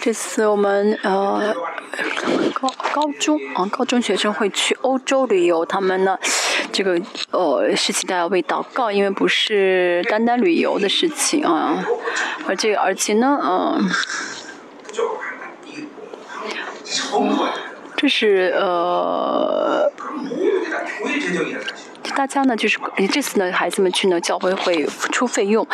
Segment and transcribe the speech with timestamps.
[0.00, 1.54] 这次我们呃
[2.54, 6.18] 高高中啊高中学生会去欧洲旅游，他们呢
[6.72, 7.00] 这个
[7.30, 11.84] 呃事情大家为祷告，因为不是单单旅游的事情啊，
[12.46, 13.88] 而这而且呢嗯。
[17.96, 19.90] 这是呃。
[22.18, 22.80] 大家呢，就是
[23.12, 25.64] 这次呢，孩子们去呢，教会会出费用，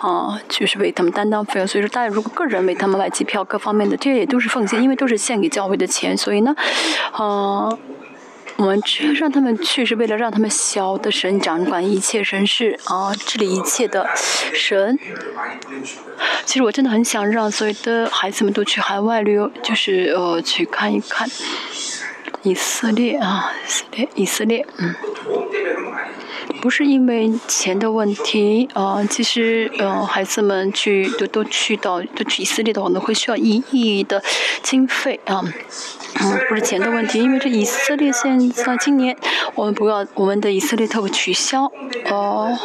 [0.00, 1.66] 啊，就是为他们担当费用。
[1.66, 6.16] 所以说，大家如果个人为他们买机票，各方面的，这也都是奉献，因为都是献给教会的钱。
[6.16, 6.56] 所以呢，
[7.12, 7.68] 啊，
[8.56, 8.82] 我们
[9.14, 14.98] 让他们去是为了让他们晓得神掌管一切，神事啊治理一切的神。
[16.44, 21.30] 其实我真的很想让所有的孩子们都去海外旅游，就是呃去看一看。
[22.42, 24.94] 以色列啊，以色列，以色列，嗯，
[26.60, 34.22] 不是因为钱的问题啊，其实，呃，孩子们去都都去到都去以色列的话，可能会需要一亿的
[34.62, 35.40] 经费啊，
[36.20, 39.16] 嗯，不是钱的问题，因为这以色列现在今年
[39.54, 41.70] 我们不要我们的以色列特取消
[42.10, 42.58] 哦。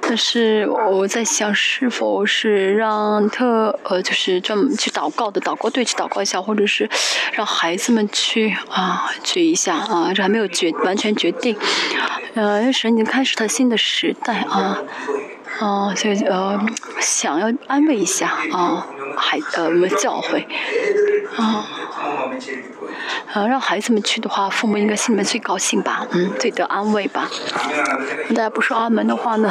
[0.00, 6.88] 但是我在想，是否是让特呃，就是专门去祷告的祷告队去祷告一下，或者是
[7.32, 11.56] 让孩子们去啊去一下啊，这还没有决完全决定。
[12.34, 14.78] 呃，神已经开始他新的时代啊，
[15.60, 16.58] 啊，所以呃
[17.00, 18.86] 想要安慰一下啊，
[19.16, 20.46] 孩呃我们教会
[21.36, 21.66] 啊。
[23.32, 27.30] 呃，让孩子们去的话，父母应该心里面最高兴吧，嗯，最得安慰吧。
[28.30, 29.50] 大家不说阿门的话呢，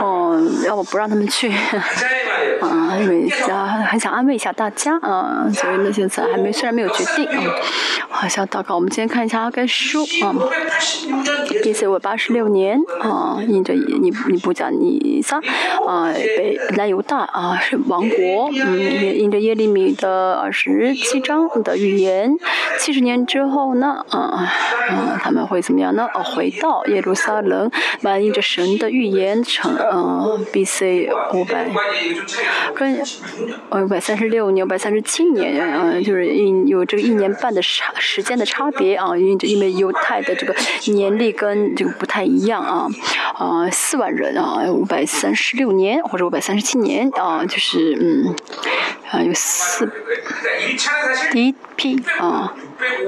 [0.00, 7.52] 哦，要我不让他们去，啊，因为啊很想安慰一下大家，啊，所以那现在还没，虽然没有决定，啊，
[8.08, 8.76] 好像祷告。
[8.76, 10.34] 我们今天看一下阿该书，啊
[11.62, 14.68] ，B C 我八十六年，啊，印着尼尼布甲
[15.20, 15.36] 尼撒，
[15.86, 22.34] 啊，北南犹大啊是王国，嗯，印着耶利米的二十七章的预言。
[22.78, 24.18] 七十年之后呢，啊
[24.88, 26.08] 啊，他们会怎么样呢？
[26.14, 31.10] 哦，回到耶路撒冷，满印着神的预言，成啊 B.C.
[31.34, 31.68] 五百，
[32.74, 33.02] 跟
[33.68, 40.54] 呃五百三十六年、五百三十七年，嗯，就是一有这个一年半的差时间的差别啊，因为因为犹太的这个
[40.86, 42.88] 年历跟这个不太一样啊，
[43.34, 48.34] 啊，四万人啊，五百三十六年或者五百三十七年啊，就是嗯，
[49.10, 49.90] 啊有四
[51.32, 52.54] 第一批啊。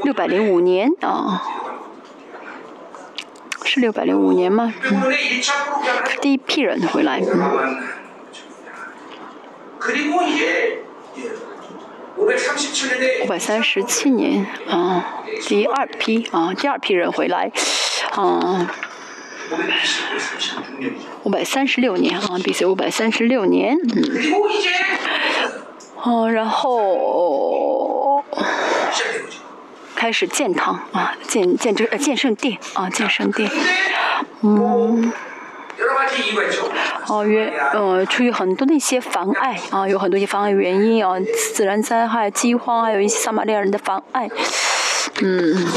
[0.02, 1.42] 六百零五年啊，
[3.64, 4.74] 是六百零五年吗？
[4.82, 5.00] 嗯，
[6.20, 7.20] 第一批人回来。
[12.18, 12.36] 五百
[13.38, 17.50] 三十七年啊，第二批啊，第二批人回来
[18.10, 18.68] 啊。
[21.24, 22.66] 五百三十六年啊，B.C.
[22.66, 24.02] 五百三十六年，嗯。
[26.02, 28.24] 哦，然后。
[29.94, 33.48] 开始建堂啊，建建这呃建圣殿啊，建圣殿，
[34.40, 35.12] 嗯，
[37.06, 41.14] 哦，原呃出于很多的一些妨碍啊，有很多一些妨碍原因啊，
[41.54, 44.28] 自然灾害、饥荒，还有一些撒玛利亚人的妨碍，
[45.20, 45.68] 嗯。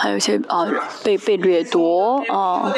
[0.00, 0.66] 还有一些啊
[1.04, 2.72] 被被掠夺啊，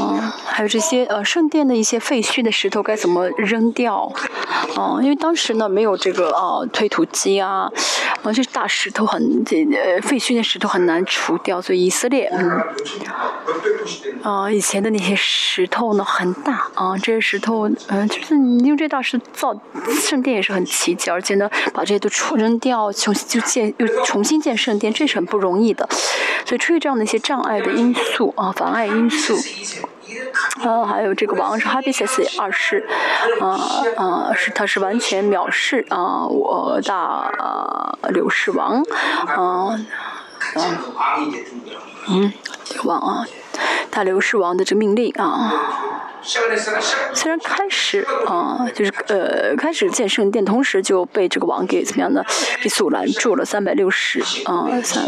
[0.00, 4.12] 啊，还有这些呃圣殿的一些废墟的石头该怎么扔掉？
[4.76, 7.70] 啊，因为当时呢没有这个啊推土机啊，
[8.22, 12.62] 啊这大石头很这呃废墟的石头很难除掉，所以以色列嗯
[14.22, 19.58] 啊以前的那些石头呢很大啊这些石头嗯就是你用这大石造
[19.88, 25.88] 圣殿也是很奇迹，而且呢把这些都除扔掉，重新就建又重新建圣殿，这是很不容易的。
[26.44, 29.36] 所以出于这样的一些障碍的因素啊，妨碍因素，
[30.62, 32.86] 啊，还有这个王是哈比塞斯二世，
[33.40, 33.58] 啊
[33.96, 37.30] 啊，是他是完全藐视啊我大
[38.10, 38.82] 刘氏王，
[39.26, 39.78] 啊啊，
[42.08, 42.32] 嗯，
[42.84, 43.26] 王啊，
[43.90, 45.52] 大刘氏王的这命令啊。
[46.22, 52.22] 虽然开始啊，就是呃，开始建圣殿，同时就被这个王给怎么样呢？
[52.62, 53.44] 给阻拦住了。
[53.44, 55.04] 三百六十啊，三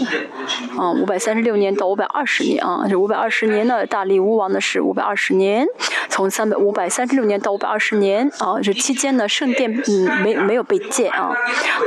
[0.79, 5.67] 啊，五百三十六年到五百二十年啊，这五百二十年呢，大力乌王呢是五百二十年，
[6.09, 11.33] 从三百五百三十六年到五百二十年啊，这期间呢，圣殿嗯没没有被建啊。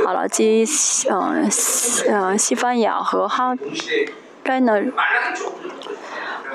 [0.04, 0.64] 好了，基
[1.10, 3.56] 嗯西嗯西班牙和哈
[4.42, 4.80] 该呢。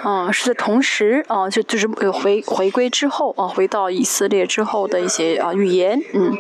[0.04, 6.36] 嗯，是在同时啊，就就是回回归之后啊，回到以色列之后的一些啊预言，嗯，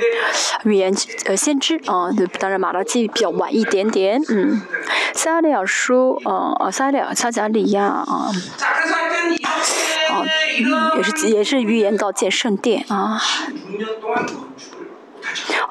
[0.63, 0.93] 预言
[1.25, 2.09] 呃先知啊，
[2.39, 4.61] 当然马拉基比较晚一点点，嗯，
[5.13, 8.31] 撒利亚书啊啊撒利亚撒加利亚啊，啊
[10.11, 10.25] 啊，
[10.97, 13.21] 也是也是预言到建圣殿啊。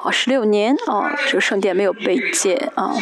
[0.03, 2.93] 哦，十六年啊，这个圣殿没有被建啊。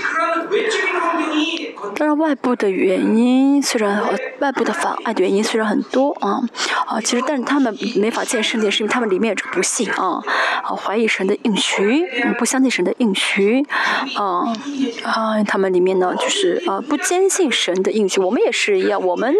[1.96, 4.02] 当然，外部的原因虽然
[4.40, 6.40] 外部的妨碍的原因虽然很多啊
[6.86, 10.22] 啊，其实但是他们没法建圣殿，是因为他们里面有这个不信啊
[10.64, 12.06] 啊，怀疑神的应许，
[12.38, 13.66] 不相信神的应许
[14.16, 14.44] 啊
[15.04, 18.20] 啊，他们里面呢就是啊不坚信神的应许。
[18.20, 19.40] 我们也是一样，我们呢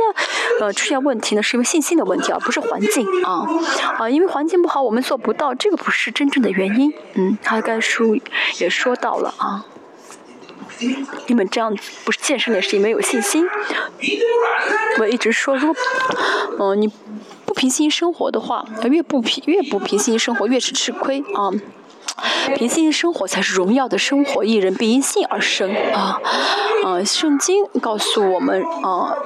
[0.62, 3.46] 呃出现问题呢是因为信心的问题，而不是环境啊
[3.98, 6.94] 啊，因为环境不好，我们做不到，这个不是真正的原因。
[7.14, 8.18] 嗯，他该书
[8.60, 9.66] 也说到了啊。
[11.28, 11.76] 你们这样
[12.06, 13.46] 不是健身的，是因为有信心。
[15.00, 15.82] 我一直说，如果，
[16.60, 16.88] 嗯，你
[17.46, 21.52] 不平心生活的话，越不平越不平心生活，越是吃亏啊。
[22.56, 26.22] 平心生活才是荣耀的生活，一人必因信而生啊。
[26.86, 29.18] 啊，圣经告诉我们啊。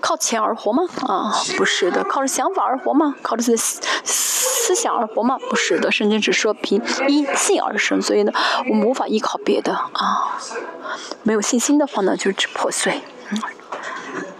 [0.00, 0.84] 靠钱而活吗？
[1.06, 3.14] 啊，不是的，靠着想法而活吗？
[3.22, 5.38] 靠着自己思思想而活吗？
[5.50, 8.32] 不是的，圣经只说凭因信而生，所以呢，
[8.68, 10.38] 我们无法依靠别的啊。
[11.22, 13.02] 没有信心的话呢，就只破碎。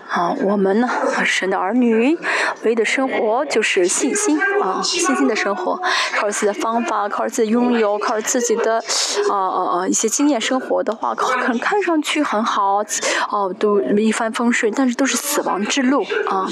[0.09, 0.89] 啊，我们呢，
[1.25, 2.17] 神的儿女，
[2.63, 5.81] 唯一的生活就是信心啊，信心的生活，
[6.17, 8.83] 靠自己的方法，靠自己拥有，靠自己的
[9.31, 12.83] 啊啊啊一些经验生活的话，看看上去很好，
[13.31, 16.47] 哦，都一帆风顺，但是都是死亡之路啊，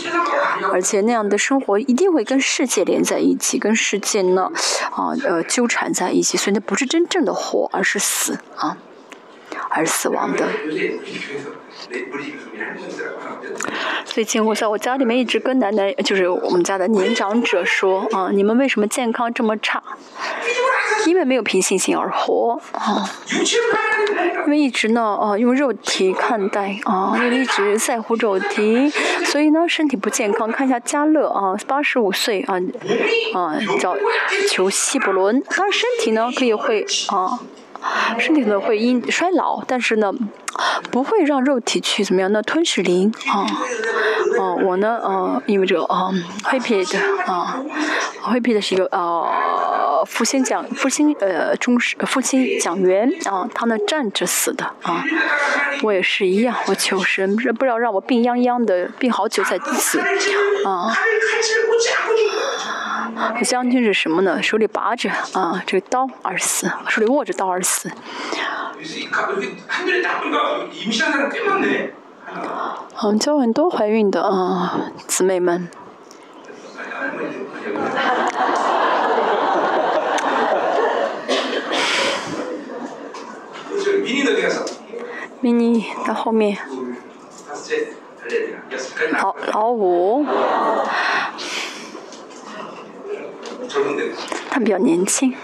[0.72, 4.50] 而且那样的生活一定会跟世界连在一起，跟世界呢
[4.90, 8.76] 啊呃纠缠在一起，所以那不是真正的活，而是死啊，
[9.70, 10.46] 而死亡的。
[14.04, 19.82] 最近我在我家里面一直跟奶奶，就是我们家的年长者说啊，你们为什么健康这么差？
[21.06, 23.08] 因为没有凭信心而活啊，
[24.46, 28.90] 因为一直呢啊用肉体看待啊，因为一直在乎肉体，
[29.24, 30.50] 所以呢身体不健康。
[30.50, 32.56] 看一下加勒啊，八十五岁啊
[33.34, 33.96] 啊叫
[34.48, 37.38] 求希伯伦，他身体呢可以会啊。
[38.18, 40.12] 身体呢会因衰老，但是呢，
[40.90, 42.30] 不会让肉体去怎么样？
[42.32, 43.46] 那吞噬灵啊，
[44.40, 46.10] 啊，我呢，啊，因为这个啊，
[46.44, 47.62] 黑皮的啊，
[48.22, 55.04] 黑皮的是一个啊，复兴奖复兴呃中士复兴奖员啊，他呢站着死的啊，
[55.82, 60.00] 我也是一样，我求神，不知道让我病殃殃的病好久才死
[60.64, 60.92] 啊。
[63.44, 64.42] 将军是什么呢？
[64.42, 67.90] 手里拔着啊，这个刀而死，手里握着刀而死。
[73.02, 75.68] 我们教很多怀孕的啊，姊妹们。
[85.40, 86.58] 迷你到后面。
[89.12, 90.26] 老老五。
[94.50, 95.34] 他比较年轻，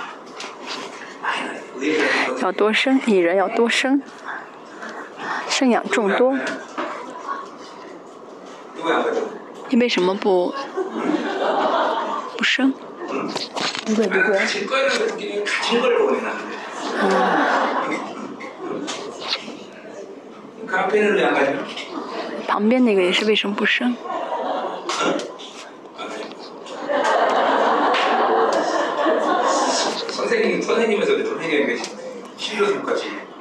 [2.41, 4.03] 要多生，女人要多生，
[5.49, 6.37] 生养众多。
[9.69, 10.55] 你为什么不
[12.37, 12.73] 不生？
[13.87, 14.39] 不会不会。
[22.47, 23.97] 旁边那个也是为什么不生？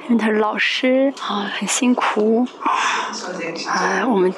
[0.08, 2.46] 因为他是老师啊，很辛苦。
[3.68, 4.34] 啊，我们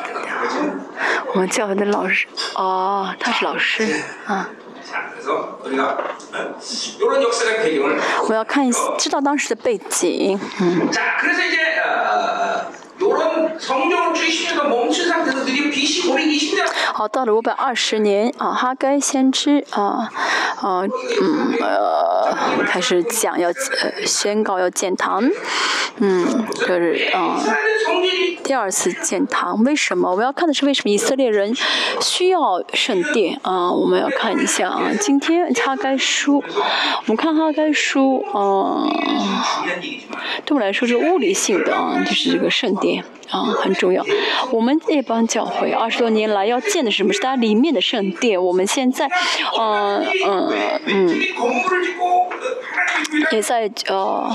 [1.33, 4.51] 我们教会的老师哦，他是老师啊。
[8.29, 10.87] 我要看知道当时的背景，嗯。
[16.93, 20.11] 好，到了五百二十年啊，哈该先知啊
[20.61, 20.83] 啊
[21.21, 25.29] 嗯呃开始讲要呃宣告要建堂，
[25.99, 27.41] 嗯就是啊
[28.45, 30.11] 第二次建堂，为什么？
[30.11, 31.55] 我们要看的是为什么以色列人
[32.01, 33.73] 需要圣殿啊？
[33.73, 38.87] 我们要看一下啊，今天哈该书，我们看哈该书啊，
[40.45, 42.94] 对我来说是物理性的啊，就是这个圣殿。
[43.31, 44.05] 啊，很重要。
[44.53, 47.13] 我们这帮教会二十多年来要建的什么？
[47.13, 48.43] 是它里面的圣殿。
[48.43, 49.09] 我们现在，
[49.59, 50.53] 嗯嗯
[50.87, 51.21] 嗯，
[53.33, 54.31] 也在呃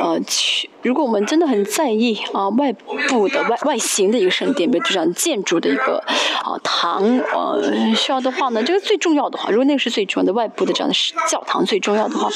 [0.00, 0.69] 呃去。
[0.82, 6.02] 如果我们真的很在意啊外部的外外形的一个圣殿，比如像建筑的一个
[6.42, 10.94] 啊堂，呃需要的话呢，这个最重要的话，如果那个是最重要的外部的这样的
[11.28, 12.28] 教堂最重要的话，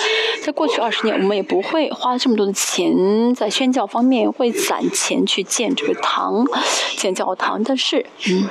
[0.42, 6.44] 在过去二十年我们也不会花这么多的钱在宣教方面，会攒钱去建这个堂，
[6.96, 7.62] 建教堂。
[7.64, 8.48] 但是，嗯。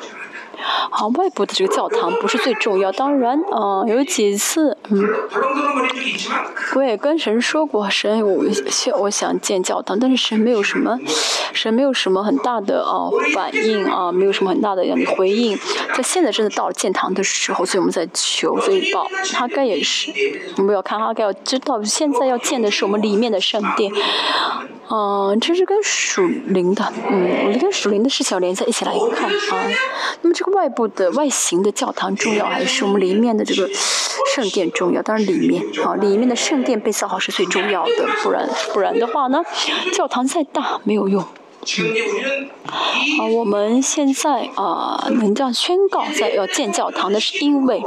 [0.90, 2.92] 好，外部的这个教堂不是最重要。
[2.92, 5.04] 当然，嗯，有几次，嗯，
[6.76, 10.98] 我也跟神说过，神，我想我想建教堂，但是神没有什么，
[11.54, 15.58] 神没有什么很大的啊反应啊，没有什么很大的让你回应。
[15.96, 20.12] 在现在真的到了建堂的时候，所以我们在求，所以报哈该也是，
[20.58, 23.92] 我们要看哈该要知道，现在要建的是我们里面的圣殿。
[24.90, 29.68] 嗯，这是跟属灵的，嗯，我跟属灵的事情连在一起来看啊。
[30.22, 33.70] 那么这外部的外形的教堂重要，还是我们里面的这个
[34.36, 35.02] 圣殿重要？
[35.02, 39.44] 当然里面啊，里面的圣殿被造好是最重要的，不然不然的话呢，
[39.94, 41.24] 教堂再大没有用。
[43.18, 47.82] 好，我们现在啊能这样宣告在要建教堂的是因为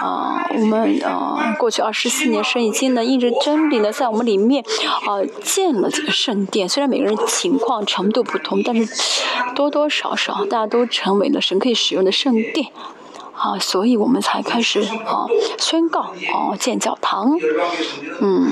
[0.00, 4.64] 啊我们啊过去二十四年神已经呢印着真理呢在我们里面
[5.06, 9.22] 啊建了这个圣殿，虽然每个人情况程度不同，但是
[9.54, 12.68] 多多少少大家都成为了神可以使用的圣殿。
[13.38, 15.26] 啊，所以我们才开始啊
[15.58, 17.38] 宣告啊建教堂，
[18.22, 18.50] 嗯，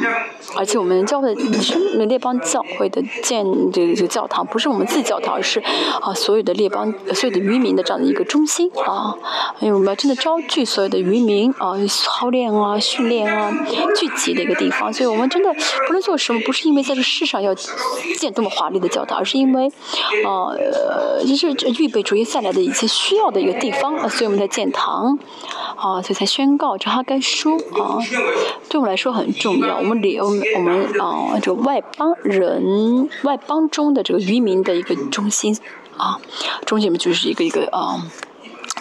[0.57, 5.61] 而且我们教会是列邦教会的建这个这个教堂，不是我们自己教堂，而是
[6.01, 9.17] 啊所有的列邦所有的渔民的这样的一个中心啊，
[9.61, 13.51] 因为我们要真的招聚所有的渔民啊操练啊训练啊
[13.97, 15.51] 聚集的一个地方，所以我们真的
[15.87, 17.55] 不论做什么，不是因为在这世上要
[18.19, 19.69] 建多么华丽的教堂，而是因为
[20.27, 24.75] 啊呃就是预备主耶稣来的一些需要的一个地方啊，所以我们在建。
[24.75, 25.17] 堂，
[25.77, 28.03] 啊，所以才宣告这哈该书啊，
[28.69, 29.77] 对我们来说很重要。
[29.77, 35.57] 我们里我们我们啊，这个外邦人外邦中的这个渔民的一个中心
[35.97, 36.21] 啊，
[36.67, 38.07] 中心就是一个一个啊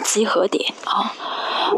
[0.04, 1.12] 集合点啊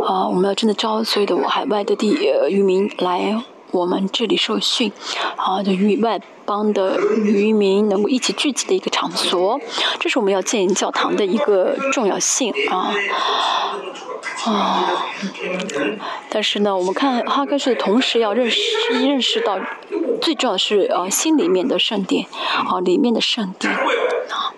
[0.07, 2.17] 啊，我们要真的招所有的海外的地
[2.49, 4.93] 渔民来我们这里受训
[5.37, 9.61] 啊，就与外帮的渔民能够一起聚集的一个场所，
[9.99, 12.95] 这是我们要建教堂的一个重要性啊。
[14.45, 15.07] 啊，
[16.31, 18.61] 但是呢，我们看哈根是同时要认识
[18.93, 19.59] 认识到，
[20.23, 22.27] 最重要的是啊，心里面的圣殿，
[22.71, 24.55] 啊，里面的圣殿啊。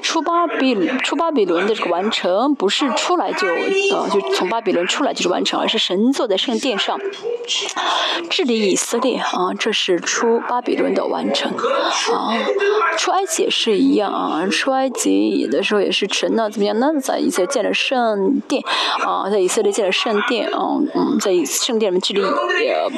[0.00, 6.96] 出巴比出巴比伦的这个完成，不是出来就呃就从巴比伦出来就是完成，而是神坐在圣殿上
[8.30, 12.32] 治理以色列啊，这是出巴比伦的完成啊。
[12.96, 16.92] 出埃及也是一样啊，出埃及的时候也是神呢怎么样呢？
[17.02, 18.62] 在以色列建了圣殿
[19.04, 22.88] 啊，在以色列建了圣殿啊，嗯，在圣殿里面治理呃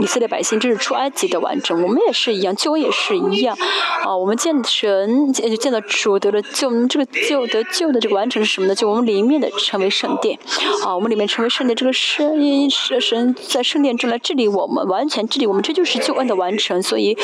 [0.00, 1.71] 以色列百姓，这是出埃及的完成。
[1.72, 3.56] 我们也是一样，救恩也是一样，
[4.04, 8.74] 啊，我们见神，见见到主得了救，我们这个救得救的这个完成是什么呢？
[8.74, 10.38] 就我们里面的成为圣殿，
[10.84, 16.82] 啊，我们里面成为圣殿，这个神神在圣殿中来治理我们，完全治理我们，这就是救恩的完成。
[16.82, 17.16] 所以，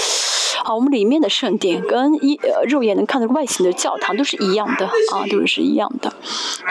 [0.64, 6.12] 啊，我们里面的圣殿跟一肉眼能看到外形的教堂都是一样的，啊，都是一样的，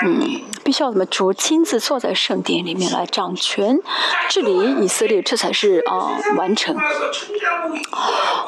[0.04, 3.80] 嗯，必须要怎么主亲自坐在圣殿里面来掌权
[4.30, 6.76] 治理以色列，这才是啊完成。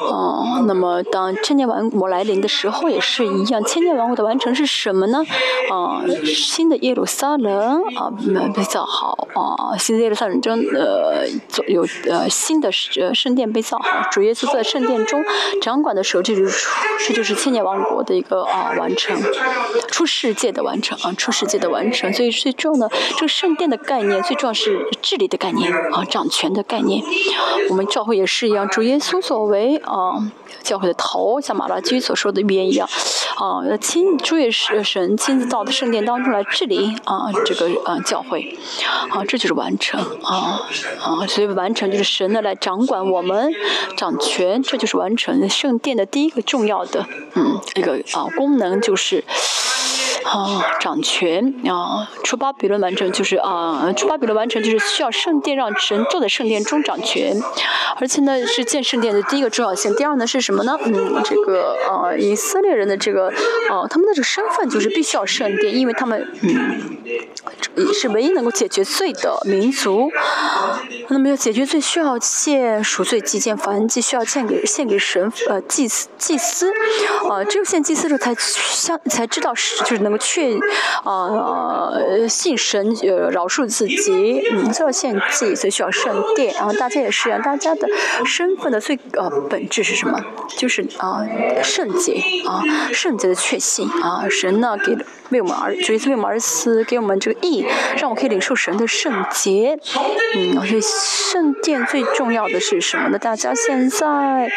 [0.00, 5.24] 哦，那么当千年王国来临的时候也是一样，千年王国的完成是什么呢？
[5.70, 8.10] 啊，新的耶路撒冷啊，
[8.54, 11.26] 被造好啊，新的耶路撒冷中呃
[11.68, 15.22] 有呃新的呃圣殿被造好，主耶稣在圣殿中
[15.60, 16.68] 掌管的时候，这就是
[17.06, 19.16] 这就是千年王国的一个啊完成，
[19.88, 27.02] 出世界的完成啊，出世界的完成，所以最重要的这个圣殿的概念，最重要是治理的概念啊，掌权的概念，
[27.68, 29.09] 我们教会也是一样，主耶稣。
[29.18, 30.30] 所为啊
[30.62, 32.86] 教会的头，像马拉基所说的预言一样，
[33.36, 38.58] 啊亲主也是神亲自到的圣殿当中来治理啊这个啊教会，
[39.08, 40.60] 啊这就是完成啊
[41.00, 43.50] 啊所以完成就是神的来掌管我们
[43.96, 49.24] 掌权，这就是完成圣殿的第一个重要的嗯一个啊功能就是。
[50.24, 52.08] 啊，掌权啊！
[52.22, 57.40] 出巴比伦完成就是啊，出巴比伦完成就是需要圣殿让神坐在圣殿中掌权，
[57.96, 59.94] 而且呢是建圣殿的第一个重要性。
[59.94, 60.78] 第二呢是什么呢？
[60.84, 63.28] 嗯，这个啊，以色列人的这个
[63.70, 70.10] 啊，他们的这个身份就是必须要圣殿，因为他们嗯，是唯一能够解决罪的民族。
[71.08, 76.70] 那么要解决罪，需要献赎罪祭、献燔祭，需要献给献给神呃祭司祭司
[77.28, 80.09] 啊，只有献祭司时候才相才知道是就是能。
[80.10, 80.58] 能够确
[81.04, 81.92] 啊
[82.28, 86.52] 信神呃饶恕自己，嗯，需要献祭，所以需要圣殿。
[86.54, 87.88] 然后大家也是啊，大家的
[88.24, 90.20] 身份的最呃本质是什么？
[90.56, 91.24] 就是啊
[91.62, 92.62] 圣洁啊
[92.92, 94.96] 圣洁的确信啊，神呢给。
[95.30, 97.64] 为我们而，主耶稣为我们而死，给我们这个义，
[97.96, 99.78] 让我可以领受神的圣洁。
[100.34, 103.16] 嗯，所以圣殿最重要的是什么呢？
[103.16, 104.50] 大家现在，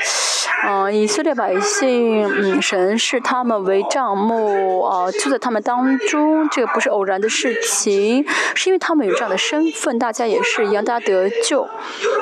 [0.64, 11.68] 啊，以色列百姓，嗯，神是他们为帐幕，啊，就在他们当中，这个不是偶然的事情，是因为他们有这样的身份，大家也是一样，大家得救。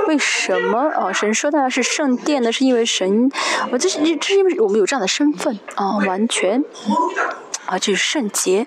[0.08, 1.14] 为什么啊？
[1.14, 2.52] 神说大家是圣殿呢？
[2.52, 3.32] 是因为神，
[3.72, 6.66] 我这是这是因为我们有这样的身份啊，完全。
[7.68, 8.66] 啊，就是圣洁。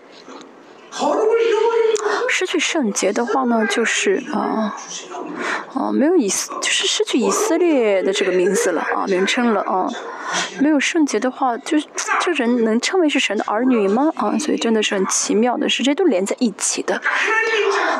[2.29, 4.75] 失去圣洁的话呢，就是啊，
[5.75, 9.89] 啊，没有以，就是失去以色列的这个名字了啊，名称了啊。
[10.59, 11.87] 没有圣洁的话，就是
[12.21, 14.11] 这人能称为是神的儿女吗？
[14.17, 17.01] 啊，所以真的是很奇妙的是，这些都连在一起的。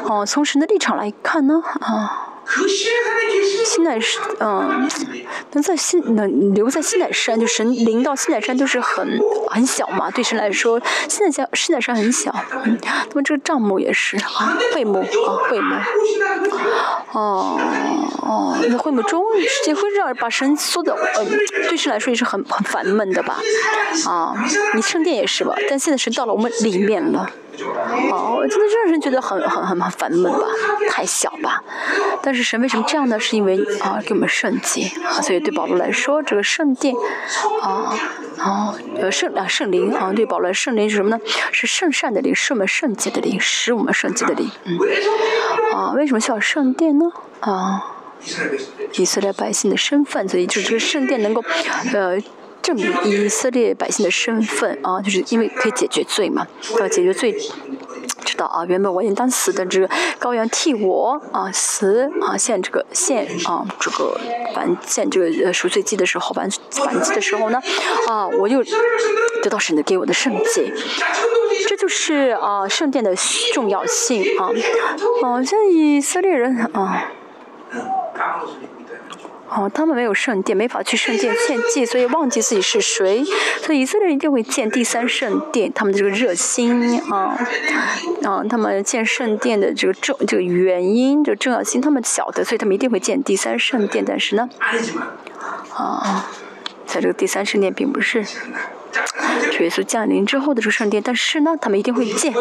[0.05, 2.31] 哦，从神的立场来看呢，啊。
[3.65, 4.89] 西奈山，嗯，
[5.53, 12.35] 能在西能留在西奈山，就神临到西奈山都是很很小嘛，对神来说，西奈山西奈山很小，
[12.65, 15.07] 嗯，那么这个帐幕也是啊，会幕啊，
[15.49, 15.75] 会幕，
[17.13, 17.61] 哦
[18.23, 19.25] 哦，那会幕中
[19.67, 21.25] 也会让把神缩的，呃，
[21.69, 23.39] 对神来说也是很很烦闷的吧，
[24.07, 24.35] 啊，
[24.75, 27.31] 你圣殿也是吧，但现在神到了我们里面了。
[28.11, 30.47] 哦，真的让人觉得很很很很烦闷吧，
[30.91, 31.63] 太小吧。
[32.23, 33.19] 但是神为什么这样呢？
[33.21, 36.95] 是因为啊，给我们圣洁啊，所以对保罗来说，这个圣殿
[37.63, 37.95] 啊
[38.39, 41.21] 啊呃圣啊圣灵啊，对保罗圣灵是什么呢？
[41.53, 44.51] 是圣善的灵，是我们圣洁的灵，使我们圣洁的灵。
[44.65, 44.79] 嗯
[45.75, 47.07] 啊，为什么需要圣殿呢？
[47.41, 47.85] 啊，
[48.95, 51.43] 以色列百姓的身份，所以就这个圣殿能够
[51.93, 52.19] 呃。
[52.65, 56.47] 证明以色列百姓的身份啊，就是因为可以解决罪嘛，
[56.81, 57.31] 要解决罪，
[58.25, 58.65] 知道啊？
[58.65, 64.19] 原本我应当死的这个羔羊替我啊死啊，献这个献啊这个
[64.55, 67.61] 反献这个赎罪祭的时候，反反祭的时候呢，
[68.09, 68.65] 啊，我又
[69.43, 70.73] 得到神的给我的圣洁，
[71.69, 73.15] 这就是啊圣殿的
[73.53, 74.49] 重要性啊，
[75.23, 77.11] 啊，像以色列人啊。
[79.57, 83.25] 哦，他们没有圣殿，没法去圣殿献祭，所以忘记自己是谁。
[83.63, 87.39] 所以以色列人一定会建第三圣殿，他们的这个热心啊，
[88.25, 94.05] 啊，他们建圣殿的这个重这个原因，这重要性，他们晓得，所以他们一定会建第三圣殿。
[94.05, 94.49] 但是呢，
[95.73, 96.29] 啊，
[96.85, 98.25] 在这个第三圣殿并不是。
[99.61, 102.33] 耶稣降临之后的这个圣殿，但是呢，他们一定会建。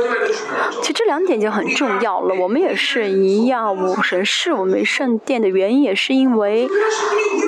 [0.81, 2.35] 其实这两点就很重要了。
[2.35, 6.67] 我们也是一样，我神是我们圣殿的原因，也是因为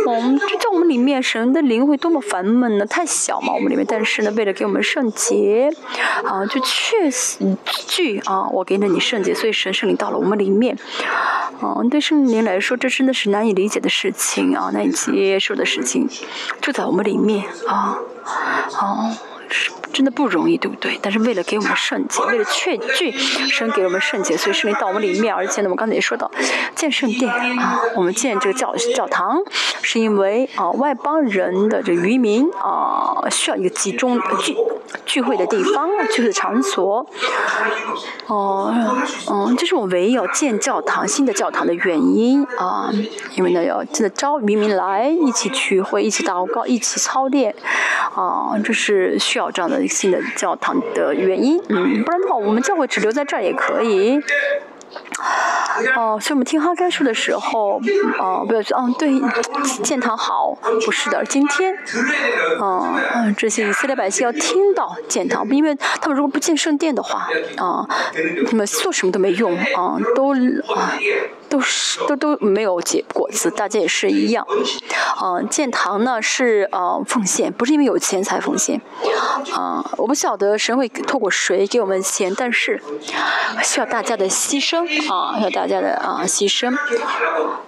[0.05, 2.85] 我们就在我们里面，神的灵会多么烦闷呢？
[2.85, 3.85] 太小嘛，我们里面。
[3.87, 5.71] 但是呢，为了给我们圣洁，
[6.23, 10.77] 啊，就确实据啊，我给了你圣洁，所以神圣灵到了我们里面。
[11.59, 16.07] 哦，对圣灵来说，这真的是难以理解的事情啊，难以接受的事情，
[16.61, 17.97] 就在我们里面啊。
[18.79, 19.15] 哦，
[19.95, 20.99] 真的不容易，对不对？
[21.01, 25.33] 但是为了给我们圣洁，为了确据神给我们圣洁，所以圣灵到我们里面。
[25.33, 26.29] 而且呢，我刚才也说到，
[26.75, 29.41] 建圣殿啊，我们建这个教教堂，
[29.81, 34.57] 是因为啊，外邦人的这渔民啊，需要一个集中聚
[35.05, 37.07] 聚会的地方，聚会的场所。
[38.27, 38.73] 哦，
[39.31, 42.91] 嗯，这是我唯一要建教堂、新的教堂的原因啊，
[43.37, 47.55] 因为呢，要真的招渔民来一起聚会、一起祷告、一起操练。
[48.13, 54.19] 啊，这是需要这样的新的教堂的原因，嗯，不然的话，我们教会只留在这儿也可以。
[55.95, 57.81] 哦，所以我们听哈该书的时候，
[58.17, 59.11] 哦，不要说，嗯，对，
[59.83, 61.75] 建堂好，不是的，今天，
[62.61, 67.85] 嗯，这些以色列百姓要听到建堂，因为他们如果不建圣殿的话，啊，
[68.47, 70.33] 他们做什么都没用，啊，都
[70.73, 70.93] 啊。
[71.55, 74.45] 都是都都没有结果子，大家也是一样。
[75.23, 78.81] 嗯，建堂呢是呃奉献，不是因为有钱才奉献。
[79.53, 82.81] 啊，我不晓得神会透过谁给我们钱，但是
[83.63, 86.77] 需要大家的牺牲啊，需要大家的啊牺牲。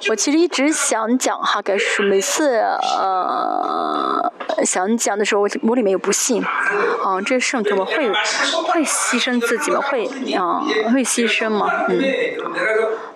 [0.10, 4.34] 我其实一直想讲哈该是，每次呃
[4.66, 6.44] 想讲的时候，我我里面有不信。
[6.44, 9.80] 啊，这圣徒们会会牺牲自己吗？
[9.80, 11.72] 会啊会牺牲吗？
[11.88, 12.04] 嗯。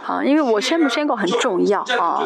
[0.06, 2.24] 啊，因为我宣不宣告很重要啊。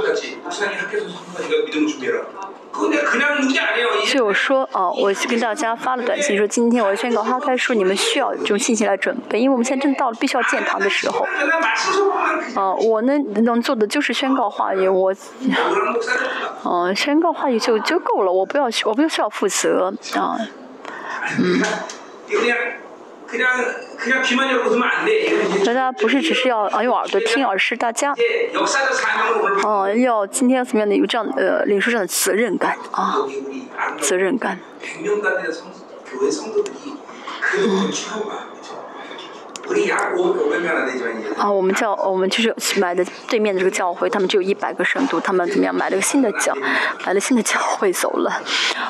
[4.06, 11.26] 所以我说，哦，我跟大家发了短信说，今天我宣告花开树，你们需要这种信息来准备，因为我们现在正到了必须要建堂的时候。
[12.56, 15.14] 哦，我能能做的就是宣告话语，我，
[16.64, 20.38] 哦，宣告话语就就够了，我不要我不需要负责啊，
[21.40, 21.62] 嗯。
[25.66, 28.14] 大家不是只是要啊用耳朵听，而是大家
[29.64, 33.18] 哦要今天要怎么样的有这样呃领受这样的责任感啊，
[34.00, 34.60] 责任感。
[41.38, 46.54] 啊，我们教我们就是买的对面的这个教会，他们只有一百个圣徒，他们怎么样买了个新的教，
[47.06, 48.32] 买了新的教会走了。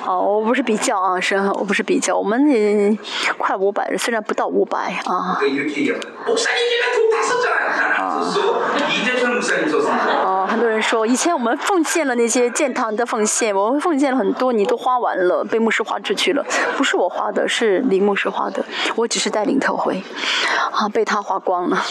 [0.06, 2.96] 哦，我不是比较啊，是，我不是比较，我们也
[3.38, 5.40] 快五百人，虽然不到五百啊。
[10.18, 16.46] 啊，很多人说以前我们奉献了那些建堂的奉献，我们奉献了很多，你都花完了，被牧师花出去了，
[16.78, 18.64] 不是我花的，是林牧师花的，
[18.96, 20.04] 我只是带领特会。
[20.71, 21.84] 啊，被他花光了。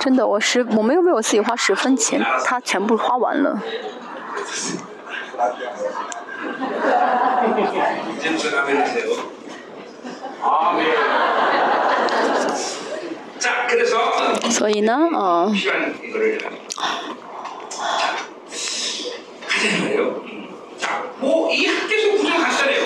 [0.00, 3.60] 真的，我十我没有为我自己花十分钱，他全部花完了。
[14.50, 15.50] 所以呢，啊。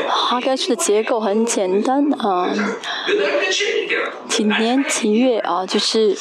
[0.08, 2.50] 哈该书的结构很简单啊，
[4.28, 6.16] 几年几月啊，就是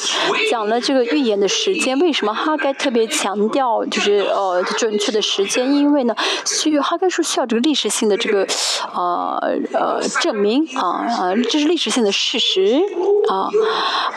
[0.50, 1.98] 讲了这个预言的时间。
[1.98, 5.72] 为什么哈该特别强调就是呃准确的时间？
[5.74, 6.14] 因为呢，
[6.44, 8.46] 需哈该书需要这个历史性的这个
[8.94, 9.38] 呃
[9.72, 12.80] 呃证明啊啊，这是历史性的事实
[13.28, 13.48] 啊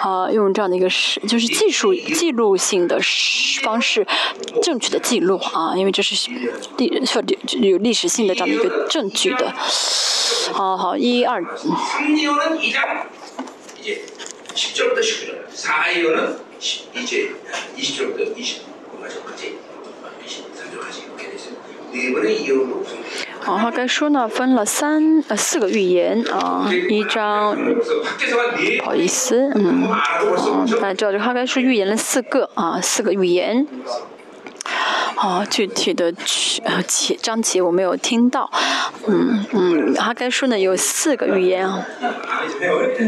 [0.02, 3.00] 啊，用这样的一个是就是技术记录性的
[3.64, 4.06] 方式
[4.62, 6.30] 正确的记录啊，因为这是
[6.78, 7.24] 历需要
[7.60, 9.54] 有历史性的这样的一个证据的。
[10.54, 11.44] 好好，一二。
[23.44, 27.56] 好，哈该书呢分了三呃四个预言啊，一章，
[28.80, 29.88] 不好意思，嗯，
[30.80, 33.68] 大家知道这哈该书预言了四个啊，四个预言。
[35.22, 36.12] 哦，具体的
[36.64, 38.50] 呃节章节我没有听到，
[39.08, 41.68] 嗯嗯，哈该书呢有四个预言。
[41.70, 41.86] 啊，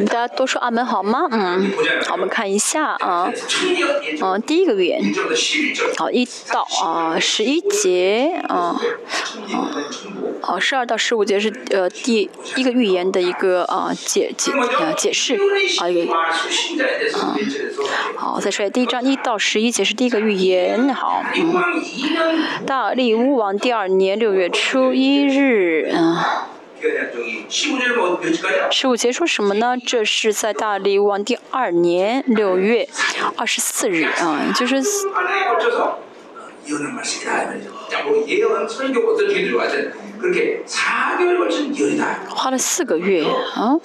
[0.08, 1.28] 大家都说阿门好吗？
[1.32, 1.72] 嗯，
[2.06, 3.32] 好，我们看一下啊，
[4.22, 5.02] 嗯，第一个预言，
[5.98, 8.80] 好一到啊十一节啊，
[10.40, 15.36] 好十二到十五节是呃第一个预言的一个啊解解啊解释。
[15.80, 17.36] 啊一个啊，
[18.16, 22.03] 好再说第一章一到十一节是第一个预言，好嗯。
[22.66, 26.18] 大力乌王第二年六月初一日，嗯，
[28.70, 29.76] 十五节说什么呢？
[29.86, 32.88] 这是在大力乌王第二年六月
[33.38, 34.82] 二十四日，啊，就是。
[42.30, 43.76] 花了四个月啊！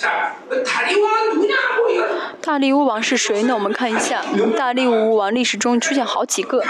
[2.41, 3.55] 大力乌王是谁呢？
[3.55, 4.23] 我们看一下，
[4.57, 6.63] 大力乌王历史中出现好几个。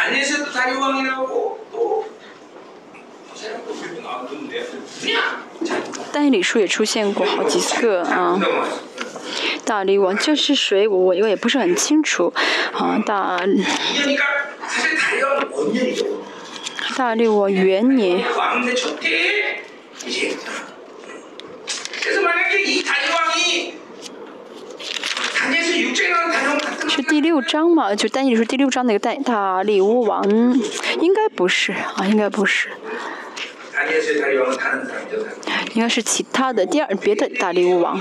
[6.11, 8.41] 但理书也出现过好几个啊。
[9.65, 10.89] 大力王这是谁？
[10.89, 12.33] 我我也不是很清楚
[12.73, 12.99] 啊。
[13.05, 13.39] 大。
[16.97, 18.25] 大力王元年。
[26.89, 27.95] 是第六章嘛？
[27.95, 30.25] 就单你说第六章那个大大力乌王，
[31.01, 32.71] 应该不是啊，应该不是。
[35.75, 38.01] 应该是其他的第二别的大力乌王。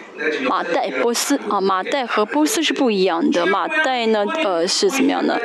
[0.47, 3.45] 马代波斯啊，马代和波斯是不一样的。
[3.45, 5.39] 马代呢，呃，是怎么样的？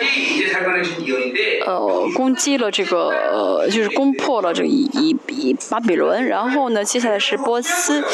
[1.67, 6.27] 呃，攻击了这个，呃，就是攻破了这个以以巴比伦。
[6.27, 8.05] 然后呢，接下来是波斯，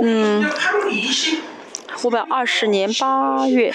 [0.00, 0.44] 嗯，
[2.02, 3.72] 五百二十年八月。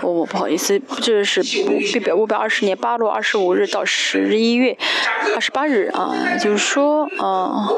[0.00, 4.76] 哦，不好意思，这是五百五百二十年八月二十五日到十一月
[5.34, 7.68] 二十八日啊，就是说啊。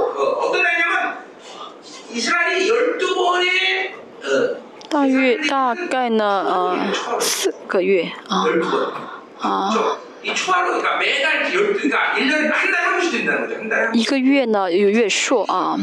[4.88, 8.44] 大约大概呢，呃，四个月啊，
[9.40, 9.98] 啊，
[13.92, 15.76] 一个月呢有月数啊，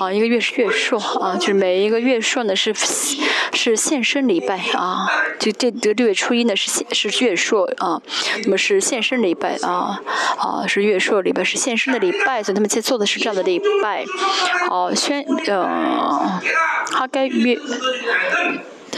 [0.00, 2.74] 啊一个月是月数啊，就是每一个月数呢是
[3.54, 5.06] 是现身礼拜啊，
[5.38, 8.00] 就这这六月初一呢是是月数啊，
[8.44, 10.00] 那么是现身礼拜啊。
[10.38, 14.04] 啊是月数礼拜是现身的礼拜，所以他们在做的是这样的礼拜，
[14.68, 16.40] 好宣呃
[16.92, 17.58] 哈该月。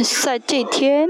[0.03, 1.09] 在这天，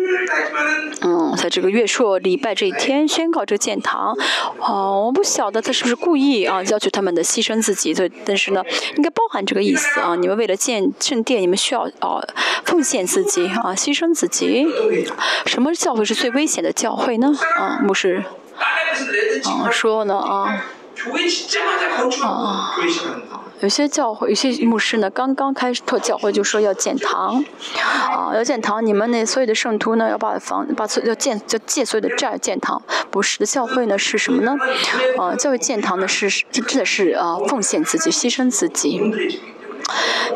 [1.03, 4.17] 嗯，在这个月朔礼拜这一天宣告这个建堂，
[4.59, 8.63] 哦，我不晓得他是不是故意啊，要求他们的牺牲自己，对，但是呢，
[8.97, 12.21] 应该包含这个意思啊，你们为了建圣殿，你们需要啊
[12.65, 14.67] 奉献自己啊，牺牲自己。
[15.47, 17.33] 什么教会是最危险的教会呢？
[17.57, 18.25] 啊，牧师，
[19.45, 20.65] 啊，说呢啊，
[22.23, 22.75] 啊。
[23.61, 27.45] 有些教会，有些牧师呢，刚刚开始拓教会就说要建堂，
[28.11, 32.81] 啊，要建堂，你们那所有的圣徒呢，要把房，把所要建，要借所有的债建堂。
[33.11, 34.57] 不是的，教会呢是什么呢？
[35.19, 39.41] 啊，教会建堂呢是真的是啊，奉献自己，牺牲自己。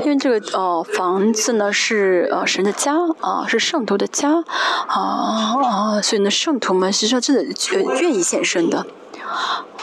[0.02, 4.44] 因为这个呃房子呢是呃神的家啊，是圣徒的家
[4.88, 7.44] 啊啊，所以呢圣徒们实际上真的
[8.00, 8.84] 愿意献身的。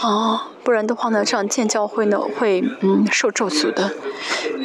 [0.01, 3.91] 啊，不然的话呢，这样建教会呢会嗯受咒诅的。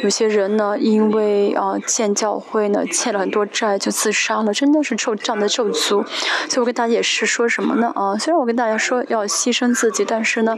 [0.03, 6.05] 有些人呢，因为啊建教会呢欠了很多债就自杀了，真的是受这样的咒诅。
[6.47, 7.91] 所以我跟大家也是说什么呢？
[7.95, 10.55] 啊，虽然我跟大家说要牺牲自己，但是呢，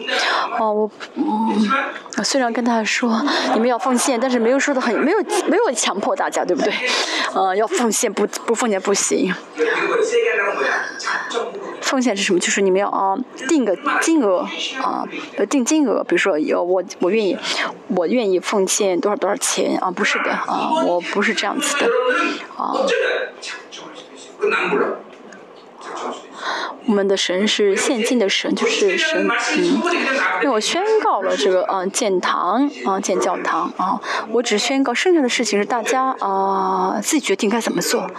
[0.57, 3.21] 啊我嗯，虽然跟大家说
[3.53, 6.73] 你们要奉献，但是没有说的很没有没有强迫大家，对不对？
[7.33, 9.33] 呃，要奉献不不奉献不行。
[11.81, 12.39] 奉献是什么？
[12.39, 14.45] 就是你们要啊定个金额
[14.81, 15.03] 啊，
[15.37, 16.03] 呃定金额。
[16.03, 17.37] 比如说，有我我愿意，
[17.95, 19.91] 我愿意奉献多少多少钱啊？
[19.91, 21.87] 不是的啊，我不是这样子的
[22.57, 22.73] 啊。
[26.85, 29.81] 我们的神是现今的神，就是神，嗯，
[30.41, 33.99] 因为我宣告了这个，嗯，建堂，啊，建教堂，啊，
[34.31, 38.09] 我只宣告，剩下的事情是大家啊自己决定该怎么做，啊，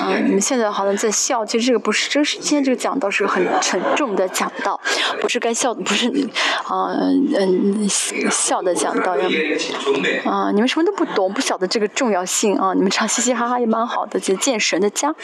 [0.00, 4.80] 啊，你们现在好像在笑，其实这个不是，这是今天这个讲道是很沉重的讲道，
[5.20, 6.08] 不是该笑，不是，
[6.64, 6.96] 啊，
[7.36, 7.88] 嗯，
[8.30, 9.12] 笑的讲道，
[10.24, 15.14] 啊，你们什么都不懂，不晓得这个重要性啊，你们唱嘻嘻哈哈也蛮好的，就建神的家，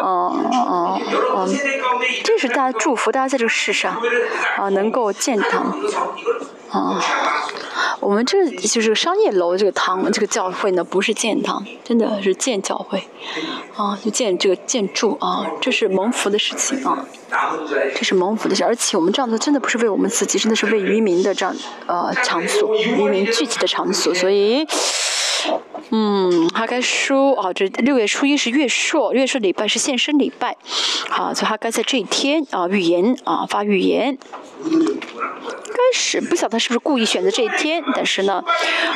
[0.00, 0.02] 啊。
[0.02, 1.00] 哦
[1.34, 1.48] 哦，
[2.24, 4.00] 这是大家祝福大家在这个世上
[4.56, 5.74] 啊能够建堂
[6.70, 7.02] 啊。
[8.00, 13.08] 我们这就是商业楼这个堂，这个教会呢不是建堂，真的是建教会
[13.76, 17.06] 啊，就建这个建筑啊，这是蒙福的事情啊，
[17.94, 21.54] 这是蒙福的事，而且我们这样做真的不是为我们自己，真的是为渔民的这样
[21.86, 24.66] 呃场所，渔民聚集的场所，所以。
[25.90, 30.56] 嗯，哈该书啊，这六月初一是月朔，月朔礼拜是现身礼拜，
[31.08, 34.16] 好，所以哈该在这一天啊预言啊发预言，
[34.64, 38.42] 开始不晓得是不是故意选择这一天，但是呢，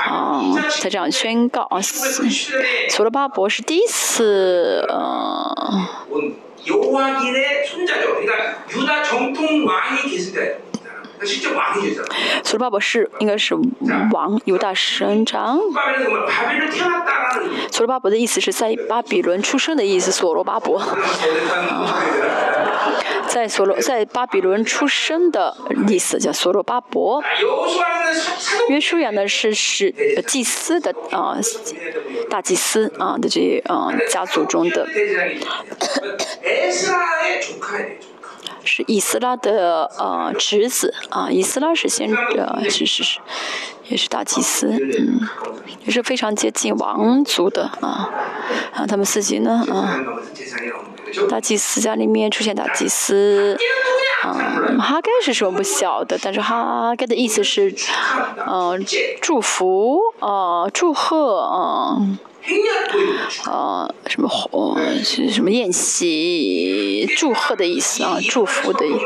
[0.06, 0.42] 啊，
[0.80, 5.87] 他这样宣告啊，所罗巴伯是第一次呃。
[12.44, 13.55] 所罗巴伯是应该是
[14.12, 15.59] 王犹大省长。
[17.70, 20.83] 所罗巴伯的意思是在巴比伦出生的意思，所罗巴伯。
[23.29, 25.55] 在所罗在巴比伦出生的
[25.88, 27.22] 意思叫所罗巴伯。
[28.68, 29.92] 约书亚呢是是
[30.26, 31.37] 祭司的啊
[32.31, 34.87] 大祭司啊的这啊家族中的。
[38.66, 43.20] 是以斯拉的呃侄子啊，以斯拉是先呃是是是，
[43.88, 45.20] 也是大祭司，嗯，
[45.85, 48.11] 也是非常接近王族的啊
[48.74, 50.00] 啊，他们自己呢啊，
[51.31, 53.57] 大祭司家里面出现大祭司，
[54.24, 54.35] 啊，
[54.81, 57.74] 哈该是什么不晓得，但是哈该的意思是，
[58.37, 58.76] 呃，
[59.22, 61.96] 祝福啊，祝贺啊。
[63.44, 68.18] 啊，什么哦，是什么宴席祝贺的意思啊？
[68.28, 68.98] 祝福的意思。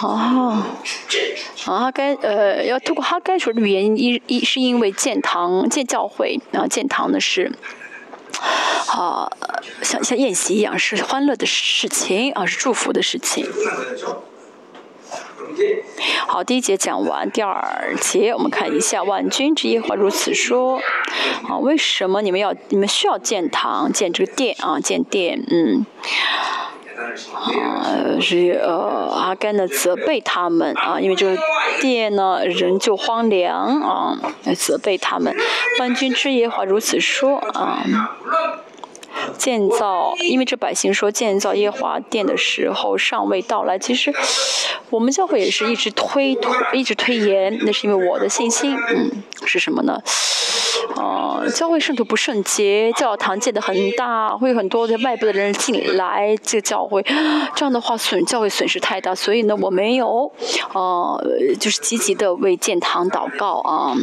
[0.00, 0.62] 哦，
[1.66, 7.50] 啊，该呃，要通过哈该说的语言，一一是因为建堂建教会啊，建堂的是，
[8.86, 9.28] 啊，
[9.82, 13.44] 像像宴席一样，是欢乐的事情啊，是祝福的事情。
[16.26, 20.80] 好，第一节讲完，第二节我们看一下，万军之耶和华如此说：
[21.48, 24.78] 啊，为什么你们要你们需要建堂建这个殿啊？
[24.78, 25.86] 建殿，嗯，
[27.34, 31.36] 啊是呃阿甘呢责备他们啊，因为这个
[31.80, 34.18] 殿呢仍旧荒凉啊，
[34.54, 35.34] 责备他们。
[35.80, 37.82] 万军之耶和如此说啊。
[39.36, 43.78] 建造，因为这百姓说建造耶华殿的时候尚未到来。
[43.78, 44.12] 其实
[44.90, 50.00] 我们教会也是一直推推，一直推延，那是因为我的信心，嗯，是什么呢？
[50.96, 57.02] 呃，教会圣徒不圣洁，教堂建得很大，会有很多的外部的人进来这个教会，
[57.54, 60.32] 这样的话损教会损失太大，所以呢，我没有，
[60.72, 61.20] 呃，
[61.58, 63.94] 就是积极的为建堂祷告啊。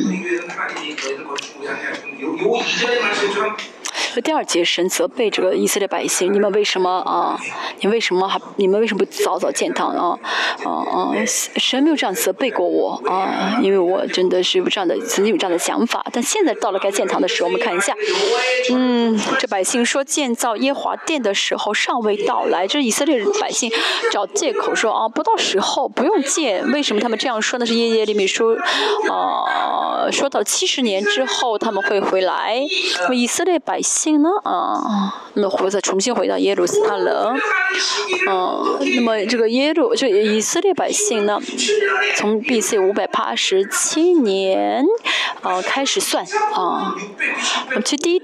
[4.21, 7.39] 第二节，神责备这个以色列百姓：你们为什么啊？
[7.81, 8.39] 你为什么还？
[8.57, 10.17] 你们为什么不早早建堂啊？
[10.63, 11.11] 啊啊！
[11.25, 16.05] 神没有这样责备过我啊，因为我真的是有这样的，曾经有这样的想法。
[16.13, 17.93] 但现在到了该建堂的时候，我们看一下，
[18.71, 23.71] 嗯，这百姓说建造耶华殿的时候尚未到来，这以色列百姓
[24.11, 26.71] 找借口说啊，不到时候不用建。
[26.71, 27.65] 为什么他们这样说呢？
[27.65, 28.55] 是耶耶利米书
[29.09, 32.63] 啊，说到七十年之后他们会回来。
[33.11, 34.04] 以色列百姓。
[34.13, 34.29] 呢？
[34.43, 37.35] 啊，那或者重新回到耶路撒冷，
[38.29, 41.39] 嗯，那么这个耶路就以色列百姓呢，
[42.15, 42.79] 从 B.C.
[42.79, 44.85] 五百八十七年
[45.41, 46.95] 啊开始算啊，
[47.83, 48.21] 其实第一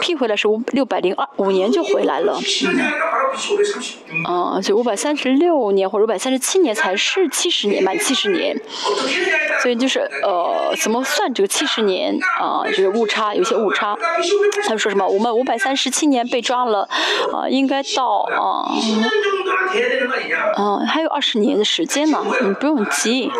[0.00, 2.38] 批回来是五六百零二五年就回来了，
[4.24, 8.56] 啊，就五百三十六年或者五百三十七年才是七十年满七十年，
[9.62, 12.16] 所以就是呃怎么算这个七十年？
[12.40, 13.96] 啊，就是误差有些误差，
[14.62, 15.06] 他们说什么？
[15.16, 16.86] 我们五百三十七年被抓了，
[17.32, 18.68] 啊，应该到啊，
[20.58, 23.32] 嗯，还有二十年的时间呢，你不用急。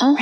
[0.00, 0.16] 嗯，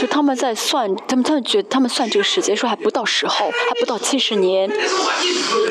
[0.00, 4.70] 就他们在算，他们他们觉得他们算这个时间说还不到时候，还不到七十年。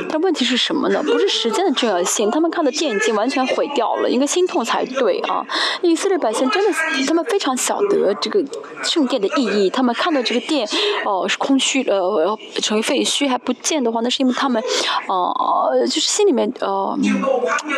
[0.10, 1.02] 但问题是什么呢？
[1.04, 5.46] 不是时间的重要性，他们看的殿已经完全毁掉了，应该心痛才对啊！
[5.82, 6.72] 以色列百姓真的，
[7.08, 8.44] 他们非常晓得这个
[8.84, 10.68] 圣殿的意义，他们看到这个殿
[11.06, 14.62] 哦是空虚呃成为废墟还不建的话，那是因为他们
[15.08, 16.98] 呃就是心里面呃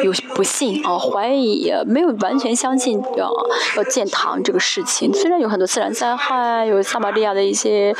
[0.03, 3.29] 有不信啊怀疑，没有完全相信啊
[3.77, 4.74] 要建堂这个事。
[4.75, 7.95] 事情虽然有很多自然灾害，有撒玛利亚的一些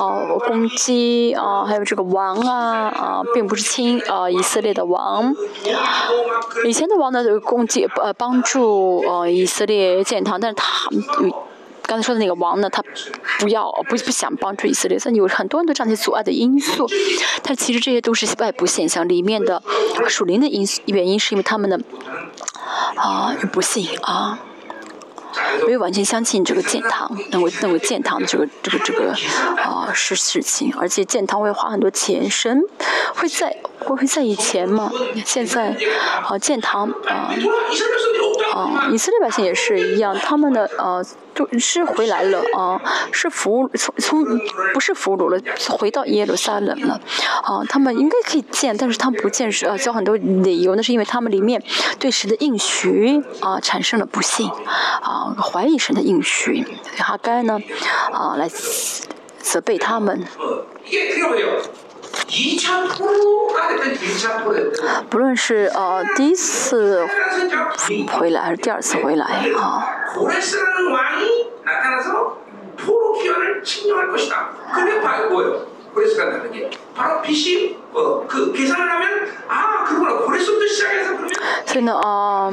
[0.00, 5.32] 呃攻击啊，还有这个王啊啊，并不是亲啊以色列的王。
[6.66, 10.90] 以前的王呢，攻击呃帮助呃以色列建堂，但是他
[11.82, 12.82] 刚才说的那个王呢，他
[13.38, 16.88] 不要不不想帮助以色列，所以有很多人都这样的阻碍的因素。
[17.44, 19.62] 但其实这些都是外部现象，里面的
[20.08, 21.80] 属灵的因素原因是因为他们的
[22.96, 24.40] 啊不信啊。
[25.66, 29.12] 没有完全相信这个建堂，能够能够建堂的这个这个这个
[29.56, 32.60] 啊是事情，而且建堂会花很多钱，神
[33.14, 34.90] 会在会会在以前嘛？
[35.24, 35.76] 现在
[36.28, 37.32] 啊建堂啊
[38.54, 41.04] 啊以色列百姓也是一样，他们的呃。
[41.58, 42.80] 是回来了啊，
[43.12, 44.24] 是俘从从
[44.72, 46.98] 不是俘虏了，回到耶路撒冷了
[47.42, 47.60] 啊。
[47.68, 51.62] 他们应该可以见，但是他们不见是啊，交很多理由，那是因为他们里面
[51.98, 54.50] 对神的应许啊产生了不信
[55.02, 56.64] 啊，怀疑神的应许。
[56.96, 57.60] 哈该呢
[58.10, 58.48] 啊来
[59.38, 60.24] 责备他们。
[65.10, 67.06] 不论是呃第一次
[68.12, 69.26] 回来还是第二次回来
[69.56, 69.86] 啊。
[81.65, 82.51] 所以呢啊，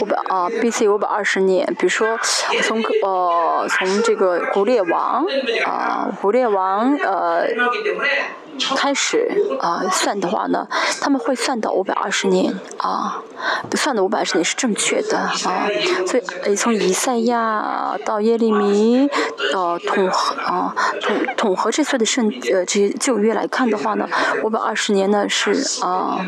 [0.00, 0.88] 五百啊，B.C.
[0.88, 2.18] 五百二十年，比如说
[2.62, 5.24] 从呃从这个古列王
[5.64, 7.46] 啊，古列王呃。
[8.75, 9.27] 开始
[9.59, 10.67] 啊算的话呢，
[11.01, 13.21] 他们会算到五百二十年啊，
[13.75, 15.67] 算的五百二十年是正确的啊，
[16.05, 19.09] 所以从以赛亚到耶利米，
[19.53, 24.07] 呃统合啊统统合这些的圣呃这些旧约来看的话呢，
[24.43, 26.25] 五百二十年呢是啊。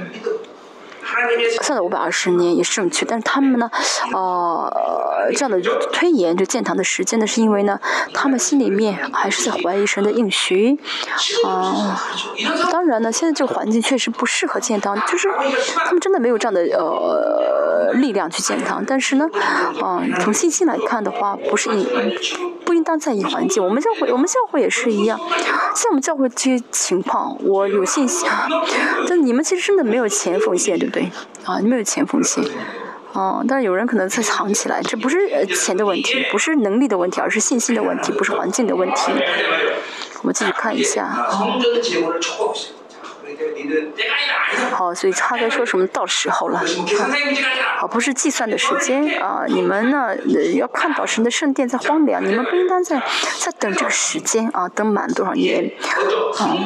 [1.62, 3.70] 算了五百二十年也是正确，但是他们呢，
[4.14, 5.60] 呃，这样的
[5.94, 7.80] 推延就建堂的时间呢，是因为呢，
[8.14, 10.78] 他们心里面还是在怀疑神的应许，
[11.46, 12.02] 啊，
[12.72, 15.30] 当然呢，现在这个环境确实不适合建堂，就是
[15.76, 19.28] 他们真的没有这样的呃力量去建堂，但是呢，
[19.84, 21.86] 嗯，从信心来看的话，不是应
[22.66, 25.20] 不应当在意环境，我们教会我们教会也是一样，
[25.76, 28.28] 像我们教会这些情况，我有信心，
[29.08, 30.95] 但你们其实真的没有钱奉献，对不对？
[30.96, 31.12] 对
[31.44, 32.42] 啊，你没有钱风险，
[33.12, 39.12] 哦，但是有人可能在藏起来，这不是钱的问题，不是能力的问题，而是信心的问题，不是环境的问题。
[40.22, 41.14] 我们继续看一下。
[44.72, 45.86] 好，所以他在说什么？
[45.88, 46.62] 到时候了，
[47.78, 49.44] 好，不是计算的时间啊！
[49.48, 50.16] 你们呢，
[50.56, 53.02] 要看到神的圣殿在荒凉，你们不应当在
[53.40, 55.72] 在等这个时间啊，等满多少年
[56.38, 56.58] 啊？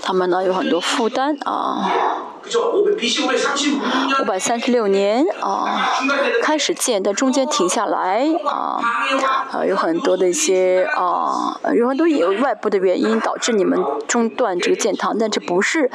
[0.00, 1.90] 他们呢有很多负担啊。
[4.20, 5.98] 五百三十六年啊，
[6.42, 8.80] 开始建，但中间停下来啊，
[9.50, 15.90] 啊，有很多的一些啊，有很多有外部的原因导致你们中断这个建堂，但这不是，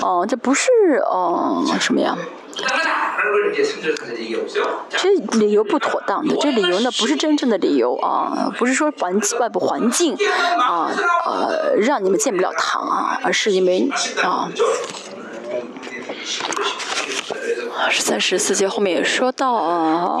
[0.00, 0.70] 哦，这不是
[1.06, 2.16] 哦什么呀？
[4.90, 10.16] 这理由不妥当的，这理由呢不是真正的理由啊，不是说环外部环境
[10.60, 10.88] 啊
[11.26, 13.90] 呃让你们建不了堂啊，而是因为
[14.22, 14.48] 啊。
[17.94, 20.20] 十三十四节后面也说到啊，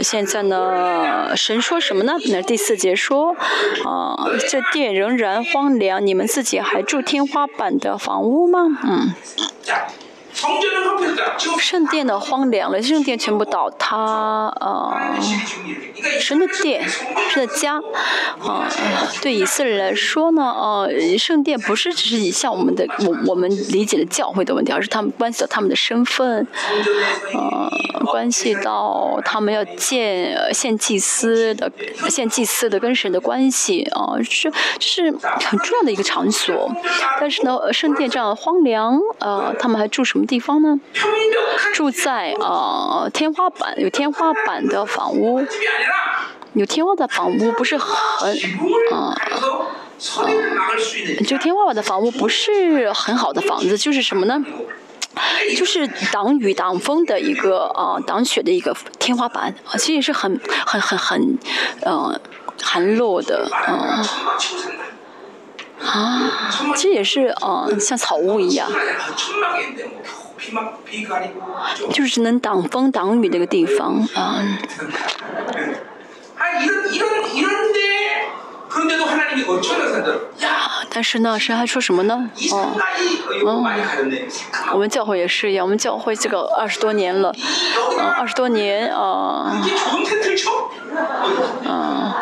[0.00, 2.14] 现在呢，神说什么呢？
[2.30, 3.36] 那第四节说
[3.84, 4.16] 啊，
[4.48, 8.60] 这殿仍然荒凉，你们自己还住天花板的房屋吗？
[8.84, 9.12] 嗯。
[11.58, 14.96] 圣殿的荒凉了，圣殿全部倒塌，呃，
[16.20, 16.86] 神的殿，
[17.30, 17.76] 神的家，
[18.40, 18.68] 啊，
[19.22, 26.46] 对以色列来说呢，呃，圣殿不是只是像我们的我我们理解的教会的问题，而是他们关系到他们的身份，
[27.32, 27.70] 呃，
[28.06, 31.70] 关系到他们要建献祭司的
[32.10, 36.70] 献祭司的跟神的关系，啊，是是很重要的一个场所，
[37.20, 40.33] 但是呢，圣殿这样荒凉，呃，他们还住什么地？
[40.34, 40.80] 地方呢？
[41.74, 45.46] 住在呃天花板有天花板的房屋，
[46.54, 48.36] 有天花板的房屋不是很
[48.92, 49.14] 啊，
[51.24, 54.44] 就天花板的房屋不是很好的房子，就是什么呢？
[55.56, 61.38] 就是挡雨挡风的一个啊，挡雪的一个天花板啊，其实也是很很很很
[61.82, 62.20] 呃
[62.60, 64.04] 寒落的嗯。
[65.84, 68.68] 啊，其实也是啊，像草屋一样。
[71.92, 74.42] 就是能挡风挡雨那个地方啊。
[80.90, 82.30] 但是呢，神还说什么呢？
[82.52, 82.70] 哦，
[83.44, 83.64] 哦，
[84.72, 87.34] 我们教会也是一样，我们教会这个二十多年了，
[87.98, 89.60] 嗯，二十多年啊，
[91.64, 92.12] 嗯，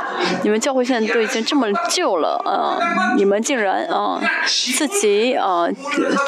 [0.43, 2.79] 你们教会现在都已经这么旧了啊，
[3.17, 5.67] 你们竟然啊自己啊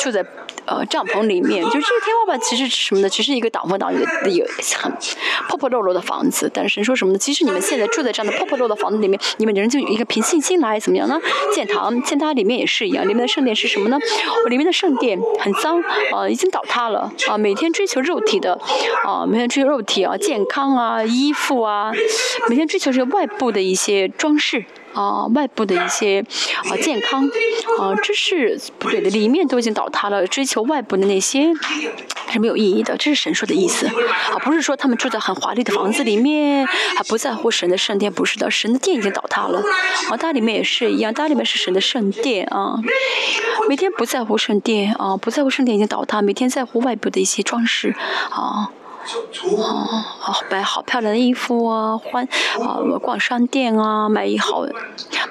[0.00, 0.24] 住在。
[0.66, 3.08] 呃，帐篷里面， 就这个天花板其实是什么呢？
[3.08, 4.48] 只是一个挡风挡雨的一个
[4.78, 4.92] 很
[5.48, 6.50] 破破落落的房子。
[6.52, 7.18] 但是神说什么呢？
[7.18, 11.20] 其实你们现在住在这样的破破落落的房子里面，你们人就一个凭信心来怎么样呢？
[11.54, 13.98] 建堂，建它里面也是一样，里面的圣殿是什么呢？
[14.48, 18.58] 里面的圣殿很脏，啊，已经倒塌了，啊，每天追求肉体的，
[19.04, 21.92] 啊，每天追求肉体啊，健康啊，衣服啊，
[22.48, 24.64] 每天追求这个外部的一些装饰。
[24.94, 26.24] 啊，外部的一些
[26.70, 27.24] 啊健康
[27.78, 29.10] 啊，这是不对的。
[29.10, 31.52] 里面都已经倒塌了，追求外部的那些
[32.30, 32.96] 是没有意义的。
[32.96, 39.62] 这是神说的意思啊，不是说他们住在很华丽的房子里面，还不在乎神的圣殿，不是的，神的殿已经倒塌了。
[40.10, 42.78] 啊，大里面也是一样，大里面是神的圣殿啊，
[43.68, 47.94] 每天不在乎圣殿啊，不在乎圣殿已经倒塌，每天在乎外部的一些装饰
[48.30, 48.70] 啊。
[49.56, 50.04] 哦，
[50.50, 52.24] 买好漂亮的衣服啊，换
[52.60, 54.64] 啊，逛商店啊，买一好，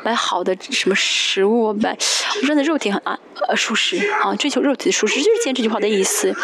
[0.04, 1.98] 买好的什么食物，买
[2.46, 6.36] 真的肉体很安呃舒适啊，追求肉体的舒适，就是今天这句话的意思。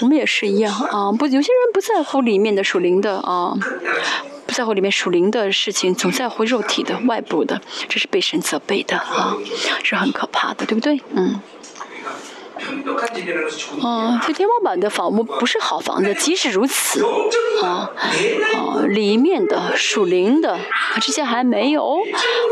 [0.00, 3.52] 我们也是一样啊，不，有些人不在乎里面的属灵的啊，
[4.46, 9.36] 不在乎里面属灵的事情，总在乎肉体的外部的，这是被神责备的啊，
[9.82, 11.00] 是很可怕的，对不对？
[11.10, 11.40] 嗯。
[13.82, 17.04] 啊，这天花板的房屋不是好房子，即使如此，
[17.62, 17.90] 啊
[18.54, 20.58] 啊，里面的属灵的
[21.00, 21.98] 这些还没有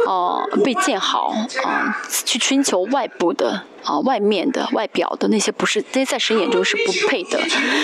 [0.06, 1.34] 啊被建好
[1.64, 3.62] 啊，去寻求外部的。
[3.86, 7.38] 啊，外面的、外表的那些不是，这些在神眼中是不配的。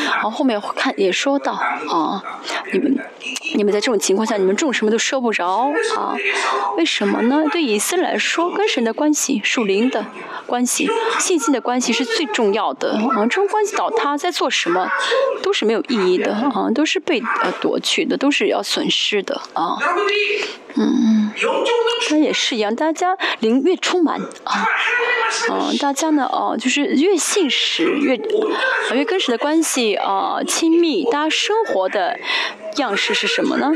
[0.07, 2.21] 然后后面看也说到啊，
[2.73, 2.99] 你们
[3.55, 6.17] 你们在这种情况下，你们种什么都收不着啊？
[6.77, 7.45] 为什么呢？
[7.51, 10.05] 对以色列来说，跟神的关系、属灵的
[10.47, 10.89] 关系、
[11.19, 13.27] 信心的关系是最重要的啊。
[13.27, 14.89] 这种关系倒塌，在做什么
[15.43, 19.77] 都是没有意义的啊，都是被呃夺去的，都是要损失的啊。
[20.77, 21.31] 嗯，
[22.11, 24.67] 那也是一样，大家灵越充满啊，
[25.51, 28.17] 嗯，大家呢，哦，就是越信实，越
[28.95, 32.19] 越跟神的关系啊亲密，大家生活的
[32.77, 33.71] 样式是什么呢？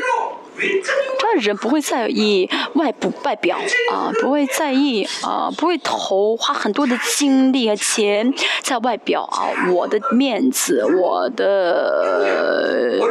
[1.20, 3.59] 当然人不会在意外部外表
[3.92, 8.32] 啊，不会在意啊，不会投花很多的精力和钱
[8.62, 13.03] 在外表啊，我的面子，我的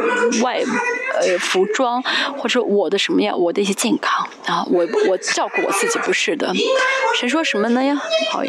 [0.42, 0.60] 外
[1.20, 2.02] 呃服装，
[2.36, 6.52] 或者我的什么呀，我的一些健康啊，我我照顾我自己不是的。
[7.18, 8.00] 谁说什么呢呀？
[8.30, 8.42] 好，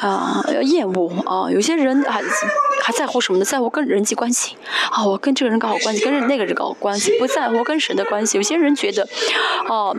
[0.00, 2.22] 啊，厌恶啊，有些人还
[2.82, 3.44] 还在乎什么呢？
[3.44, 4.56] 在乎跟人际关系
[4.90, 8.36] 啊，我跟这个人搞好关系，跟那个人搞好关系，不在乎跟神的关系。
[8.36, 9.08] 有些人觉得，
[9.68, 9.96] 哦，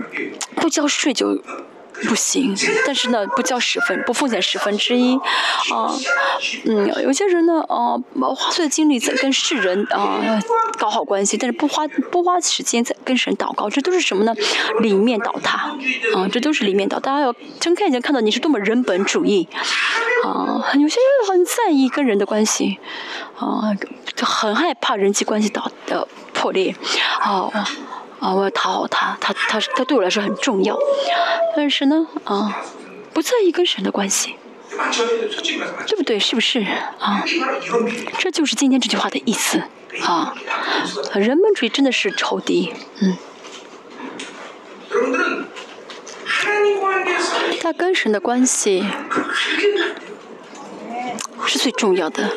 [0.56, 1.42] 不交税就。
[2.08, 5.16] 不行， 但是呢，不交十分，不奉献十分之一，
[5.74, 5.92] 啊，
[6.66, 7.96] 嗯，有些人呢，啊，
[8.36, 10.20] 花费精力在跟世人啊
[10.78, 14.34] 搞好关系，但是不花不花时间在跟神祷告，这都是什么呢？
[14.80, 15.76] 里面倒塌，
[16.16, 17.00] 啊，这都是里面倒。
[17.00, 19.48] 大家要睁开眼睛看到你是多么人本主义，
[20.24, 22.80] 啊，有些人很在意跟人的关系，
[23.38, 23.76] 啊，
[24.22, 26.76] 很害怕人际关系倒的破裂，
[27.20, 27.50] 啊。
[28.20, 30.78] 啊，我要讨好他，他他他对我来说很重要，
[31.56, 32.62] 但是呢，啊，
[33.14, 34.36] 不在意跟神的关系，
[35.88, 36.20] 对不对？
[36.20, 36.60] 是不是？
[37.00, 37.24] 啊，
[38.18, 39.64] 这就是今天这句话的意思，
[40.06, 40.36] 啊，
[41.16, 43.18] 人本主义真的是仇敌，嗯。
[47.62, 48.84] 他跟神的关系。
[51.46, 52.30] 是最重要的，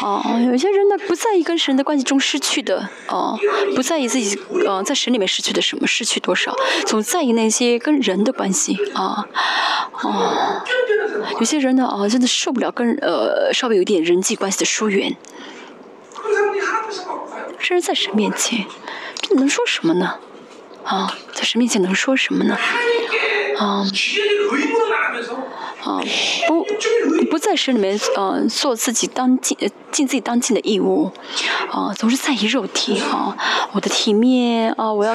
[0.00, 3.38] 哦，有些人呢不在意跟神的关系中失去的，哦，
[3.74, 6.54] 不在意自己，呃，在神里面失去的什么，失去多少，
[6.86, 9.26] 总在意那些跟人的关系，啊，
[10.02, 10.62] 哦，
[11.38, 15.14] 有些人呢，哦，真的受不了跟呃稍微有点人际关系的疏远，
[17.58, 18.64] 甚至在神面前，
[19.20, 20.14] 这能说什么呢？
[20.84, 22.56] 啊，在神面前能说什么呢？
[23.58, 23.84] 啊。
[25.84, 26.00] 啊，
[26.48, 26.64] 不，
[27.30, 29.56] 不在神里面，嗯，做自己当尽
[29.92, 31.12] 尽自己当尽的义务，
[31.70, 33.36] 啊，总是在意肉体啊，
[33.72, 35.14] 我的体面啊，我要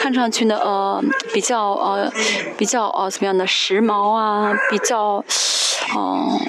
[0.00, 1.00] 看上去呢，呃，
[1.32, 2.12] 比较呃，
[2.58, 5.24] 比较呃，怎么样的时髦啊，比较，
[5.94, 6.40] 哦，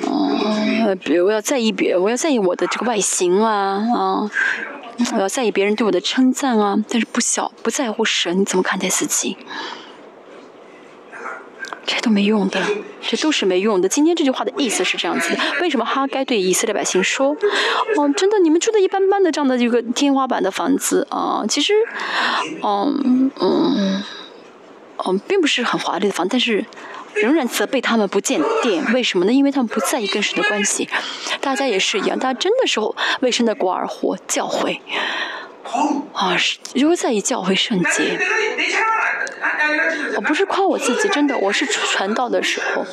[0.88, 4.32] 呃，比如我要在意别，我要在意我的这个外形啊，啊，
[5.14, 9.38] 我要在意别人对我的称赞啊，但是不小不在乎神怎么看待自己。
[11.94, 12.62] 这都没用的，
[13.02, 13.90] 这都是没用的。
[13.90, 17.36] 今天这句话的意思是这样子的：为什么哈该对以色列百姓说
[17.98, 21.74] ：“哦，真的，你们住的一般般的这样的一个天花板的房子啊，其实，
[22.64, 24.04] 嗯嗯
[25.06, 26.64] 嗯，并不是很华丽的房，但是
[27.16, 28.94] 仍然责备他们不见电。
[28.94, 29.34] 为什么呢？
[29.34, 30.88] 因为他们不在意跟神的关系。
[31.42, 32.80] 大家也是一样，大家真的是
[33.20, 34.80] 为神的国而活，教诲
[36.14, 38.20] 啊，是如果在意教诲圣洁。”
[40.16, 42.86] 我不是夸我自己，真的，我是传道的时候。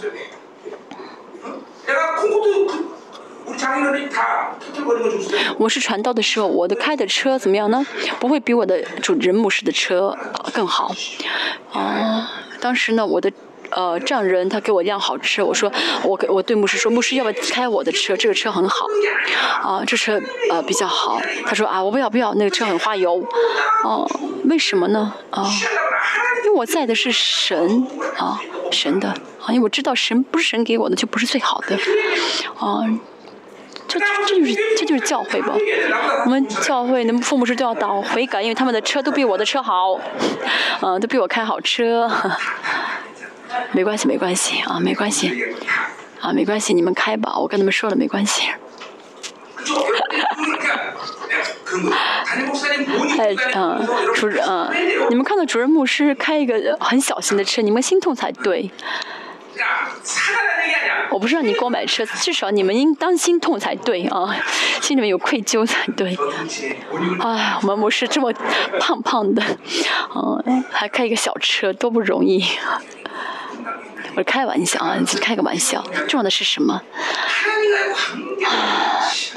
[5.58, 7.84] 我是传道的时候，我的开的车怎么样呢？
[8.20, 10.16] 不会比我的主人牧师的车
[10.54, 10.94] 更好。
[11.72, 13.32] 啊，当时呢，我的
[13.70, 15.70] 呃丈人他给我一辆好车，我说
[16.04, 18.16] 我给我对牧师说，牧师要不要开我的车？
[18.16, 18.86] 这个车很好。
[19.62, 21.20] 啊，这车呃比较好。
[21.46, 23.24] 他说啊，我不要不要，那个车很花油。
[23.84, 24.08] 哦，
[24.44, 25.14] 为什么呢？
[25.30, 25.46] 啊？
[26.44, 28.40] 因为我在的是神啊，
[28.70, 31.76] 神的啊，因为我知道神不是神给我的就不是最好的，
[32.56, 32.80] 啊，
[33.86, 34.06] 这这
[34.38, 35.52] 就是这就是教会吧？
[36.24, 39.98] 我们教会的父母是都要倒悔改，因为他们的车都比我的车好，
[40.80, 42.08] 嗯，都比我开好车，
[43.72, 45.44] 没关系没关系啊，没关系
[46.20, 48.48] 啊，没关系，你们开吧，我跟他们说了没关系。
[53.18, 54.70] 哎，嗯，主任，嗯，
[55.10, 58.70] 你们看到主任牧师开一个很小型的车，你们心痛才对。
[61.10, 64.36] 我不是让你给我买车，至少你们应当心痛才对啊，
[64.80, 66.16] 心里面有愧疚才对。
[67.20, 68.32] 哎，我们牧师这么
[68.78, 69.42] 胖胖的，
[70.14, 72.44] 嗯，还开一个小车，多不容易。
[74.18, 75.80] 我开玩笑啊，开个玩笑。
[76.08, 76.82] 重要的是什么？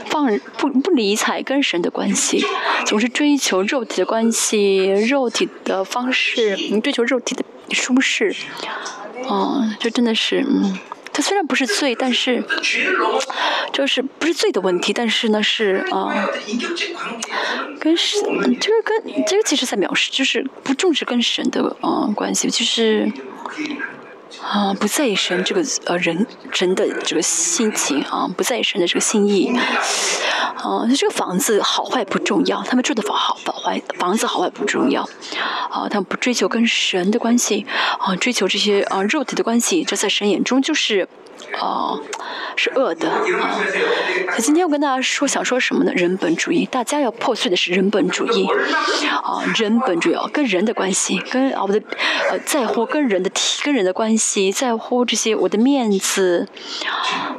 [0.08, 2.44] 放不不理睬跟神的关系，
[2.88, 8.36] 总是追求肉体的关系，肉体的方式，追求肉体的舒适，
[9.30, 10.80] 嗯，这真的是，嗯，
[11.14, 12.44] 他虽然不是罪，但是，
[13.72, 16.28] 就是不是罪的问题，但是呢是啊，
[17.80, 18.20] 跟神，
[18.60, 23.12] 这个跟这个其实在藐视，就是不重视跟神的嗯关系，就是。
[24.42, 29.56] 啊，不在意神这个呃人人的这个心情啊，不在意神的这个心意，
[30.58, 35.04] 啊，这个房子好坏不重要，他们住的房好房坏房子好坏不重要，
[35.70, 37.66] 啊，他们不追求跟神的关系，
[38.00, 41.08] 啊，追求这些啊肉体的关系，这在神眼中就是
[41.60, 42.00] 啊，
[42.56, 43.22] 是恶的啊。
[44.28, 45.92] 可今天我跟大家说，想说什么呢？
[45.94, 48.48] 人本主义，大家要破碎的是人本主义
[49.10, 51.82] 啊，人本主义啊，跟人的关系，跟啊我的
[52.30, 56.48] 呃在乎跟人的体跟人的关系，在乎这些我的面子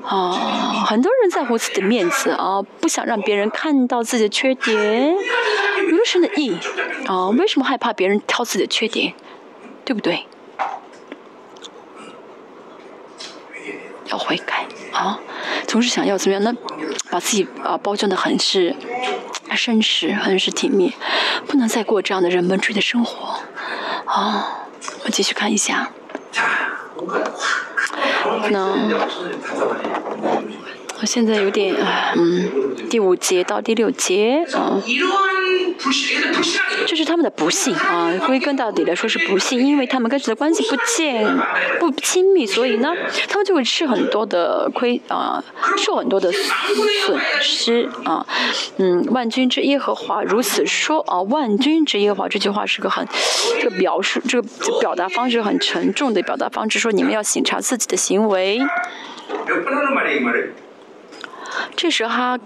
[0.05, 5.15] 啊，很多人在乎自己的面子啊，不想让别人看到自己的缺点，
[5.91, 6.57] 有神的意
[7.07, 9.15] 啊，为什么害怕别人挑自己的缺点，
[9.85, 10.27] 对不对？
[14.13, 15.19] 要悔改啊！
[15.67, 16.55] 总是想要怎么样呢？
[17.11, 18.77] 把自己啊包装的很是
[19.51, 20.93] 绅士，很是体面，
[21.47, 23.41] 不能再过这样的人本主义的生活
[24.05, 24.67] 啊！
[25.05, 25.91] 我继续看一下，
[31.05, 31.75] 现在有点
[32.17, 32.51] 嗯，
[32.89, 34.81] 第五节到第六节啊。
[36.87, 41.27] 这是他们的不幸啊，归根到底来说是不幸，因为他们跟神的关系不见
[41.81, 42.95] 不亲密，所以呢，
[43.29, 45.43] 他们就会吃很多的亏啊，
[45.77, 48.25] 受很多的损失啊。
[48.77, 53.07] 嗯，万军之耶和华如此说啊，万军之耶和华这句话是个很
[53.61, 54.49] 这个表述，这个
[54.81, 58.61] 表达方式很沉重的表达方式，说你们要审查自己的行为。
[61.77, 62.39] 这是哈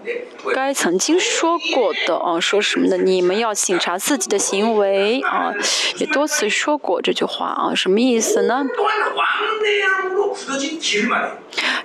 [0.55, 2.97] 该曾经说过的啊，说什么呢？
[2.97, 5.53] 你们要审查自己的行为啊，
[5.97, 8.65] 也多次说过这句话啊，什么意思呢？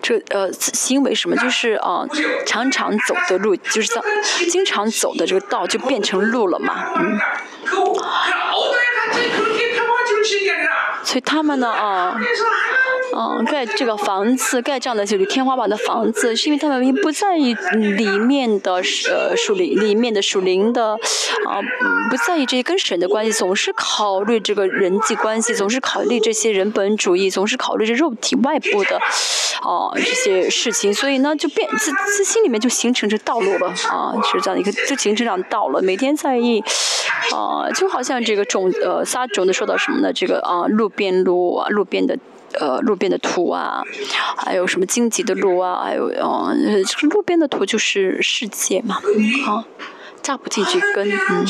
[0.02, 1.36] 这呃，行为什么？
[1.38, 2.06] 就是啊，
[2.46, 4.02] 常常走的路，就是在
[4.50, 6.94] 经常走的这个道，就变成路了嘛。
[6.98, 7.20] 嗯。
[11.04, 12.20] 所以他们呢啊。
[13.14, 17.54] 嗯，盖这个房子，盖这样的就是天花板的房子，是因为他们不在意
[17.98, 18.76] 里面的
[19.10, 20.92] 呃树林里面的树林的
[21.46, 21.60] 啊，
[22.10, 28.98] 不在意这些跟神的关系，总是考虑这个人际关系，总是考虑这些人本主义，总是考虑这肉体外部的
[29.62, 36.64] 啊这些事情，所以呢，就变自自心里面就形成这道路了啊，是这样一个就形成这样道了，每天在意
[37.34, 40.14] 啊，就好像这个种呃撒种的说到什么呢？
[40.14, 42.18] 这个啊路边路啊路边的。
[42.60, 43.82] 呃，路边的土啊，
[44.38, 49.00] 还有什么荆棘的路啊，还有呃，就是路边的土就是世界嘛，
[49.48, 49.66] 啊，
[50.22, 51.46] 扎不进去根，嗯。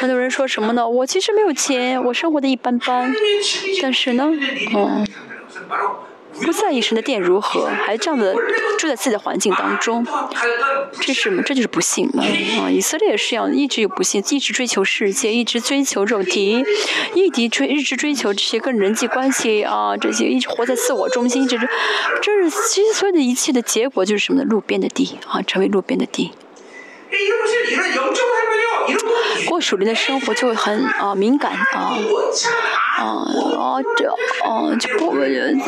[0.00, 0.88] 很多人说什么呢？
[0.88, 3.12] 我其实没有钱，我生活的一般般，
[3.82, 4.30] 但是呢，
[4.74, 5.06] 嗯。
[6.42, 8.34] 不在意神的殿如何，还这样的
[8.78, 10.06] 住在自己的环境当中，
[11.00, 11.42] 这是什么？
[11.42, 12.24] 这就是不幸嘛！
[12.60, 16.64] 啊，以色列也是这样，一直有不幸，一直追求世界，一直追求肉体，
[17.14, 21.68] 一直追，一直追求这些跟人际关系啊，这些一直活在自我中心，这是，
[22.20, 24.46] 这是其实所有的一切的结果就是什么呢？
[24.48, 26.32] 路边的地啊，成为路边的地。
[29.46, 31.96] 过属灵的生活就会很啊敏感啊
[32.96, 33.26] 啊
[33.58, 35.14] 啊这啊就不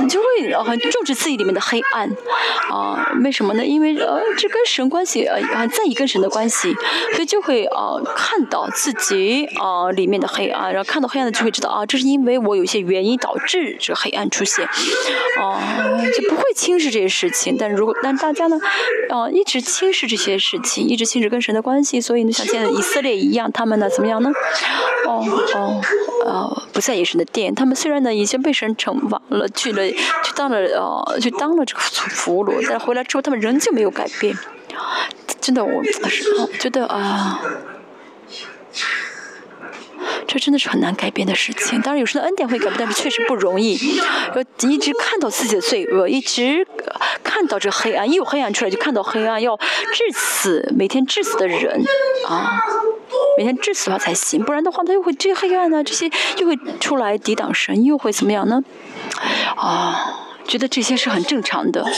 [0.09, 2.09] 就会很重视自己里面的黑暗
[2.71, 3.65] 啊为什么呢？
[3.65, 6.75] 因为呃这跟神关系呃很在意跟神的关系，
[7.15, 14.65] 所以就会啊看到自己啊里面的黑暗，然后看到黑暗的就会知道啊这是因为我有一些原因导致这黑暗出现
[15.41, 15.61] 啊
[16.17, 17.57] 就不会轻视这些事情。
[17.59, 18.57] 但如果但大家呢
[19.11, 24.31] 啊一直轻视这些事情，一直轻视跟神的关系，所以呢像现在以色列一样，他们呢怎么样呢？
[25.07, 25.25] 哦
[25.55, 25.81] 哦
[26.25, 34.37] 呃不在意神的殿，他们虽然呢已经被神惩罚了，去了去当了呃去当了这个俘虏，但回来之后他们仍旧没有改变。
[35.41, 36.25] 真的，我是
[36.59, 37.41] 觉得啊。
[40.29, 41.81] 这真的是很难改变的事情。
[41.81, 43.77] 当然，有时候恩典会改变，但是确实不容易。
[44.35, 46.67] 要一直看到自己的罪恶，一直
[47.23, 51.81] 看到这黑暗，一有黑暗出来就看到黑暗，要致死，每天致死的人
[52.29, 52.61] 啊，
[53.39, 58.63] 每天致死的话才行，不然的话他又会这黑暗呢，这些又会出来抵挡神，又会怎么样呢？
[59.57, 60.23] 啊。
[60.49, 61.91] 觉得这些是很正常的啊，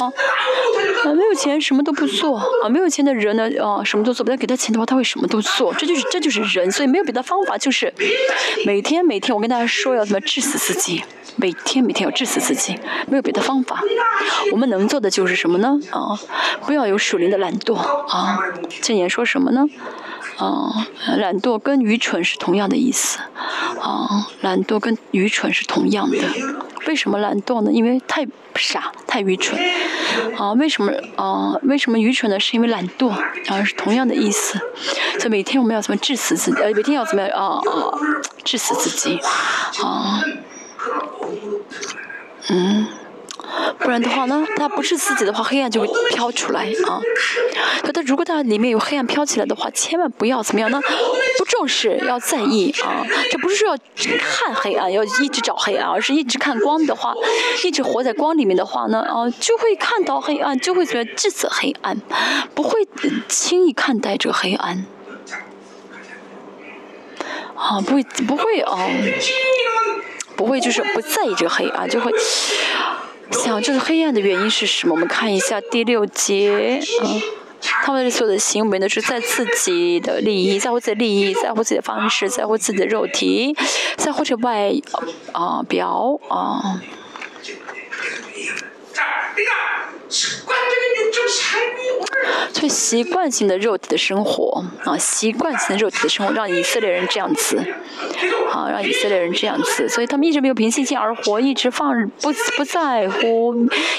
[1.04, 4.30] 啊，没有钱什么都不做啊，没有钱的人呢啊，什么都做不。
[4.30, 7.92] 但给他钱的话，他会什么都做，这就是这就是人，所以没有别的方法，就是
[8.64, 11.04] 每天每天我跟大家说要怎么治死自己，
[11.36, 13.82] 每天每天要治死自己，没有别的方法。
[14.50, 15.78] 我们能做的就是什么呢？
[15.90, 16.18] 啊，
[16.62, 18.38] 不要有属灵的懒惰啊。
[18.80, 19.66] 这言说什么呢？
[20.38, 20.86] 啊，
[21.18, 23.18] 懒惰跟愚蠢是同样的意思
[23.80, 26.16] 啊，懒惰跟愚蠢是同样的。
[26.86, 27.72] 为什么懒惰呢？
[27.72, 29.60] 因为太傻，太愚蠢。
[30.36, 31.54] 啊，为什么啊？
[31.62, 32.38] 为什么愚蠢呢？
[32.38, 34.58] 是因为懒惰啊，是同样的意思。
[35.18, 36.60] 所以每天我们要怎么治死自己？
[36.62, 37.98] 呃，每天要怎么样啊啊？
[38.44, 39.20] 治死自己
[39.82, 40.22] 啊？
[42.48, 42.86] 嗯。
[43.78, 47.00] 不然的话呢，他不是自己的话，黑暗就会飘出来啊。
[47.82, 50.80] 可他如果他里面有黑暗飘起来的话，千万不要怎么样呢？
[51.38, 53.04] 不重视，要在意啊。
[53.30, 53.78] 这不是说要
[54.18, 57.14] 看黑暗，要一直找黑暗，而是一直看光的话，
[57.64, 61.96] 一直活在光里面的话呢，啊，就会看到黑暗，就会觉得制止黑暗，
[62.54, 62.86] 不会
[63.28, 64.84] 轻易看待这个黑暗。
[67.54, 68.78] 啊，不会，不会啊，
[70.36, 72.12] 不会，就是不在意这个黑暗，就会
[73.30, 74.94] 想这个黑暗的原因是什么？
[74.94, 77.22] 我们看一下第六节，嗯，
[77.60, 83.56] 他们所有的行为呢是在自己的利益，在乎自己的利益，在乎自己的方式，在乎自己的肉体，
[83.96, 84.72] 在乎这外
[85.32, 86.80] 啊表啊。
[92.52, 97.58] 所以习惯性的肉体的生活啊，习惯性的肉体的生活，让以色列人这样子，
[98.52, 103.54] 啊，让以色列人这样子，所以他们一直没有凭信心而活，一直放不不在乎，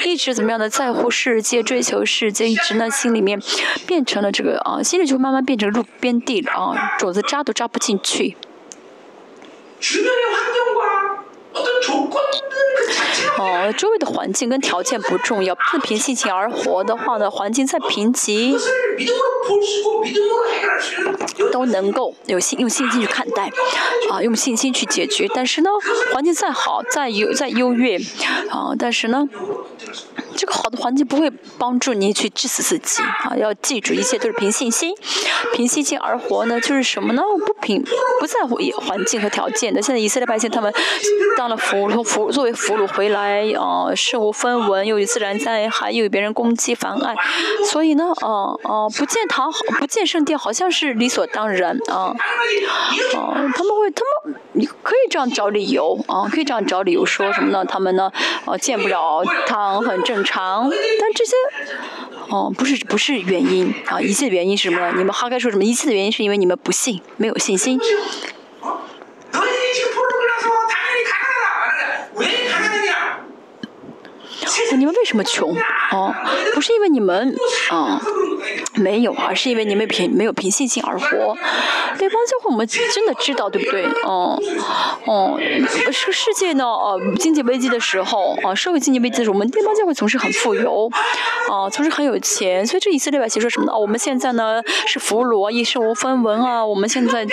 [0.05, 3.39] 一直怎么样的在乎世界，追求世界，一直呢心里面
[3.85, 8.35] 变成了这个啊，心里就慢慢变成路边地了啊，种子扎都扎不进去。
[13.37, 18.59] 哦，周围的环境跟条件不重要，自凭性情而活的话呢，环境再贫瘠，
[21.51, 23.49] 都能够有信用信心去看待，
[24.11, 25.27] 啊，用信心去解决。
[25.33, 25.69] 但是呢，
[26.13, 27.97] 环境再好，再优再优越，
[28.49, 29.29] 啊，但是呢。
[30.35, 33.35] 这个好的环境不会帮助你去致死自己啊！
[33.35, 34.95] 要记住，一切都是凭信心，
[35.53, 37.21] 凭信心而活呢，就是什么呢？
[37.45, 37.83] 不凭
[38.21, 39.81] 不在乎环境和条件的。
[39.81, 40.73] 现在以色列百姓他们
[41.35, 47.15] 当了俘虏， 俘作为俘虏回来啊，身无分文，又有自然灾害，又有别人攻击妨碍，
[47.69, 52.15] 所以呢，啊啊，不见堂，不见圣殿，好像是理所当然啊
[53.15, 53.33] 啊！
[53.55, 57.65] 他们会，他们你可以这样找理由啊，可以这样找理由说什么呢？
[57.65, 58.11] 他们呢，
[58.45, 60.69] 啊，见不了堂，很正常。
[60.69, 61.35] 但这些，
[62.29, 64.93] 哦，不是不是原因啊，一切原因是什么呢？
[64.97, 65.63] 你们哈该说什么？
[65.63, 67.79] 一切的原因是因为你们不信，没有信心。
[74.77, 75.55] 你们为什么穷？
[75.91, 76.13] 哦，
[76.53, 77.35] 不是因为你们，
[77.69, 77.99] 啊，
[78.75, 81.35] 没有，而是因为你们凭没有凭信心而活。
[81.97, 83.83] 对方教会我们真的知道，对不对？
[84.03, 84.39] 哦，
[85.05, 85.37] 哦，
[85.71, 90.89] 这个世界呢，呃，经济危机的时候，啊，社会经济危机的时候，我们地方教会总是很富有，
[91.49, 92.65] 啊，总是很有钱。
[92.65, 93.77] 所以这以色列百姓说什么呢？
[93.77, 97.25] 我们现在呢是俘虏，一身无分文啊，我们现在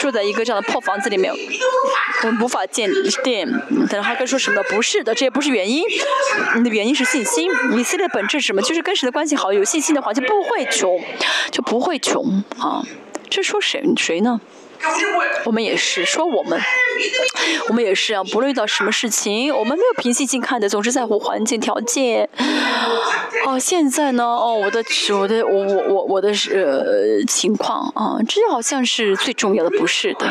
[0.00, 1.32] 住在一个这样的破房子里面，
[2.22, 2.90] 我们无法建
[3.24, 3.48] 店。
[3.90, 4.62] 但是哈哥说什么？
[4.70, 5.82] 不是的，这也不是原因，
[6.62, 7.50] 你的原因是信心。
[7.76, 8.62] 以色列本质是什么？
[8.62, 11.00] 就是跟神的关系好，有信心的话就不会穷，
[11.50, 12.82] 就不会穷啊。
[13.28, 14.40] 这说谁谁呢？
[15.44, 16.60] 我们也是说我们，
[17.68, 18.22] 我们也是啊。
[18.24, 22.28] 不论遇到什么事情，我们没有平心静看的，总是在乎环境条件。
[23.46, 24.24] 哦，现在呢？
[24.24, 24.84] 哦，我的
[25.18, 30.26] 我的我我我我的是情况啊，这好像是最重要的，不是的。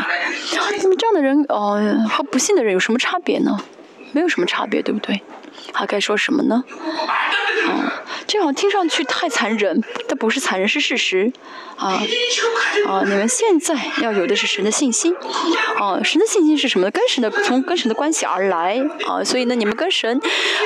[0.83, 3.57] 那么这样的人，呃，和不幸的人有什么差别呢？
[4.11, 5.21] 没有什么差别，对不对？
[5.73, 6.63] 他该说什么呢？
[7.67, 7.91] 嗯，
[8.27, 11.31] 这样听上去太残忍，但不是残忍，是事实。
[11.81, 11.99] 啊
[12.87, 13.01] 啊！
[13.03, 15.15] 你们现在要有的是神的信心。
[15.79, 16.91] 啊，神的信心是什么呢？
[16.91, 18.79] 跟神的从跟神的关系而来。
[19.07, 20.21] 啊，所以呢，你们跟神，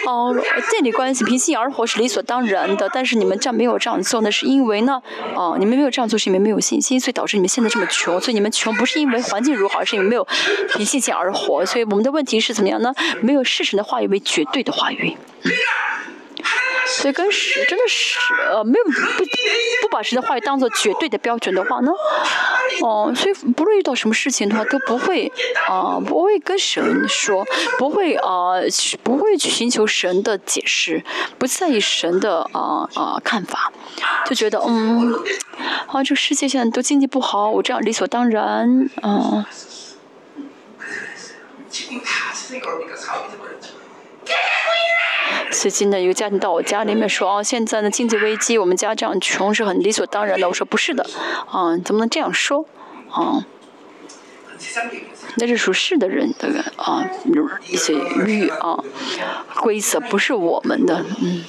[0.06, 0.36] 哦，
[0.70, 2.90] 建立关系，平心而活是理所当然的。
[2.94, 5.02] 但是你们这样没有这样做呢，是因为呢，
[5.36, 8.20] 啊，你们没有这样做是因为没有信心，所以导致你们现在这么穷。
[8.20, 10.28] 所以你们穷不是因为环境如何，而是因为没有
[10.74, 11.66] 凭信心而活。
[11.66, 12.94] 所以我们的问题是怎么样呢？
[13.22, 15.16] 没有事神的话语为绝对的话语。
[16.86, 18.18] 所以跟神真的是
[18.52, 21.92] 呃没有不不把神的话语当做绝对的标准的话呢，
[22.82, 25.32] 哦，所以不论遇到什么事情的话都不会
[25.68, 27.46] 啊不会跟神说，
[27.78, 28.54] 不会啊
[29.04, 31.04] 不会去寻求神的解释，
[31.38, 33.72] 不在意神的啊啊看法，
[34.26, 35.14] 就觉得嗯
[35.88, 39.46] 啊这个世界现在都经济不好，我这样理所当然啊。
[45.52, 50.48] 最近呢，一个家庭到我家里面说：“哦，现在的经济危机，我们家这样穷是很理所当然的。
[50.50, 51.06] ”我说：“不是的，
[51.50, 52.66] 啊，怎么能这样说？
[53.10, 53.46] 啊，
[55.36, 57.08] 那是属世的人的人啊
[57.70, 57.94] 一些
[58.26, 58.84] 欲啊
[59.56, 61.44] 规则，不是我们的，嗯。”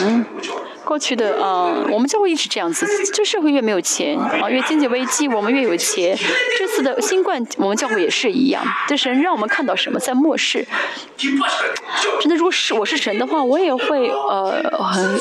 [0.00, 0.24] 嗯。
[0.88, 2.86] 过去的啊，我们教会一直这样子。
[3.12, 6.16] 这社会越没有钱啊，越经济危机，我们越有钱。
[6.58, 8.64] 这次的新冠，我们教会也是一样。
[8.88, 10.66] 这神让我们看到什么，在末世。
[12.22, 15.20] 真的，如果是我是神的话，我也会呃很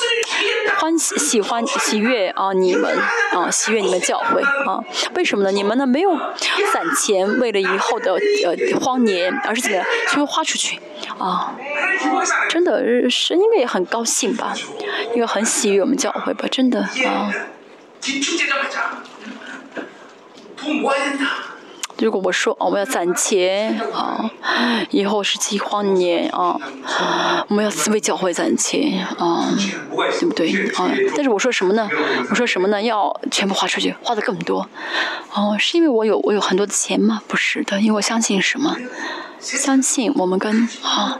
[0.77, 2.97] 欢喜喜欢喜悦啊你们
[3.33, 4.79] 啊喜悦你们教会啊。
[5.15, 5.51] 为什么呢？
[5.51, 6.15] 你们呢没有
[6.71, 10.79] 攒钱为了以后的呃荒年，而是怎么样，就会花出去
[11.17, 11.53] 啊。
[12.47, 14.53] 真的，神应该也很高兴吧，
[15.13, 15.43] 因为很。
[15.56, 17.33] 喜悦我们教会吧，真的啊。
[21.99, 24.29] 如果我说哦，我们要攒钱啊，
[24.91, 26.55] 以后是饥荒年啊，
[27.47, 29.49] 我们要为教会攒钱啊，
[29.89, 30.91] 对不对啊？
[31.15, 31.89] 但是我说什么呢？
[32.29, 32.79] 我说什么呢？
[32.79, 34.69] 要全部花出去，花的更多。
[35.33, 37.23] 哦，是因为我有我有很多的钱吗？
[37.27, 38.77] 不是的，因为我相信什么？
[39.55, 41.19] 相信我们跟啊，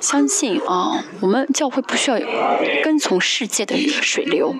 [0.00, 2.18] 相信啊，我们教会不需要
[2.82, 4.54] 跟从世界的水流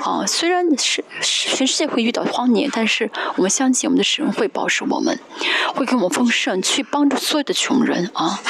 [0.00, 0.26] 啊。
[0.26, 5.18] 虽然是全世界会遇到荒年，但是我们相信我们的神会保守我们，
[5.74, 8.40] 会给我们丰盛，去帮助所有的穷人啊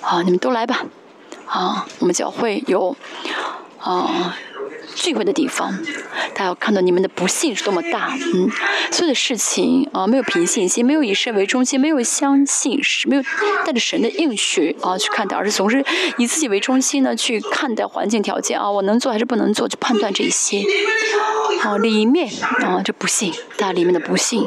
[0.00, 0.22] 啊！
[0.22, 0.86] 你们都来吧
[1.46, 1.86] 啊！
[1.98, 2.96] 我们教会有
[3.78, 4.36] 啊。
[4.94, 5.76] 聚会的地方，
[6.34, 8.50] 大家要看到你们的不幸是多么大，嗯，
[8.90, 13.22] 所有的事情啊，没有凭信心，没有以神为中心，没有相信是没有
[13.64, 15.84] 带着神的应许啊去看待，而是总是
[16.16, 20.62] 以自己为中心呢去看待环境条件啊，我能做还是不能做，去判断这一些，
[21.62, 22.28] 啊，里面
[22.62, 24.46] 啊这不幸，大家里面的不幸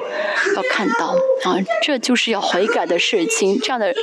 [0.55, 3.93] 要看到啊，这就是要悔改的事情，这样的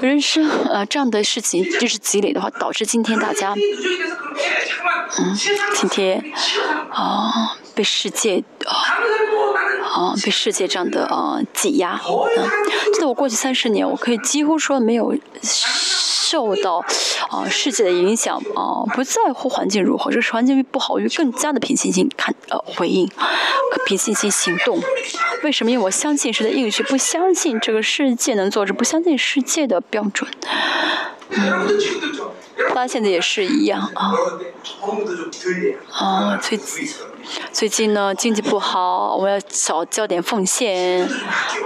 [0.00, 3.54] 人生啊，这样的事情就是积累的话，导致今天大家。
[5.18, 5.36] 嗯，
[5.74, 6.24] 今天
[6.90, 8.72] 啊，被世界啊
[9.92, 12.00] 啊，被世界这样的啊挤压。
[12.04, 12.48] 嗯，
[12.92, 16.84] 记得我过去三十年，我可以几乎说没有受到
[17.28, 23.08] 啊世界的影响啊，不在乎环境如何，这是环境不好，就更加的凭信心看呃回应，
[23.86, 24.80] 凭信心行动。
[25.42, 25.70] 为什么？
[25.70, 30.28] 因为我相信神的应许，不相信这个世界能做，着，不相信世界的标准。
[31.30, 31.68] 嗯。
[32.68, 34.12] 大家现在也是一样啊，
[35.90, 36.58] 啊，最
[37.52, 41.08] 最近呢经济不好，我们要少交点奉献，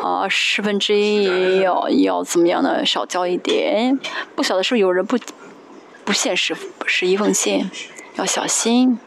[0.02, 2.84] 啊，十分之一要要怎么样呢？
[2.84, 3.98] 少交一点，
[4.34, 5.18] 不晓得是不是有人不
[6.04, 7.70] 不现实十一奉献，
[8.16, 8.98] 要小心。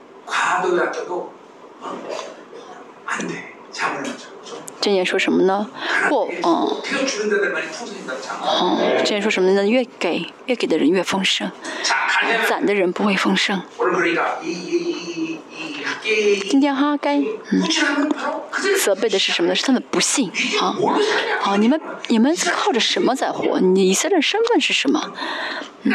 [4.82, 5.70] 这言说什么呢？
[6.10, 6.76] 过，嗯，
[8.62, 9.64] 嗯，这言说什么呢？
[9.66, 11.52] 越给越给的人越丰盛，
[12.50, 13.62] 攒的人不会丰盛。
[16.50, 17.62] 今天哈该，嗯，
[18.84, 19.56] 责备的是什么呢？
[19.56, 20.76] 是他们不信，啊，
[21.44, 23.60] 啊，你们你们靠着什么在活？
[23.60, 25.14] 你以色列身份是什么？
[25.84, 25.92] 他，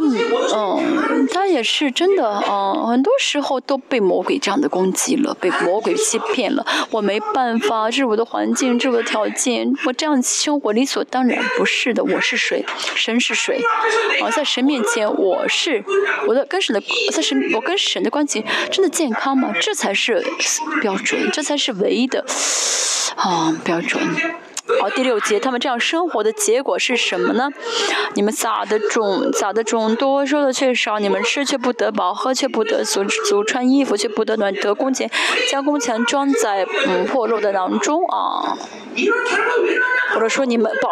[0.00, 0.31] 嗯，他
[1.52, 6.66] 也是真的，嗯，很多时候都被魔鬼这样的攻击了，被魔鬼欺骗了。
[6.90, 12.02] 我没办法，这是我的环境，这是我的条件，我这样生活理所当然，不是的。
[12.02, 12.64] 我是谁？
[12.96, 13.60] 神是谁？
[14.22, 15.84] 啊，在神面前，我是
[16.26, 16.82] 我的跟神的，
[17.12, 19.52] 在神，我跟神的关系真的健康吗？
[19.60, 20.24] 这才是
[20.80, 22.24] 标准，这才是唯一的
[23.16, 24.02] 啊标准。
[24.80, 27.50] 好，第六节，他们这样生活的结果是什么呢？
[28.14, 31.00] 你们撒的种，撒的种多，收的却少。
[31.00, 35.10] 你们吃却不得饱，喝却不得足，足穿衣服却不得暖，得工钱，
[35.50, 38.56] 将工钱装在嗯破漏的囊中啊。
[40.14, 40.86] 或者说你们不，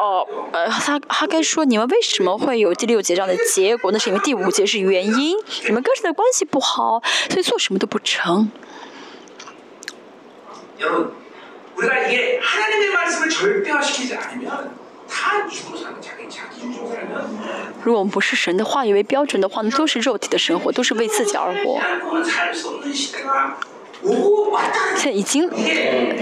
[0.52, 3.92] 呃，他他该说你们为什么会有第六节这样的结果？
[3.92, 8.50] 那是因为第五节是原因，你们跟神的关系不好，所以做什么都不成。
[17.82, 21.80] 如果我们不是神的话语为标准的话，那都是肉体的生活，都是为自己而活。
[24.96, 25.50] 现在已经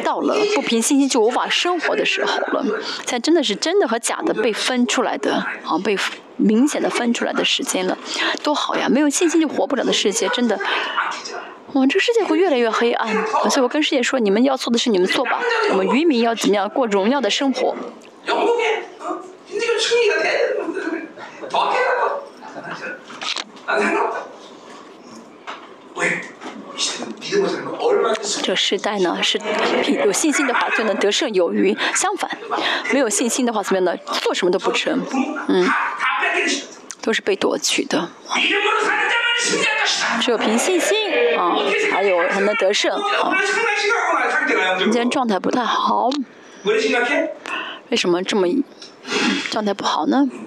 [0.03, 2.65] 到了不凭信心就无法生活的时候了。
[2.99, 5.35] 现在真的是真的和假的被分出来的
[5.65, 5.97] 啊，被
[6.37, 7.97] 明显的分出来的时间了，
[8.43, 8.89] 多好呀！
[8.89, 10.59] 没有信心就活不了的世界，真的。
[11.75, 13.15] 哇，这个世界会越来越黑暗，
[13.51, 15.39] 所以我跟世界说：你们要做的是你们做吧，
[15.71, 17.77] 我们渔民要怎么样过荣耀的生活？
[28.43, 29.39] 这时代呢，是
[30.05, 32.31] 有信心的话就能得胜有余；相反，
[32.93, 33.95] 没有信心的话怎么样呢？
[34.23, 35.03] 做什么都不成，
[35.49, 35.69] 嗯，
[37.01, 38.11] 都是被夺取的。
[40.21, 40.97] 只有凭信心
[41.39, 41.57] 啊，
[41.93, 43.37] 还有才能得胜啊。
[44.79, 46.11] 今天状态不太好，
[47.91, 48.49] 为什么这么
[49.51, 50.27] 状态不好呢？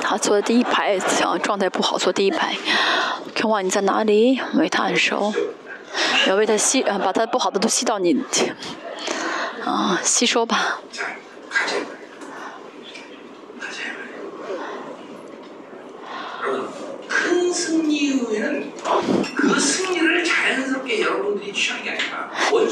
[0.00, 2.54] 他坐在第一排，啊，状态不好，坐第一排。
[3.34, 4.40] 听话你在哪里？
[4.54, 5.32] 为他很熟，
[6.26, 8.18] 要为他吸，把他不好的都吸到你，
[9.64, 10.80] 啊，吸收吧。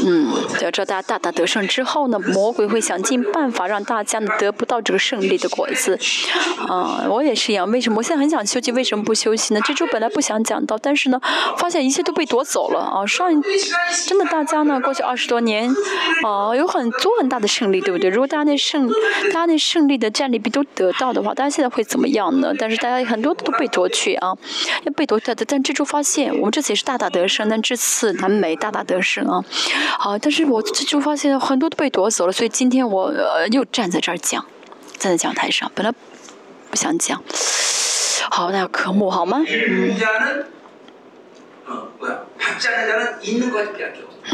[0.07, 5.99] 嗯，要知道大家大大得胜之后呢，魔鬼会想尽办法让大家呢得不到这个胜利的果子。
[6.69, 7.71] 啊，我也是一样。
[7.71, 8.71] 为什么我现在很想休息？
[8.73, 9.61] 为什么不休息呢？
[9.65, 11.21] 这周本来不想讲到，但是呢，
[11.59, 13.07] 发现一切都被夺走了啊！
[13.07, 13.43] 上一
[14.07, 15.69] 真的大家呢，过去二十多年，
[16.23, 18.11] 啊，有很多很大的胜利，对不对？
[18.11, 18.89] 如果大家那胜，
[19.33, 22.53] 大家那胜利的战利品都得到的话，大家现在会怎么样呢？
[22.59, 24.34] 但是大家很多都被夺去啊，
[24.85, 25.45] 要被夺掉的。
[25.45, 29.45] 但这周发现，我们这次也是大大得胜，但这次南美大大得胜啊！
[29.99, 34.45] 好，但是我这周发现很多都被夺走了，所以今天我呃又站在这儿讲，
[34.99, 35.93] 站在讲台上，本来
[36.71, 37.23] 不想讲。
[38.31, 39.43] 好，那科目好吗？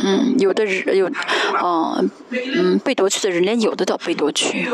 [0.02, 4.68] 嗯，有的人有，嗯嗯，被夺去的人连有的都要被夺去。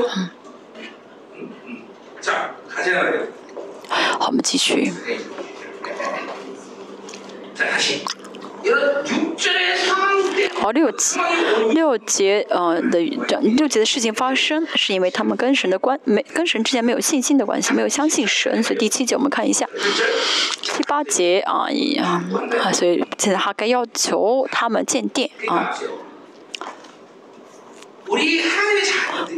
[4.27, 4.93] 我们继续。
[10.55, 11.21] 好，六节
[11.73, 18.61] 六节呃的六节的事情发生，是因为他们跟神的关没跟神之间没有信心的关系，没有相信神。
[18.63, 19.69] 所以第七节我们看一下，
[20.77, 21.69] 第八节啊
[22.01, 25.79] 啊，所以现在哈该要求他们建殿啊。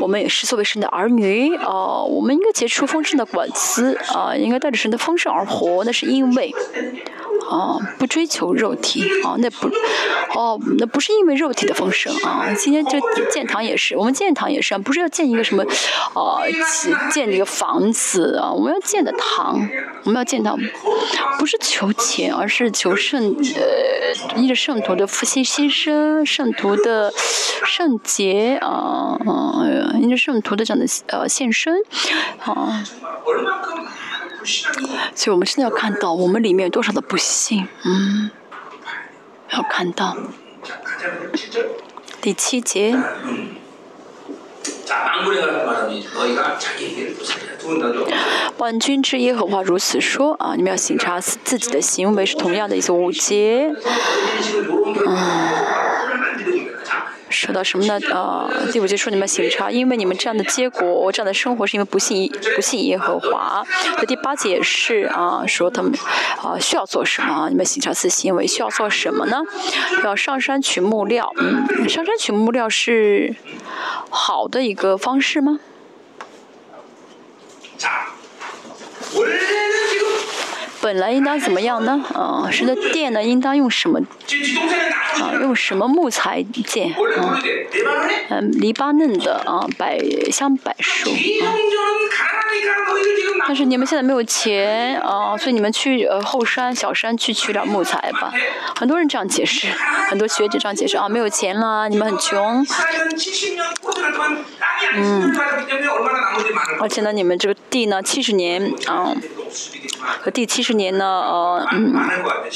[0.01, 6.55] 我们也是作为神的儿女啊，我们应该结出丰盛的果子啊，应该带着神的丰盛而活，那是因为。
[7.49, 9.69] 哦，不追求肉体，哦，那不，
[10.39, 12.53] 哦，那不是因为肉体的丰盛啊。
[12.55, 15.65] 今天就建堂也是，我们建堂也是，不是要建一个什么，
[16.15, 16.43] 呃，
[17.11, 18.53] 建一个房子啊。
[18.53, 19.67] 我们要建的堂，
[20.05, 20.59] 我们要建堂，
[21.39, 27.11] 不是求钱，而是求圣，呃，依着圣徒的复兴新生，圣徒的
[27.65, 31.75] 圣洁啊，嗯，依着圣徒的这样的呃献身，
[32.45, 32.85] 啊。
[35.15, 38.31] 所以我们真的要看到我们里面有多少的不幸，嗯，
[39.51, 40.17] 要看到
[42.21, 42.99] 第七节。
[48.57, 50.55] 万军之耶和华如此说啊！
[50.57, 53.73] 你们要审查自己的行为是同样的一思五节，
[55.07, 55.19] 嗯。
[57.31, 57.99] 说到什么呢？
[58.11, 63.65] 呃，第五节说你们行差，因为你们这样的结果，这样的生活是因为不信不信耶和华。
[63.97, 65.93] 那第八节是啊，说他们
[66.43, 67.49] 啊需要做什么？
[67.49, 69.43] 你们行差次行为需要做什么呢？
[70.05, 71.33] 要上山取木料。
[71.37, 73.37] 嗯，上山取木料是
[74.11, 75.61] 好的一个方式吗？
[80.81, 82.01] 本来应当怎么样呢？
[82.15, 83.99] 啊，神的殿呢，应当用什么？
[84.01, 86.93] 啊，用什么木材建？
[86.93, 87.39] 啊，
[88.29, 89.99] 嗯，黎巴嫩的啊，百
[90.31, 91.11] 香柏树。
[93.47, 98.33] 但是你们现在没有钱啊，所以你们去呃后山小山去取点木材吧。
[98.79, 99.69] 很多人这样解释，
[100.09, 102.65] 很多学者这样解释啊，没有钱了，你们很穷。
[104.95, 105.35] 嗯，
[106.81, 109.13] 而且呢，你们这个地呢，七十年啊。
[110.21, 111.95] 和第七十年呢，呃，嗯，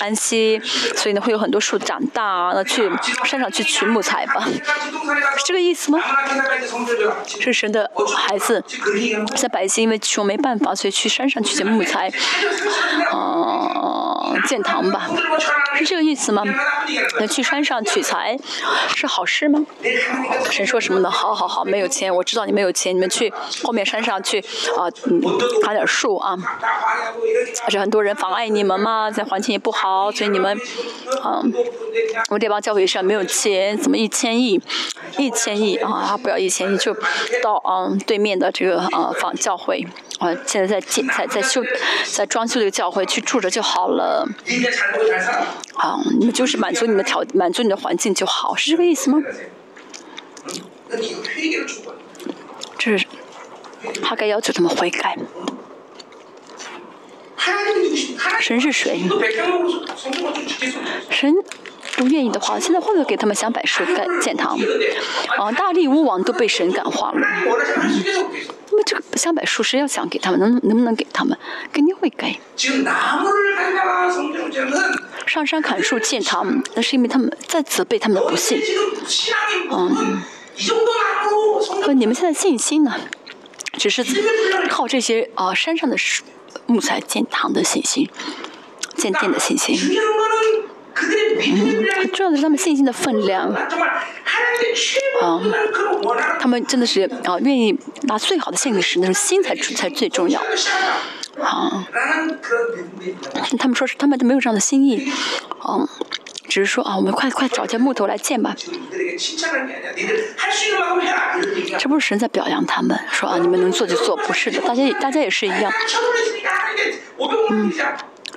[0.01, 0.61] 安息，
[0.97, 2.91] 所以呢会有很多树长大，那去
[3.25, 4.47] 山上去取木材吧，
[5.37, 5.99] 是这个意思吗？
[7.27, 8.63] 是神的孩子，
[9.37, 12.11] 在百姓因为穷没办法，所以去山上去捡木材，
[13.11, 15.09] 呃，建堂吧，
[15.77, 16.45] 是这个意思吗？
[17.21, 18.39] 那去山上取材
[18.95, 19.65] 是好事吗？
[20.51, 21.11] 神说什么呢？
[21.11, 23.33] 好好好，没有钱，我知道你没有钱，你们去
[23.63, 24.41] 后面山上去
[24.77, 25.21] 啊，嗯，
[25.63, 26.37] 砍点树啊。
[27.65, 30.59] 而且很多人妨碍你们嘛，在环境也不好，所以你们，
[31.25, 31.53] 嗯，
[32.29, 34.61] 我们这帮教会上没有钱，怎么一千亿，
[35.19, 36.95] 一千亿啊，不要一千亿，就
[37.43, 39.87] 到嗯对面的这个啊房教会，
[40.19, 41.63] 啊现在在建在在修
[42.11, 44.27] 在装修这个教会去住着就好了，
[45.75, 49.19] 啊，你们就是满足你们条满足你的环境就好，是这个意思吗？
[52.79, 53.07] 这是
[54.03, 55.17] 他该要求他们悔改。
[58.41, 59.01] 神是谁？
[61.11, 61.35] 神
[61.97, 64.59] 不愿意的话，现在会不会给他们想百树盖建堂？
[65.39, 67.21] 啊，大力巫王都被神感化了。
[68.71, 71.37] 那么这个香柏树谁要想给他们，能能不能给他们？
[71.73, 72.39] 肯定会给。
[75.27, 78.61] 上山砍树建堂，那是因为他们在责备他们的不幸。
[79.71, 80.23] 嗯。
[81.83, 82.95] 和你们现在信心呢？
[83.79, 84.05] 只是
[84.69, 86.25] 靠这些啊山上的树。
[86.73, 88.09] 木材建堂的信心，
[88.97, 89.77] 建殿的信心，
[90.95, 93.53] 嗯，很重要的是他们信心的分量，
[95.21, 95.39] 啊，
[96.41, 100.41] 他们真的是啊，愿意拿最好的献给神，那种心才才最重要。
[101.43, 101.87] 啊，
[103.59, 105.13] 他们说是他们都没有这样的心意，
[105.69, 105.87] 嗯，
[106.49, 108.57] 只是说啊，我们快快找件木头来建吧。
[111.79, 115.71] 这不是神在表扬他们，说啊，你们能做就做，不是的，大家也大家也是一样。
[117.51, 117.73] 嗯，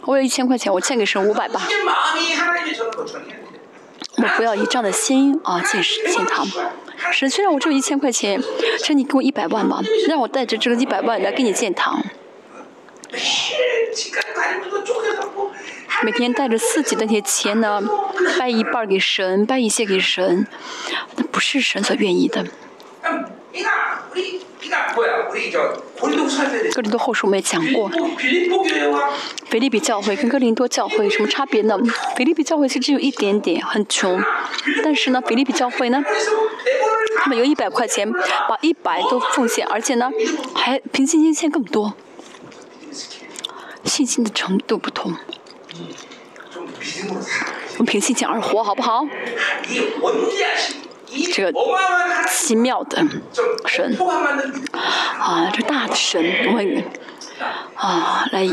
[0.04, 1.62] 我有一千块钱，我献给神五百吧。
[4.18, 6.48] 我不要以这样的心啊建建堂。
[7.12, 8.42] 神虽然我只有一千块钱，
[8.80, 12.02] 请你给我一百万吧，让我带着这个一百万来给你建堂。
[16.04, 17.82] 每天带着自己的那些钱呢，
[18.38, 20.48] 掰一半给神，掰一些给神，
[21.16, 22.46] 那不是神所愿意的。
[26.74, 27.90] 哥林多后书我们也讲过，
[29.46, 31.78] 菲利比教会跟哥林多教会有什么差别呢？
[32.16, 34.22] 菲利比教会其实只有一点点，很穷，
[34.84, 36.04] 但是呢，菲利比教会呢，
[37.18, 40.12] 他们有一百块钱，把一百都奉献，而且呢，
[40.54, 41.94] 还凭信心献更多，
[43.84, 45.16] 信心的程度不同。
[47.78, 49.06] 我们凭信心而活，好不好？
[51.34, 51.54] 这个
[52.30, 53.06] 奇妙的
[53.66, 53.96] 神
[55.20, 56.62] 啊，这大的神，我
[57.76, 58.48] 啊来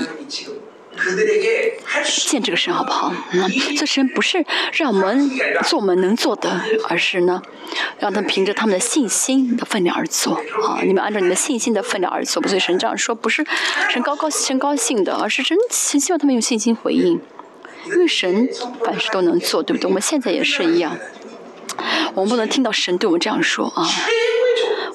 [2.04, 3.12] 见这个神，好不好？
[3.32, 4.44] 嗯，这神不是
[4.74, 5.30] 让我们
[5.64, 7.42] 做我们能做的，而是呢，
[7.98, 10.80] 让他们凭着他们的信心的分量而做啊！
[10.82, 13.44] 你们按照你们信心的分量而做，不是神这样说，不是
[13.90, 17.20] 神高高神高兴的，而是真希望他们用信心回应，
[17.86, 18.48] 因为神
[18.84, 19.88] 凡事都能做，对不对？
[19.88, 20.96] 我们现在也是一样。
[22.14, 23.86] 我们不能听到神对我们这样说啊！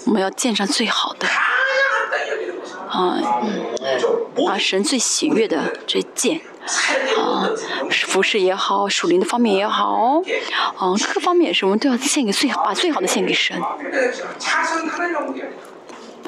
[0.06, 1.28] 我们要见上最好的
[2.90, 3.20] 啊，
[4.46, 6.42] 把神最喜悦的这见
[7.18, 7.50] 啊，
[7.92, 10.22] 服饰也好，属灵的方面也好，
[10.78, 13.62] 啊，各个方面也是，我们都要献给最好把最好的献给神。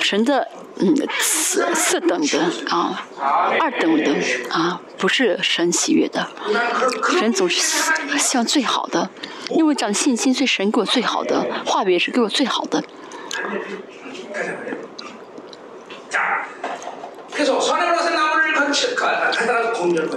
[0.01, 0.47] 神的
[0.81, 3.05] 嗯四四等的啊，
[3.59, 4.15] 二等的
[4.49, 6.25] 啊，不是神喜悦的。
[7.19, 7.59] 神总是
[8.17, 9.09] 希望最好的，
[9.49, 12.81] 因为这样的信心，所以神给我最好的话语也是给我最好的。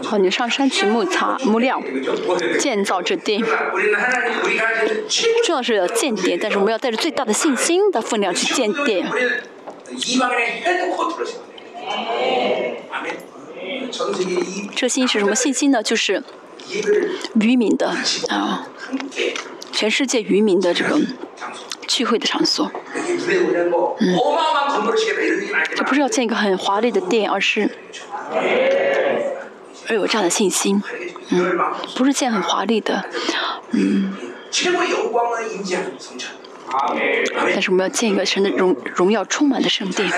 [0.05, 1.83] 好，你上山去木擦木料，
[2.61, 3.43] 建造这殿。
[5.45, 9.11] 重要是要建殿，但是我们要带着最大的信心的分量去建殿。
[14.74, 15.82] 这信是什么信心呢？
[15.82, 16.22] 就是
[17.40, 17.95] 渔民的
[18.28, 18.66] 啊，
[19.72, 20.99] 全世界渔民的这个
[21.86, 22.70] 聚会的场所。
[24.01, 24.16] 嗯，
[25.74, 27.68] 这不是要建一个很华丽的殿，而是
[29.88, 30.82] 而有这样的信心。
[31.30, 31.59] 嗯，
[31.97, 33.05] 不是建很华丽的，
[33.72, 34.14] 嗯。
[37.35, 40.11] 但是我们要建一个神的荣荣耀充满的圣殿。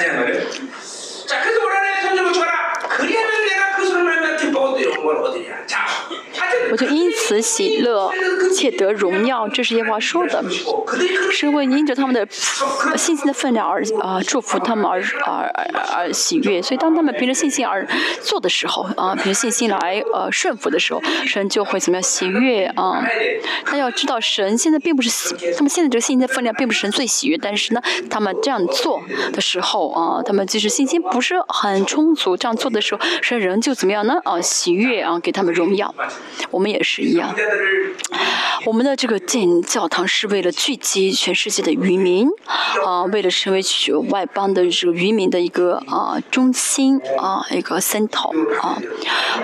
[6.70, 8.10] 我就因此喜乐，
[8.54, 10.44] 且得荣耀，这是耶和华说的。
[11.30, 12.26] 是为因着他们的
[12.96, 16.62] 信心的分量而啊祝福他们而而而而喜悦。
[16.62, 17.86] 所以当他们凭着信心而
[18.22, 23.04] 做的时候啊，凭着信心来呃顺服的时候，神就会怎么样喜悦啊？
[23.64, 29.02] 他要知道神现在并不是他们现在这个信心的分量并不是神最喜悦，但是呢，他们这样做
[29.32, 34.14] 的时候啊，他们即使信心不是很充足，这样做的时候，神仍旧怎么样呢？
[34.24, 35.92] 啊，喜悦啊，给他们荣耀。
[36.54, 37.34] 我们也是一样，
[38.64, 42.28] 我们的这个建教堂是为了聚集全世界的渔民，
[42.86, 43.60] 啊，为了成为
[44.08, 48.30] 外邦的这个渔民的一个啊中心啊一个 center
[48.60, 48.78] 啊，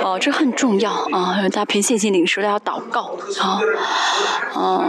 [0.04, 3.60] 啊，这很重要啊，大家凭信心领受，大家祷告啊，
[4.54, 4.84] 啊。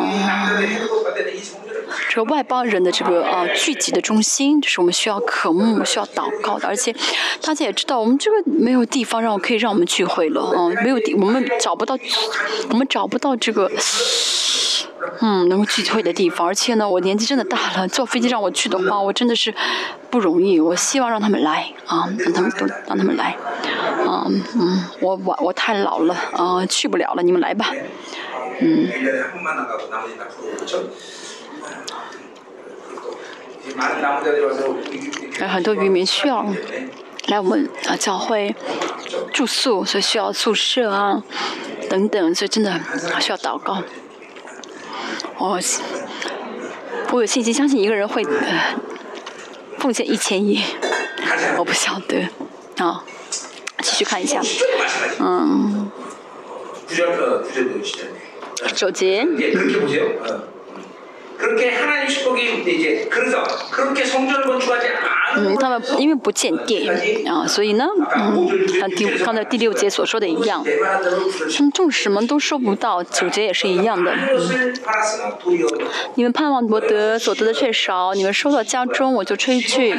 [2.11, 6.67] 这个外邦人的这个啊聚集的中心，就是我们需要渴慕、需要祷告的。
[6.67, 6.93] 而且
[7.41, 11.97] 大家也知道，我们这个没有地方让我可以让我们聚会了啊，没有地，我们找不到，
[12.69, 13.71] 我们找不到这个
[15.21, 16.45] 嗯能够聚会的地方。
[16.45, 19.55] 而且呢，我年纪真的大了，坐飞机让我去的话，我真的是
[20.09, 20.59] 不容易。
[20.59, 23.37] 我希望让他们来啊，让他们都让他们来
[24.05, 27.71] 啊嗯，我我我太老了啊，去不了了，你们来吧，
[28.59, 28.89] 嗯。
[35.39, 36.45] 有很多渔民需要
[37.27, 38.55] 来我们啊教会
[39.33, 41.23] 住宿，所以需要宿舍啊
[41.89, 42.79] 等等，所以真的
[43.19, 43.81] 需要祷告。
[45.37, 45.59] 我
[47.11, 48.23] 我有信心相信一个人会
[49.77, 50.61] 奉献一千亿，
[51.57, 52.27] 我不晓得。
[52.77, 53.03] 啊，
[53.83, 54.41] 继续看一下，
[55.19, 55.91] 嗯，
[58.73, 59.27] 九节。
[65.33, 70.63] 嗯，他们因为不见殿啊，所以呢，嗯，像第刚才第六节所说的一样，
[71.55, 74.11] 他们种什么都收不到，九节也是一样的。
[74.11, 74.43] 嗯，
[76.15, 79.95] 你们盼望博得所得的却少，你们收到家中我就吹去。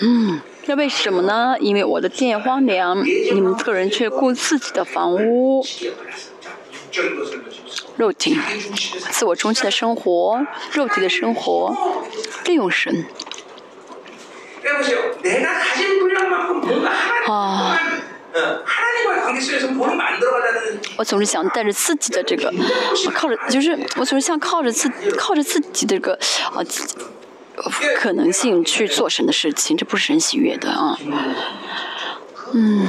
[0.00, 1.56] 嗯，那为什么呢？
[1.58, 5.64] 因为我的殿荒凉，你们个人却顾自己的房屋。
[7.96, 8.38] 肉体，
[9.10, 11.74] 自我中心的生活，肉体的生活，
[12.44, 13.04] 利用神。
[17.28, 17.78] 啊。
[20.96, 22.50] 我总是想带着自己的这个，
[23.12, 24.88] 靠着就是我总是想靠着自
[25.18, 26.14] 靠着自己的这个
[26.50, 26.64] 啊
[27.96, 30.98] 可能性去做神的事情，这不是神喜悦的啊。
[32.54, 32.86] 嗯。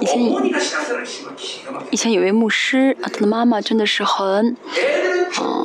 [0.00, 0.16] 以前，
[1.90, 4.56] 以前有位牧师，他的妈妈真的是很，
[5.36, 5.62] 啊，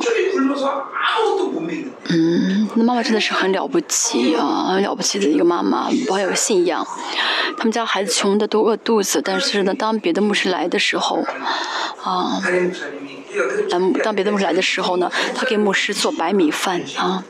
[2.10, 6.86] 嗯，他的妈妈真的是很了不起啊，很了不起的一个妈妈，很有信仰。
[7.56, 11.24] 他们家孩子穷的都饿肚子，但是呢，当别的牧师来的时候，
[12.02, 12.40] 啊，
[13.70, 17.24] 当当别的牧师来的时候呢，他给牧师做白米饭啊。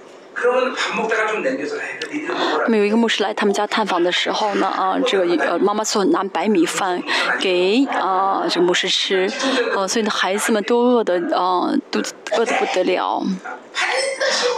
[2.64, 7.02] 那么有一个牧师来他们家探访的时候呢，啊，这个呃妈妈做拿白米饭
[7.40, 9.28] 给啊这个牧师吃，
[9.74, 12.00] 呃，所以呢孩子们都饿的啊都
[12.36, 13.22] 饿的不得了。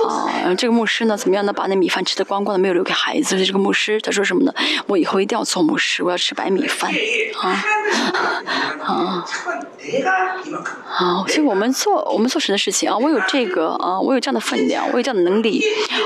[0.06, 1.52] 啊，这个牧师呢，怎么样呢？
[1.52, 3.44] 把那米饭吃的光光的，没有留给孩子。
[3.44, 4.54] 这个牧师他说什么呢？
[4.86, 6.90] 我以后一定要做牧师，我要吃白米饭。
[7.40, 7.64] 啊
[8.84, 9.24] 啊
[10.88, 11.24] 啊！
[11.26, 15.62] 所以我们做我们做神的事情啊，我有这个啊，我有这样的分量，我有这样的能力，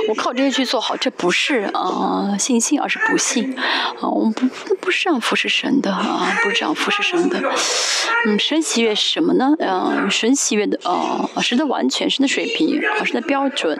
[0.08, 4.08] 我靠这些去做好，这不是啊信心，而是不信啊。
[4.08, 4.46] 我们不
[4.76, 7.40] 不是这样服侍神的啊，不是这样服侍神的。
[8.26, 9.54] 嗯，神喜悦什么呢？
[9.58, 12.80] 嗯，神喜悦的啊，神的完全，神的水平。
[13.04, 13.78] 神的标准，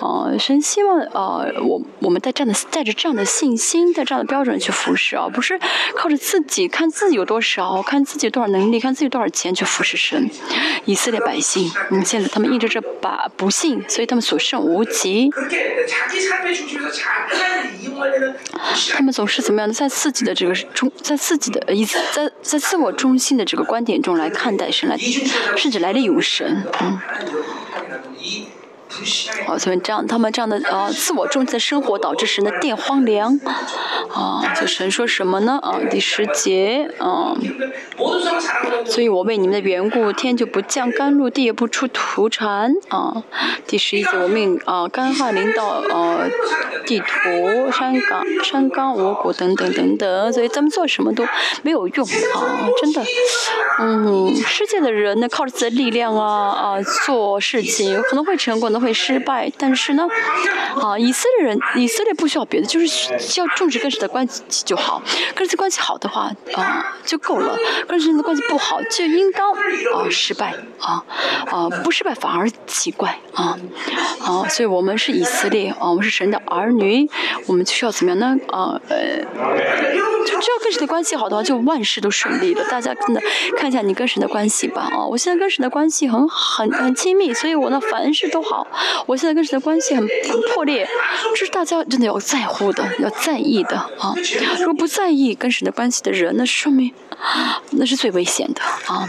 [0.00, 5.58] 呃，神希望啊，我我们带这样的带着这样的信心，带这样的标准去服侍啊，不是
[5.96, 10.30] 靠着自己看自己有多少，看自己多少能力，看自己多少钱去服侍神。
[10.86, 15.28] 以色列百姓，嗯，现在他们一直是把不幸，所以他们所剩无几。
[18.92, 24.96] 他们总是怎么样的，在自己的这个中，在自己的意思，在在自我中心的这个观点中来看待神，来
[25.56, 26.98] 甚至来利用神，嗯。
[29.46, 33.38] 哦，所以这样，他们这样的呃自我中心的生活导致神的电荒凉，
[34.12, 35.58] 啊，就神说什么呢？
[35.60, 37.34] 啊，第十节，啊，
[38.86, 43.22] 所以我为你们的缘故，天就不降甘露，地也不出土产，啊，
[43.66, 46.28] 第十一节，我命啊干旱临到呃
[46.86, 51.26] 地图、山岗、山冈、五谷等等等等，所以咱们做什么都
[51.62, 53.04] 没有用啊，真的，
[53.80, 58.96] 嗯，世界的人呢，靠着自己的力量啊啊做事情，可能会成功，能会。
[58.96, 60.08] 失败，但是呢，
[60.80, 65.02] 啊，以色列人，以色列不需要别的，就是需要重视跟神的关系就好，
[65.34, 67.56] 跟神关系好的话，啊，就够了。
[67.86, 71.04] 跟神的关系不好，就应当啊失败，啊，
[71.50, 73.58] 啊不失败反而奇怪，啊，
[74.20, 77.08] 啊，所以我们是以色列，啊，我们是神的儿女，
[77.46, 78.34] 我们就需要怎么样呢？
[78.50, 79.20] 啊，呃，
[80.26, 82.64] 就只要跟神的关系好的话，就万事都顺利了。
[82.70, 83.20] 大家真的
[83.58, 88.65] 看一下你跟神的关系吧，啊，我现在跟神的关系很很很亲密，所以我呢凡事都好。
[89.06, 90.86] 我现在跟谁的关系很很破裂，
[91.34, 94.14] 这是大家真的要在乎的，要在意的啊！
[94.58, 96.92] 如果不在意跟谁的关系的人，那说明
[97.70, 98.60] 那是最危险的
[98.92, 99.08] 啊！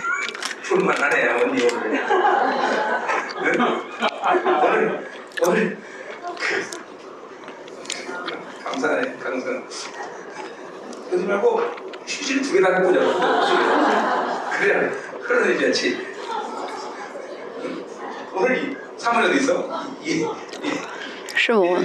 [21.36, 21.80] 是我。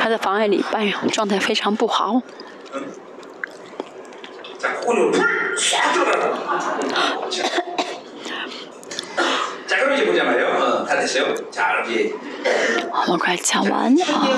[0.00, 2.20] 他在妨碍里扮演，状态非常不好。
[13.06, 14.28] 我快讲完啊！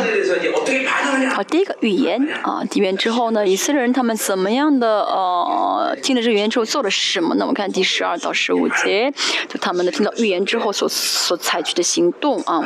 [1.30, 7.34] 好，第一个语言啊，语言之后呢，以色列人他们怎么样的呃，听了这语言之后做了什么？
[7.36, 7.44] 呢？
[7.44, 9.10] 我们看第十二到十五节，
[9.48, 12.62] 就他们的听到预言之后所所采取的行动啊，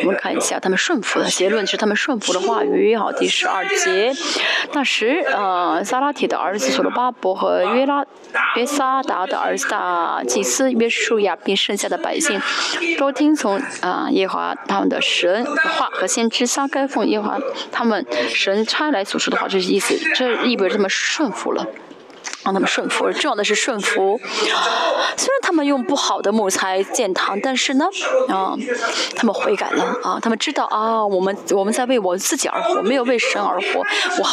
[0.00, 2.94] 我们看一下他们顺服的结论是他们顺服的话语。
[2.96, 4.12] 好，第十二节，
[4.72, 8.04] 那时呃，撒拉铁的儿子所罗巴伯和约拉
[8.56, 12.42] 约撒达的儿子大祭司约书亚并剩下的百百姓
[12.98, 14.80] 都听从啊耶和华他。
[14.80, 17.38] 们的神话和先知撒该奉耶和华
[17.70, 21.66] 他们神差来所说的话，这是意思，这意味着他们顺服了。
[22.42, 24.18] 让他们顺服，重要的是顺服。
[24.24, 27.84] 虽然他们用不好的木材建堂，但是呢，
[28.28, 28.54] 啊，
[29.16, 34.24] 他们悔改了啊，他们知道啊，我们我们在为我自己而活，没有为神而活，我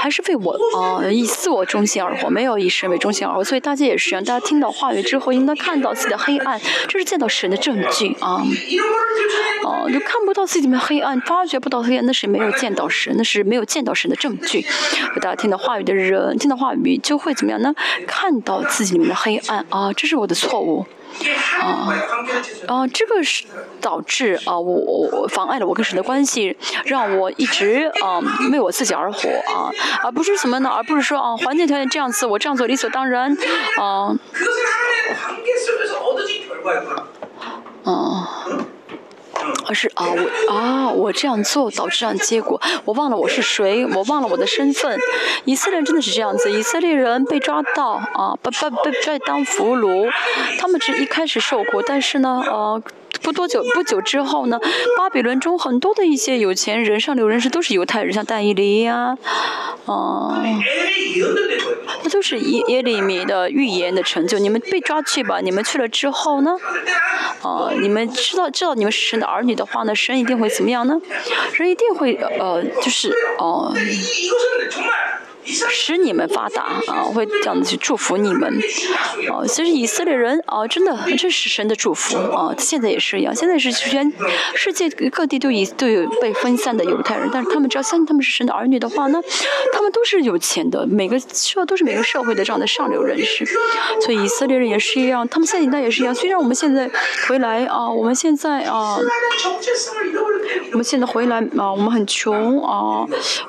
[0.00, 3.44] 还是为我啊以自我中心而活，没有以神为中心而活。
[3.44, 8.42] 所以大家也是一样，大家听到话语之后，应该看到自己的黑暗，这是见到神的证据啊。
[9.64, 14.64] 哦，就看不到自己的黑暗，发觉不到黑暗，那是没有见到神，那是没有见到神的证据。
[15.16, 17.12] 大家听到话语的人，听到话语就。
[17.12, 17.74] 就会怎么样呢？
[18.06, 20.84] 看到自己里面的黑暗啊，这是我的错误
[21.60, 21.92] 啊
[22.66, 23.44] 啊，这个是
[23.80, 28.20] 导致啊，我我妨碍了我跟神的关系，让我一直啊
[28.50, 29.70] 为我自己而活啊，
[30.02, 30.68] 而不是什么呢？
[30.70, 33.36] 而不是说啊，环境条件这样子，我这样做理所当然
[33.78, 34.16] 啊。
[37.84, 38.66] 嗯。
[39.66, 44.98] 而是啊，我啊，我这样做导致这样结果，我忘了我是谁，我忘了我的身份。
[45.44, 50.10] 以色列人真的是这样子，以色列人被抓到啊，被被被被当俘虏，
[50.58, 52.82] 他们是一开始受苦，但是呢，呃。
[53.20, 54.58] 不多久，不久之后呢，
[54.96, 59.16] 巴比伦中很多的一些有钱人、上流人士都是犹太人，像但以理呀，
[59.86, 60.42] 啊，
[62.02, 64.38] 那都是耶耶利米的预言的成就。
[64.38, 66.56] 你们被抓去吧，你们去了之后呢，
[67.42, 71.00] 啊，你们知道知道你们是神的儿女的话呢，神一定会怎么样呢？
[71.52, 73.72] 神一定会呃，就是哦。
[75.44, 77.02] 使你们发达啊！
[77.02, 78.60] 会这样子去祝福你们，
[79.30, 82.54] 啊，其实以色列人啊，真的这是神的祝福啊！
[82.56, 84.12] 现在也是一样，现在是全
[84.54, 89.20] 世界各地都以都有被分散的犹太人，但是他们只要相信他们是神的儿女的话呢，
[89.72, 93.44] 他们都是有钱的，每个社都是每个社会的这样的上流人士，
[94.04, 96.14] 所以以色列人也是一样，他们现在也是一样。
[96.14, 96.88] 虽然我们现在
[97.26, 98.96] 回来啊，我们现在啊，
[100.70, 103.04] 我们现在回来啊，我们很穷啊，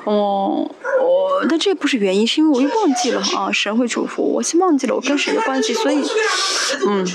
[0.05, 0.67] 哦，
[0.99, 1.71] 我但这。
[1.83, 3.51] 不是原因，是因为我又忘记了啊！
[3.51, 6.01] 神会祝福我，是忘记了我跟神的关系，所以，
[6.87, 7.05] 嗯。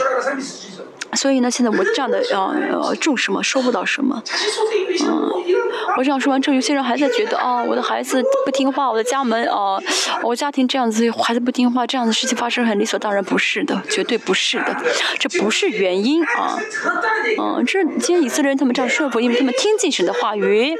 [1.15, 4.23] 所以呢，现在我这样的呃呃种什么收不到什么，
[5.07, 5.31] 嗯，
[5.97, 9.79] 我这样说完之后，有些人还在觉得啊，我的孩子不听话，我的家门啊，
[10.23, 14.77] 我家庭这样子，孩子不听话，这样的事情发生很理所当然，不是的，绝对不是的，
[15.19, 16.59] 这不是原因啊，
[17.39, 20.75] 嗯，这今天以色列人他们这样说服，因为他们听进神的话语，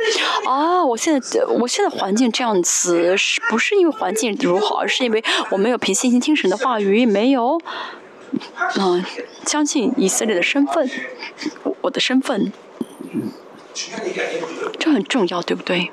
[0.47, 7.61] 啊，我现在我现在环境这样子，是不是因为环境如何，而是因为我没有凭信心听神的话语，没有。
[8.77, 9.05] 嗯，
[9.47, 10.91] 相信以色列的身份，
[11.83, 12.53] 我的身份，
[14.79, 15.91] 这很重要，对不对？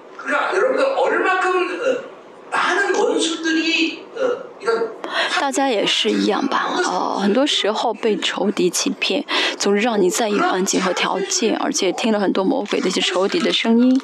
[5.39, 6.71] 大家也是一样吧？
[6.85, 9.23] 哦，很多时候被仇敌欺骗，
[9.57, 14.01] 总是让你在意环境和条件，而且听了很多魔鬼的一些仇敌的声音。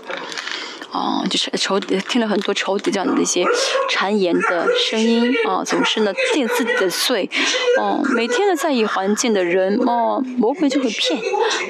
[0.91, 3.45] 啊，就是仇听了很多仇敌这样的一些
[3.89, 7.29] 谗言的声音啊，总是呢定自己的罪，
[7.79, 11.19] 哦，每天呢在意环境的人，哦，魔鬼就会骗，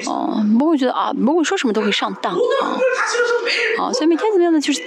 [0.06, 2.78] 哦，魔鬼觉得啊，魔鬼说什么都会上当啊，
[3.78, 4.60] 啊，所以每天怎么样呢？
[4.60, 4.80] 就是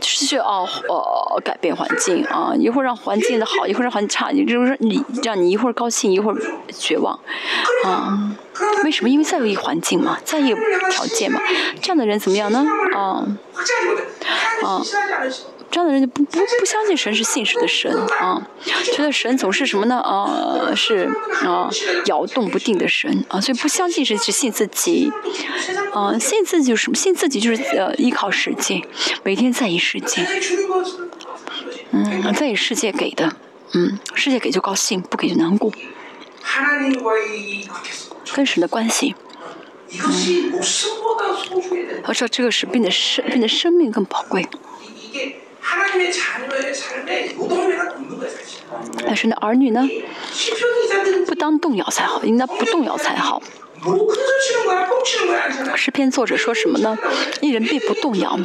[0.00, 6.36] 就是去啊，呃，改变环境啊，一会儿让环境的好，一会儿让环境差，你就是你让你一会儿高兴，一会儿
[6.76, 7.18] 绝望，
[7.84, 8.36] 啊。
[8.84, 9.08] 为什么？
[9.08, 10.54] 因为在意环境嘛，在意
[10.90, 11.40] 条件嘛，
[11.80, 12.64] 这样的人怎么样呢？
[12.94, 13.26] 啊，
[14.62, 14.82] 啊，
[15.70, 18.48] 这样的人就不不不相信神是信实的神啊，
[18.94, 19.98] 觉得神总是什么呢？
[19.98, 21.10] 啊，是
[21.44, 21.68] 啊，
[22.06, 25.12] 摇动不定的神啊，所以不相信神是信自己，
[25.92, 26.96] 啊，信自己就是什么？
[26.96, 28.80] 信自己就是呃依靠世界，
[29.24, 30.26] 每天在意世界，
[31.90, 33.32] 嗯，在意世界给的，
[33.74, 35.72] 嗯，世界给就高兴，不给就难过。
[38.34, 39.14] 跟神的关系，
[39.92, 40.52] 嗯，
[42.06, 44.46] 我说这个是比你的生命更宝贵。
[49.06, 49.88] 但是呢，儿女呢，
[51.26, 53.42] 不当动摇才好，应该不动摇才好。
[55.76, 56.98] 诗篇作者说什么呢？
[57.40, 58.38] 一人必不动摇，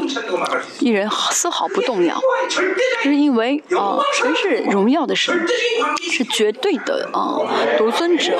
[0.80, 2.19] 一人丝毫不动摇，
[2.49, 5.47] 就是因为啊，神是荣耀的神，
[6.01, 7.41] 是绝对的啊，
[7.77, 8.38] 独尊者。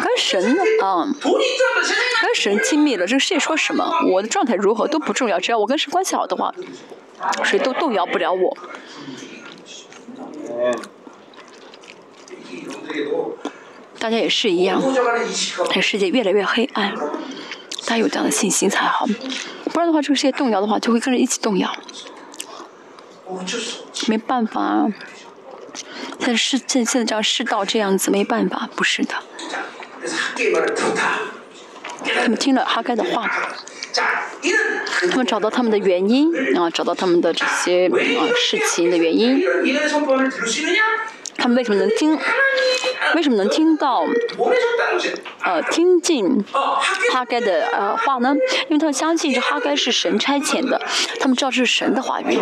[0.00, 1.08] 跟神呢啊，
[2.22, 6.54] 跟神亲密了，这个世界说什么，我的状态如何都不重要，只要我跟神关系好的话，
[7.42, 8.56] 谁都动摇不了我。
[13.98, 14.80] 大家也是一样，
[15.72, 19.06] 这世界越来越黑暗，大家有这样的信心才好，
[19.72, 21.70] 不然的话，这个世界动摇的话，就会跟着一起动摇。
[24.06, 24.86] 没办法，
[26.18, 29.14] 现在世现现在这样世道这样子，没办法，不是的。
[32.22, 33.28] 他们听了哈该的话，
[35.10, 39.42] 他们找到他们的原因啊，找到他们的这些啊事情的原因。
[41.38, 42.18] 他们为什么能听？
[43.14, 44.04] 为什么能听到？
[45.42, 46.44] 呃，听进
[47.10, 48.34] 哈该的呃话呢？
[48.68, 50.80] 因为他们相信这哈该是神差遣的，
[51.20, 52.36] 他们知道这是神的话语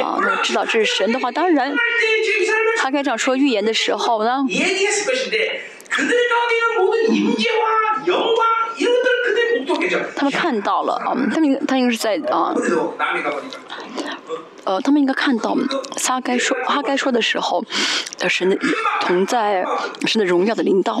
[0.00, 1.32] 啊，他们知道这是神的话。
[1.32, 1.74] 当然，
[2.78, 4.44] 哈该这样说预言的时候呢？
[10.14, 12.54] 他们看到了啊，他们他应该是在啊。
[14.64, 15.56] 呃，他们应该看到
[15.96, 17.64] 撒该说哈该说的时候，
[18.18, 18.56] 的神的
[19.00, 19.64] 同在，
[20.06, 21.00] 神的荣耀的领导。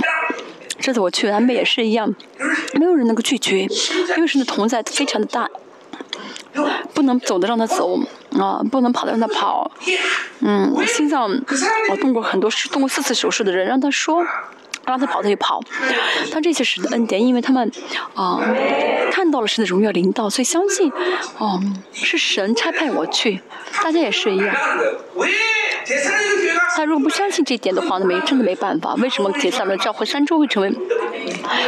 [0.80, 2.12] 这次我去南北也是一样，
[2.74, 3.60] 没有人能够拒绝，
[4.16, 5.48] 因为神的同在非常的大，
[6.92, 7.96] 不能走的让他走
[8.32, 9.70] 啊，不能跑的让他跑。
[10.40, 11.30] 嗯，心脏
[11.90, 14.26] 我动过很多动过四次手术的人，让他说。
[14.86, 15.60] 让他跑他就跑，
[16.32, 17.70] 但这些神的恩典，因为他们
[18.14, 18.40] 啊
[19.10, 20.90] 看到了神的荣耀领导，所以相信
[21.38, 21.60] 哦
[21.92, 23.40] 是神差派我去，
[23.82, 24.54] 大家也是一样。
[26.76, 28.94] 他如果不相信这一点的话，那没真的没办法。
[28.94, 30.72] 为什么解散了教会三周会成为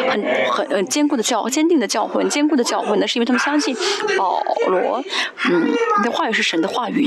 [0.09, 3.06] 很很呃坚固的教坚定的教会坚固的教会呢？
[3.06, 3.76] 是因为他们相信
[4.16, 5.02] 保罗
[5.51, 5.72] 嗯
[6.02, 7.06] 的话语是神的话语。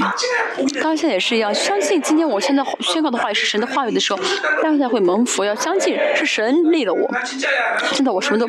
[0.76, 4.19] 刚刚现在也是一样，相信今天我现在宣告的话语是神的话语的时候，
[4.61, 5.44] 大家才会蒙福。
[5.44, 7.10] 要相信是神立了我，
[7.94, 8.48] 真的我什么都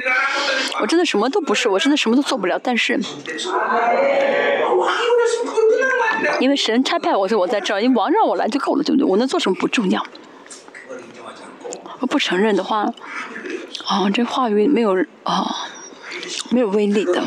[0.80, 2.98] 我真的什么都不是，我真的什么都做不了，但是。
[6.40, 7.82] 因为神差派我，所以我在这儿。
[7.82, 9.04] 因为王让我来就够了，对不对？
[9.04, 10.04] 我能做什么不重要。
[12.00, 12.82] 我不承认的话，
[13.86, 15.68] 啊，这话语没有啊。
[16.50, 17.22] 没有威力的，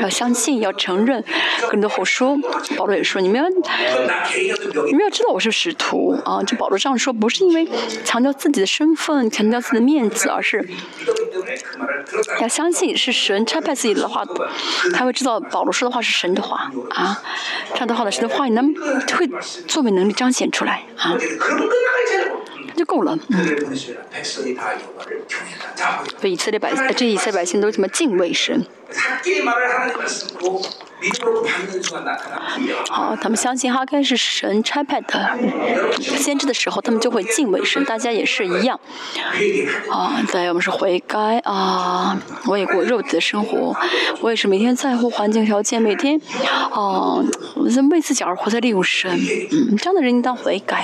[0.00, 1.22] 要相信，要承认。
[1.70, 2.36] 更多后说，
[2.76, 6.42] 保罗也说，你们要，你们要知道我是使徒啊。
[6.46, 7.68] 这保罗这样说，不是因为
[8.04, 10.66] 强调自己的身份，强调自己的面子，而是
[12.40, 14.24] 要相信是神差派自己的话，
[14.92, 17.22] 他会知道保罗说的话是神的话啊。
[17.72, 19.28] 这样的话呢，神的话你能会
[19.66, 21.16] 作为能力彰显出来啊。
[22.84, 23.18] 就够了。
[26.20, 28.64] 这以色列百这以色列百姓都什么敬畏神？
[32.90, 35.38] 好，他们相信哈该是神差派的
[36.00, 37.84] 先知的时候，他们就会敬畏神。
[37.84, 38.78] 大家也是一样。
[39.90, 42.18] 啊，对，我们是悔改啊！
[42.46, 43.76] 我也过肉体的生活，
[44.20, 46.20] 我也是每天在乎环境条件，每天
[46.70, 47.16] 啊，
[47.90, 49.10] 为自己而活在利用神。
[49.52, 50.82] 嗯，这样的人应当悔改。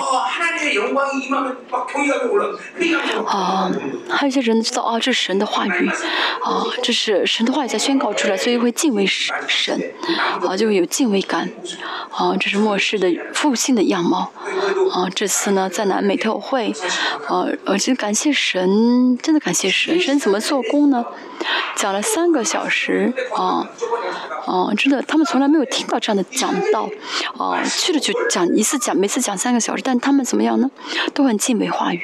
[3.26, 3.70] 啊，
[4.08, 5.88] 还有些人知道啊，这是神的话语
[6.42, 9.80] 啊，这是神的话语在宣告出来，所以会敬畏神。
[10.46, 11.48] 啊，就会有敬畏感，
[12.10, 14.30] 啊，这是末世的复兴的样貌，
[14.92, 16.72] 啊，这次呢在南美特会，
[17.28, 21.04] 啊，我，真感谢神，真的感谢神，神怎么做工呢？
[21.76, 23.68] 讲了三个小时，啊，
[24.46, 26.88] 啊，真的，他们从来没有听到这样的讲道，
[27.38, 30.70] 啊，去了就讲一次讲，每次讲三个小时，但他们怎么样呢？
[31.14, 32.00] 都很敬畏话语。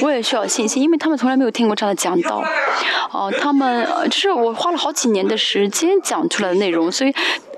[0.00, 2.42] 我也需要信心，因为他们从来没有听过这样的讲道，
[3.12, 7.14] 哦，他们就是我花了好几年的时间讲出来的内容，所以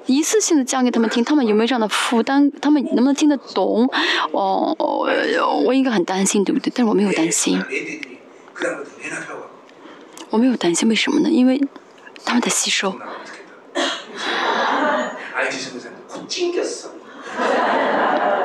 [0.06, 2.50] 一次性的讲给他们听，他们有没有这样的负担？
[2.60, 3.88] 他们能不能听得懂？
[4.32, 4.74] 哦，
[5.64, 6.72] 我应该很担心，对不对？
[6.74, 7.62] 但是我没有担心，
[10.30, 11.28] 我没有担心，为什么呢？
[11.30, 11.60] 因为
[12.24, 12.94] 他们在吸收。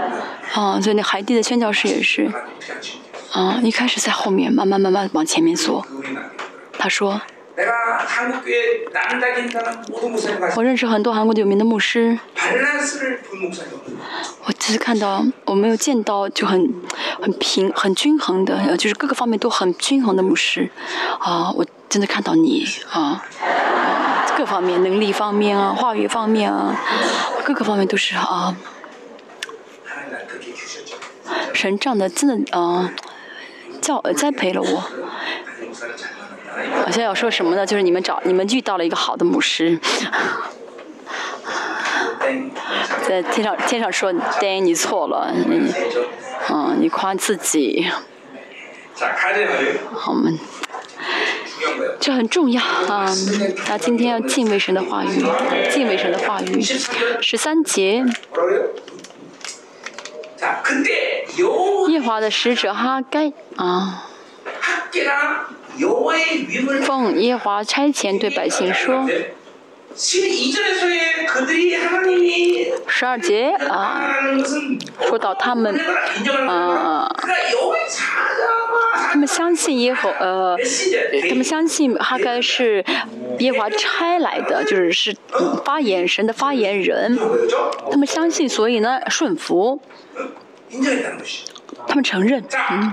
[0.56, 2.32] 啊，所以那海地的宣教士也是，
[3.34, 5.86] 啊，一开始在后面，慢慢慢慢往前面坐。
[6.80, 7.22] 他说，
[10.56, 12.18] 我认识很多韩国有名的牧师，
[14.45, 16.73] 我只是看到，我没有见到就很
[17.22, 20.69] 很平、很均衡的，就是各个方面都很均衡的牧师。
[21.19, 23.22] 啊，我真的看到你啊，
[24.38, 26.73] 各方面能力方面啊，话语方面啊，
[27.44, 28.56] 各个方面都是啊。
[31.53, 32.91] 神这样的真的啊，
[33.81, 34.83] 教栽培了我。
[36.85, 37.65] 我现在要说什么呢？
[37.65, 39.77] 就是你们找你们遇到了一个好的牧师，
[43.07, 45.73] 在天上天上说，丹你错了，你
[46.49, 47.85] 嗯你夸自己。
[49.93, 50.39] 好们，
[51.99, 53.13] 这很重要啊！
[53.67, 55.25] 那今天要敬畏神的话语，
[55.69, 56.61] 敬畏神的话语，
[57.21, 58.05] 十三节。
[61.89, 64.05] 耶华的使者哈该啊，
[66.84, 69.07] 奉耶华差遣对百姓说：
[72.88, 74.01] 十二节啊，
[75.01, 75.77] 说到他们
[76.47, 77.13] 啊，
[79.11, 80.57] 他们相信耶和呃，
[81.30, 82.84] 他们相信哈该是
[83.39, 85.15] 耶华差来的，就是是
[85.63, 87.17] 发言神的发言人。
[87.91, 89.81] 他们相信，所以呢顺服。
[91.87, 92.91] 他们承认，嗯，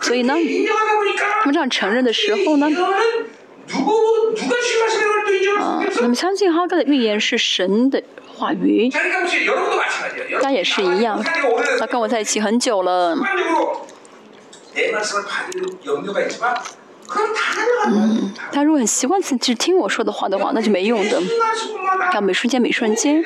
[0.00, 0.34] 所以呢，
[1.40, 2.66] 他们这样承认的时候呢，
[5.58, 8.02] 啊，他们相信哈哥的预言是神的
[8.34, 8.90] 话语，
[10.42, 11.22] 他也是一样，
[11.78, 13.14] 他跟我在一起很久了。
[17.86, 21.22] 嗯，他如果很习惯性只听我说的话的话，那就没用的。
[22.14, 23.22] 要每瞬间每瞬间，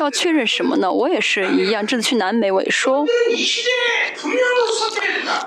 [0.00, 0.90] 要确认什么呢？
[0.90, 3.06] 我也是一样，这次去南美我也说，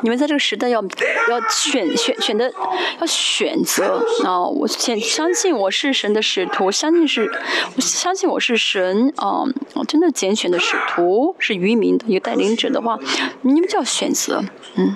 [0.01, 0.81] 你们在这个时代要
[1.29, 2.51] 要选选选的
[2.99, 4.43] 要选择啊！
[4.43, 7.31] 我先相信我是神的使徒，相信是，
[7.75, 9.43] 我相信我是神啊！
[9.73, 12.99] 我真的拣选的使徒是渔民的一个带领者的话，
[13.41, 14.43] 你们就要选择，
[14.75, 14.95] 嗯。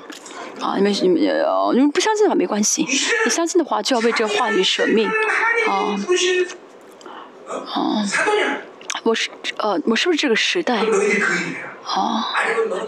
[0.60, 5.08] 啊，你们你们不相信的话没关系，你相信的话就要为这个话语舍命，
[5.68, 5.96] 啊，
[7.68, 8.04] 啊，
[9.08, 10.82] 我是呃，我是不是这个时代？
[11.86, 12.26] 哦，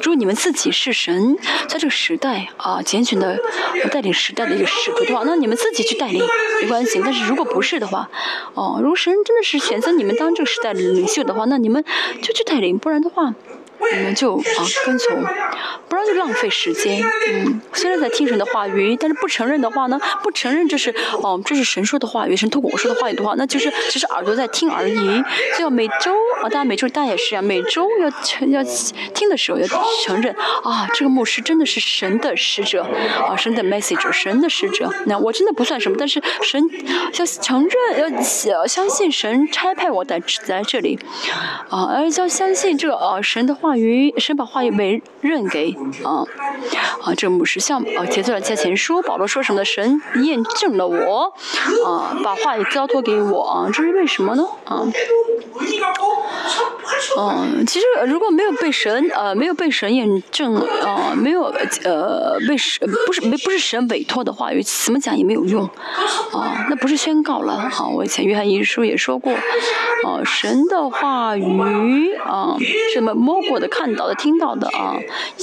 [0.01, 1.37] 如果你们自己是神，
[1.69, 3.39] 在这个时代啊，拣选的
[3.89, 6.21] 带领时代的一个使徒的话，那你们自己去带领
[6.61, 6.99] 没关系。
[7.01, 8.09] 但是如果不是的话，
[8.53, 11.85] 哦，如果神真的是选择你们当这个时代的领袖的话，那你们
[12.21, 13.33] 就去带领，不然的话。
[13.91, 14.43] 你们就啊
[14.85, 15.23] 跟从，
[15.87, 17.01] 不然就浪费时间。
[17.29, 19.99] 嗯，虽然在听神的话语，但是不承认的话呢？
[20.21, 20.93] 不承认这是
[21.23, 25.23] 哦，这是神说的话语，神透过我说的话语的话，那就是只是耳朵在听而已。
[25.57, 28.61] 就要每周啊，大家每周大家也是啊，每周要承要
[29.13, 29.65] 听的时候要
[30.05, 32.85] 承认啊，这个牧师真的是神的使者
[33.27, 34.93] 啊，神的 message，神的使者。
[35.05, 36.61] 那我真的不算什么，但是神
[37.17, 38.13] 要承认
[38.47, 40.99] 要相信神差派我在在这里
[41.69, 43.68] 啊，而要相信这个啊神的话。
[43.69, 46.25] 话语，神把话语委任给啊
[47.03, 49.65] 啊，这牧师像啊，提出了加前书，保罗说什么的？
[49.65, 51.31] 神验证了我
[51.85, 54.43] 啊，把话语交托给我啊，这是为什么呢？
[54.65, 54.81] 啊，
[57.19, 61.43] 嗯，其实如果没有被神呃没有被神验证啊，没有
[61.83, 65.63] 呃被神不是没不是神委托的话语，怎么讲也没有用
[66.33, 67.87] 啊，那不是宣告了啊？
[67.87, 72.57] 我以前约翰一书也说过啊，神的话语啊，
[72.95, 73.58] 什么摸过。
[73.59, 74.95] 的看到的、听到的啊，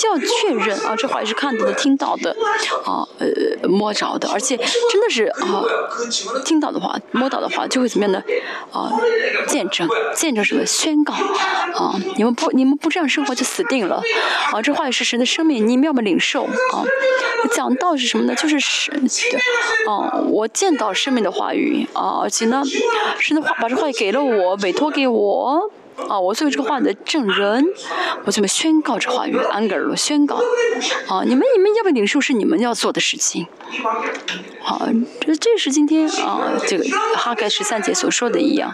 [0.04, 2.34] 要确认啊，这话也是看到的、听到的
[2.84, 5.64] 啊，呃，摸着的，而且真的是啊，
[6.44, 8.22] 听到的话、摸到的话，就会怎么样呢？
[8.72, 8.90] 啊，
[9.46, 10.64] 见证、见证什么？
[10.66, 11.94] 宣告啊！
[12.16, 14.02] 你们不、你们不这样生活就死定了
[14.52, 14.60] 啊！
[14.62, 16.84] 这话语是神的生命，你们要么领受啊？
[17.52, 18.34] 讲道是什么呢？
[18.34, 19.38] 就是神的
[19.90, 20.20] 啊！
[20.28, 22.62] 我见到生命的话语啊，而且呢，
[23.18, 25.70] 神的话把这话语给了我，委托给我。
[26.08, 27.64] 啊，我作为这个话的证人，
[28.24, 30.36] 我这么宣告这话语，安格尔宣告。
[31.08, 33.46] 啊，你们你们要不领受是你们要做的事情。
[34.60, 34.88] 好，
[35.20, 36.84] 这这是今天啊，这个
[37.16, 38.72] 哈盖十三节所说的一样。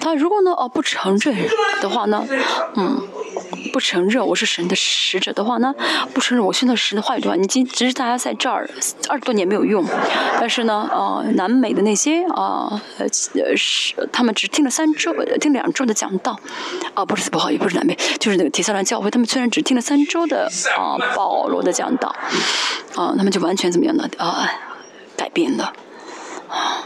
[0.00, 1.36] 他如果呢，哦不承认
[1.80, 2.26] 的话呢，
[2.76, 3.08] 嗯。
[3.72, 5.72] 不承认我是神的使者的话呢？
[6.12, 8.68] 不承认我宣告神的话语的话，你今只是大家在这儿
[9.08, 9.84] 二十多年没有用，
[10.40, 13.06] 但是呢，呃，南美的那些啊，呃，
[13.56, 16.38] 是他们只听了三周，听两周的讲道，
[16.94, 22.14] 啊，不是不好意思，不是南边，就是那个提萨兰教会，他们虽然只听了三周的啊保罗的讲道，
[22.94, 24.08] 啊，他们就完全怎么样呢？
[24.18, 24.48] 啊，
[25.16, 25.72] 改变了，
[26.48, 26.84] 啊。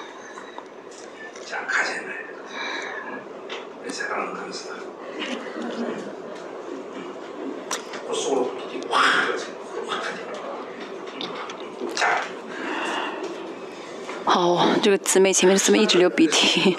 [14.25, 16.77] 好，这个姊妹前面的姊妹一直流鼻涕，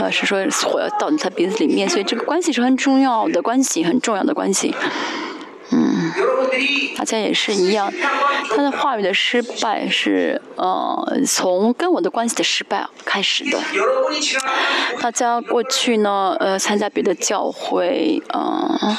[0.00, 0.38] 呃， 是说
[0.68, 4.74] 火要到你她鼻子里面，所以这个关系是很重要的关系，很重要的关系。
[5.70, 6.10] 嗯，
[6.96, 7.92] 大家也是一样，
[8.56, 13.58] 他的话语的失败是呃从跟我的关系的失败开始的。
[14.98, 18.96] 大家过去呢，呃，参加别的教会，嗯。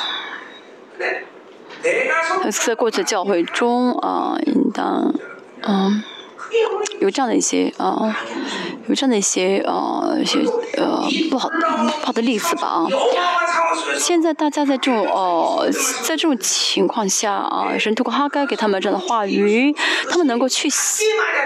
[2.51, 5.13] 在过去的教会中啊，应当
[5.61, 6.03] 嗯
[6.99, 8.15] 有这样的一些啊，
[8.87, 10.39] 有这样的一些啊一些
[10.77, 12.87] 呃不好不好的例子吧啊。
[13.97, 15.65] 现在大家在这种哦，
[16.03, 19.73] 在这种情况下啊，神通过哈该给他们这样的话语，
[20.09, 20.69] 他们能够去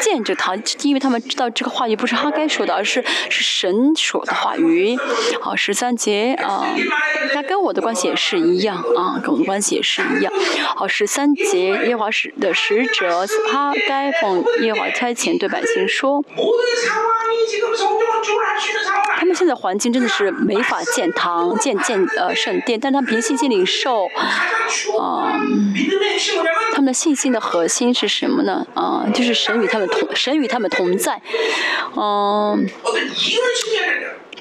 [0.02, 4.98] 见着他，因为他们知道这个话语不是哈该说的，而是是神说的话语。
[5.40, 6.66] 好，十三节啊，
[7.34, 10.34] 他跟我的关系也是一样啊，跟我的关系也是一样。
[10.76, 16.24] 好，十三节，耶华使的使者哈该奉耶华差遣对百姓说，
[19.18, 24.06] 他们现现在环境真的是没法建堂、建建呃圣殿，但他们凭信心领受，
[24.99, 25.40] 啊，
[26.73, 28.65] 他们的信心的核心是什么呢？
[28.73, 31.22] 啊，就是神与他们同，神与他们同在，
[31.95, 32.68] 嗯。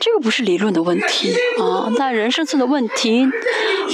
[0.03, 3.25] 这个不是理论的问题啊，但人生中的问题，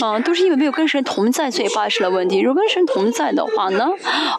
[0.00, 2.40] 啊，都是因为没有跟神同在，所以发生了问题。
[2.40, 3.90] 如果跟神同在的话呢，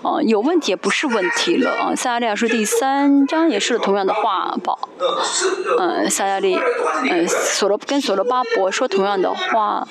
[0.01, 1.93] 啊，有问题也不是问题了啊。
[1.95, 4.79] 撒亚利亚书第三章也是同样的话，宝，
[5.77, 6.57] 嗯，撒亚利，
[7.07, 9.85] 嗯，索罗跟索罗巴伯说同样的话，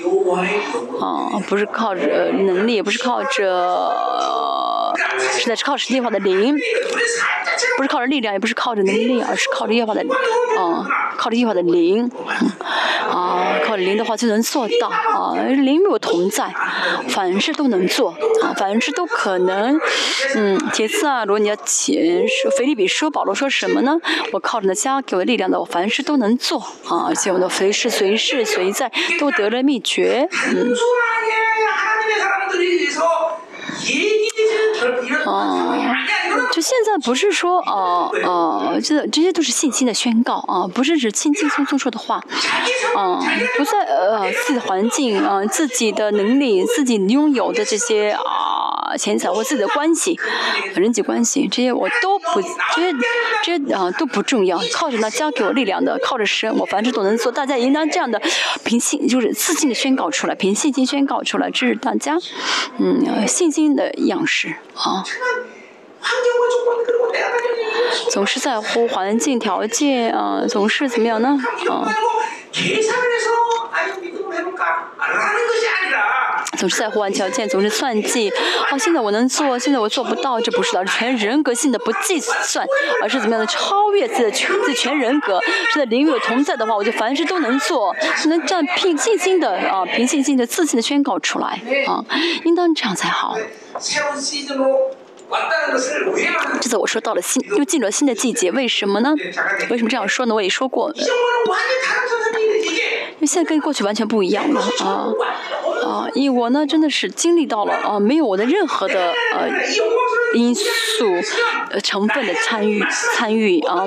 [1.01, 3.95] 啊，不是靠着能力，也不是靠着，
[5.39, 6.59] 是在是靠神计划的灵，
[7.77, 10.05] 不是靠着力量，也不是靠着能力，而是靠着耶和华的，
[10.59, 10.85] 啊，
[11.17, 11.68] 靠着耶和华的。
[11.73, 12.11] 灵，
[13.09, 16.53] 啊，靠灵的话就能做到啊，灵与我同在，
[17.09, 18.11] 凡事都能做
[18.43, 19.81] 啊，凡事都可能。
[20.35, 23.97] 嗯，其次啊，如果你要前说，腓利比说保罗说什么呢？
[24.33, 26.59] 我靠着那加给我力量的，我凡事都能做
[26.89, 30.29] 啊，而且我的随时随事随在都得了秘诀。
[30.55, 30.75] 嗯。
[35.27, 35.85] 哦，
[36.53, 42.17] 就现在不是说哦哦，这这些都是信心的宣告啊，不是指轻轻松松说的话，
[42.97, 43.21] 啊，
[43.57, 50.19] 不在呃自己的环境啊，自己的能力，自己拥有的这些啊钱财或自己的关系，
[50.75, 52.41] 人际关系这些我都不
[52.75, 52.95] 这些
[53.45, 57.31] 这些啊都不重要，靠着那加给我力量的，靠着神，我凡事都能做。
[57.31, 58.21] 大家应当这样的
[58.65, 62.17] 凭信就是自信的宣告出来，凭信心宣告出来，这是大家
[62.79, 64.55] 嗯信心的样式。
[64.79, 65.03] 啊，
[68.11, 71.39] 总是在乎环境条件啊，总是怎么样呢？
[71.69, 71.87] 啊，
[76.57, 78.31] 总是在乎环境条件，总是算计。
[78.71, 82.67] 啊，现在我能做，现在我做不到，这不是的，全人格性的不计算，
[83.03, 85.41] 而是怎么样的超越自己的全自全人格。
[85.71, 87.95] 是在灵有同在的话，我就凡事都能做，
[88.27, 92.05] 能这样凭信心的啊，凭信心的自信的宣告出来啊，
[92.45, 93.37] 应当这样才好。
[96.61, 99.15] 这次我说到了新，又进入了新的季节，为什么呢？
[99.71, 100.35] 为什么这样说呢？
[100.35, 100.93] 我也说过，
[103.19, 105.11] 因为现在跟过去完全不一样了啊
[105.85, 106.09] 啊！
[106.15, 109.49] 因为我呢，真的是经历到了啊，没有我的任何的呃
[110.35, 110.63] 因素
[111.71, 112.81] 呃成分的参与
[113.15, 113.85] 参与啊。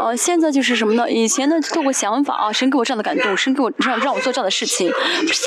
[0.00, 1.10] 呃，现在就是什么呢？
[1.10, 4.92] 以前呢，透过想法啊，神给我这样的感动，神给我让让我做这样的事情。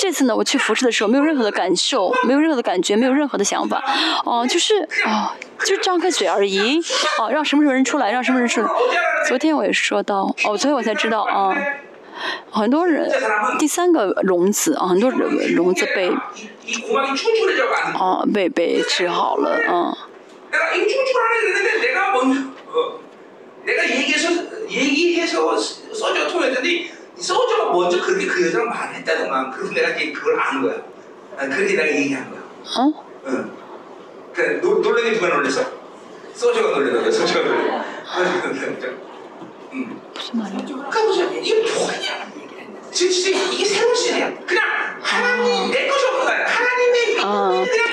[0.02, 3.84] 这次呢，我去服侍的时候，没有任何的感受，没有任何的感觉，没有任何的想法，
[4.26, 6.80] 哦，就是啊，就张开嘴而已，
[7.20, 8.68] 哦，让什么什么人出来，让什么人出来。
[9.28, 11.56] 昨天我也说到，哦，昨天我才知道啊，
[12.51, 13.11] 很多人
[13.59, 16.09] 第三个笼子啊，很多笼子被
[17.99, 19.97] 啊被被治好了啊。
[23.65, 24.28] 내가 얘기해서
[24.69, 30.74] 얘기해서 소주가 통했더니 소주가 먼저 그렇게 그 여자랑 말했다더만 그래서 내가 그걸 아는 거야.
[31.36, 32.40] 아, 그렇게 내가 얘기한 거야.
[32.78, 33.05] 어?
[33.27, 33.53] 응.
[34.35, 35.65] 그 놀래긴 누가 놀랬어?
[36.35, 37.82] 소주가 놀래던 소주가 놀래.
[39.74, 40.01] 응.
[40.16, 40.59] 무슨 말이야?
[40.90, 42.32] 그러니까 이게 뭐냐?
[42.90, 44.32] 진짜 이게 새로운 시대야.
[44.47, 44.62] 그냥
[45.01, 46.47] 하나님 내 것이 없는 거야.
[46.47, 47.03] 하나님의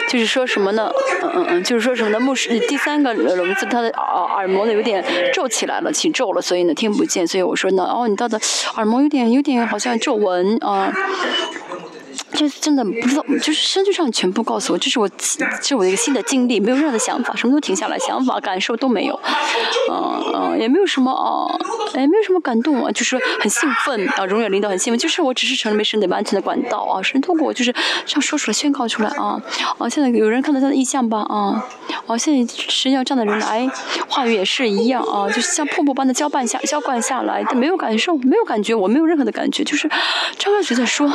[0.09, 0.91] 就是说什么呢？
[1.21, 2.19] 嗯嗯嗯，就是说什么呢？
[2.19, 7.27] 牧师第三个聋子，他的耳耳膜呢有点皱起来了，起皱了，所以呢听不见。
[7.27, 8.39] 所以我说呢，哦，你到的
[8.75, 10.91] 耳膜有点有点好像皱纹啊。
[12.34, 19.18] 这真的不知道，就是身体上全部告诉我，这是我，这是我一个新的经历，没有任何的想法，什么都停下来，想法、感受都没有，
[19.90, 21.54] 嗯嗯，也没有什么啊，
[21.94, 27.72] 也没有什么感动啊，就是很兴奋啊，荣耀领导很兴奋，就是我只是成为神的完全的管道啊，神通过我就是
[28.04, 29.40] 这样说出来、宣告出来啊，
[29.78, 31.64] 啊，现在有人看到他的意象吧啊，
[32.08, 33.70] 啊，现在神要这样的人来，
[34.08, 39.88] 话语也是一样啊，就是像瀑布般的浇灌下、浇灌下来，但没有感受，没有感觉，我没有任何的感觉，就是
[40.36, 41.08] 张开嘴在说，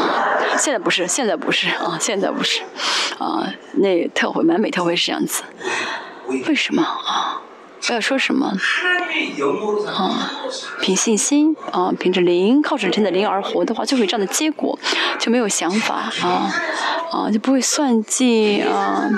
[0.58, 1.09] 现在不是。
[1.10, 2.61] 现在不是啊，现在不是，
[3.18, 5.44] 啊，那特会完美特会是这样子，
[6.48, 7.41] 为什么啊？
[7.90, 8.53] 我要说什么？
[9.88, 10.31] 啊，
[10.81, 14.77] 凭信心啊，凭着灵，靠着真的灵而活的话，就会这样的结果，
[15.18, 16.53] 就没有想法啊，
[17.11, 19.10] 啊，就不会算计啊，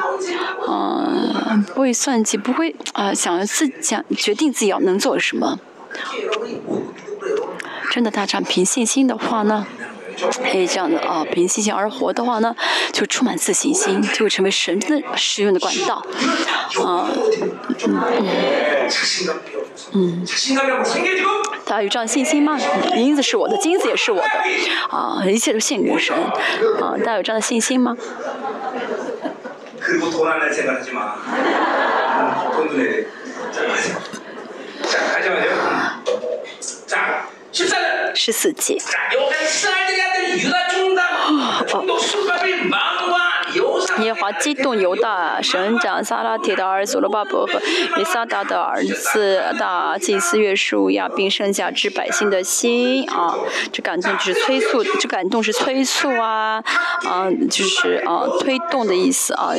[0.67, 5.59] 啊，不会算计，不会啊，想要自想决定自己要能做什么。
[7.91, 9.67] 真的，大家凭信心的话呢？
[10.51, 12.55] 可以这样的啊，凭信心而活的话呢，
[12.91, 16.03] 就充满自信心，就会成为神的使用的管道
[16.83, 17.07] 啊。
[17.87, 17.99] 嗯，
[19.93, 20.25] 嗯
[21.65, 22.59] 大家有这样信心吗？
[22.95, 24.27] 银子是我的，金子也是我的
[24.89, 26.33] 啊，一切都献给神啊。
[26.99, 27.95] 大家有这样的信心吗？
[38.13, 38.77] 十四节。
[43.99, 47.59] 耶华激动犹大省长撒拉铁的儿子罗巴伯和
[47.97, 53.35] 米萨达的儿子大祭司约书亚，并剩下之百姓的心啊，
[53.71, 56.63] 这感动就是催促，这感动是催促啊，
[57.03, 59.51] 啊，就是啊推动的意思啊。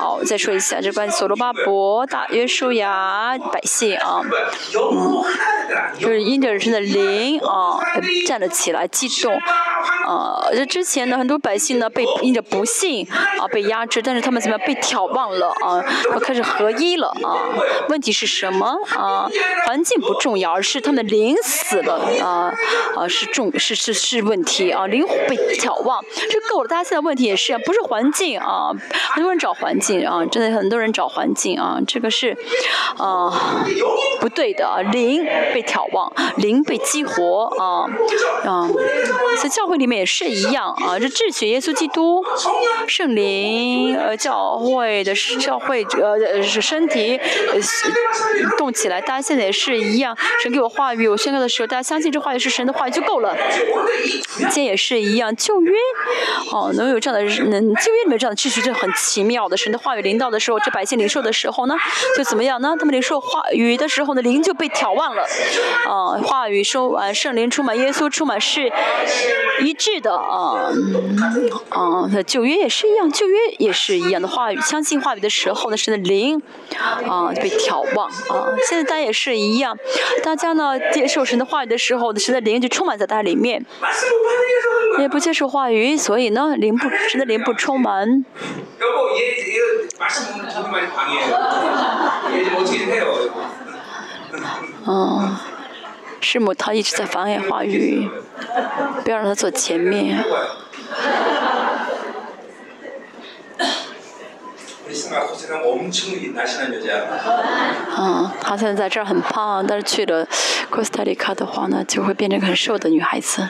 [0.00, 4.20] 好，再说一下这关于所罗巴伯大约书亚百姓啊，
[4.74, 5.22] 嗯，
[5.98, 7.78] 就是因着人生的灵啊
[8.26, 10.48] 站了起来，激动啊。
[10.52, 13.06] 这之前呢，很多百姓呢被因着不幸
[13.38, 13.59] 啊被。
[13.62, 15.82] 压制，但是他们怎么样被挑旺了啊？
[16.20, 17.48] 开始合一了啊？
[17.88, 19.28] 问题是什么啊？
[19.66, 22.52] 环境不重要，而是他们灵死了啊
[22.96, 24.86] 啊是重是是是问题啊？
[24.86, 26.68] 灵被挑旺，这够了。
[26.68, 28.70] 大家现在问题也是，不是环境啊？
[29.14, 32.36] 很多人找环境啊，真的很多人找环境啊，这个是
[32.96, 33.64] 啊
[34.20, 34.80] 不对的啊。
[34.92, 35.24] 灵
[35.54, 37.86] 被挑旺，灵被激活啊
[38.44, 38.68] 啊，
[39.42, 40.98] 在教会里面也是一样啊。
[40.98, 42.24] 这智取耶稣基督
[42.86, 43.49] 圣灵。
[43.96, 47.58] 呃，教会的教会呃是身体呃
[48.56, 50.16] 动起来，大家现在也是一样。
[50.42, 53.36] 神给我话语，我宣告的时候，大家相信这话语是神的话语就够了。
[54.36, 55.72] 今天也是一样，旧约
[56.52, 59.56] 哦，能有这样的，能旧约里面这样的秩序就很奇妙的。
[59.56, 61.74] 神的话语临到的时候，这百姓领受的时候呢，
[62.16, 62.74] 就怎么样呢？
[62.78, 65.22] 他们领受话语的时候呢，灵就被挑旺了。
[65.86, 68.70] 啊，话语说完，圣灵充满，耶稣充满，是
[69.62, 70.70] 一致的啊
[71.70, 72.08] 啊。
[72.26, 73.39] 旧约也是一样，旧约。
[73.58, 76.40] 也是一样的话语，相信话语的时候呢，神的灵
[77.06, 78.54] 啊被挑旺啊。
[78.68, 79.76] 现在大家也是一样，
[80.22, 83.64] 大家呢接受神的话语的时候，神的灵就充满在大家里面。
[84.98, 88.24] 也不接受话语，所以呢灵不神的灵不充满。
[94.86, 95.36] 嗯，
[96.20, 98.10] 师母她一直在妨碍话语，
[99.04, 100.22] 不要让他坐前面。
[107.96, 110.26] 嗯，她现在在这儿很胖，但是去了
[110.68, 113.48] 哥斯达黎卡的话呢，就会变成很瘦的女孩子。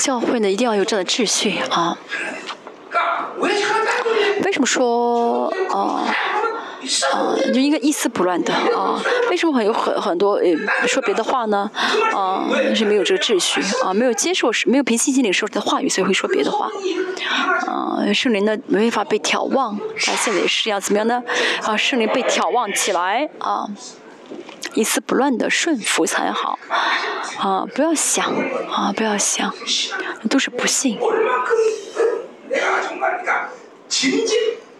[0.00, 1.96] 教会呢，一定要有这样的秩序啊。
[4.44, 6.04] 为什么说啊？
[7.12, 9.00] 啊，就应该一丝不乱的啊！
[9.30, 11.70] 为什么会有很很多呃说别的话呢？
[12.14, 16.68] 啊，是没有这个秩序啊，没有接受没有凭信心领受的话语，所以会说别的话。
[17.66, 21.22] 啊，圣灵呢没法被眺望，他现在也是要怎么样呢？
[21.62, 23.66] 啊，圣灵被眺望起来啊，
[24.74, 26.58] 一丝不乱的顺服才好。
[27.38, 28.24] 啊，不要想
[28.70, 29.52] 啊，不要想，
[30.28, 30.98] 都是不幸。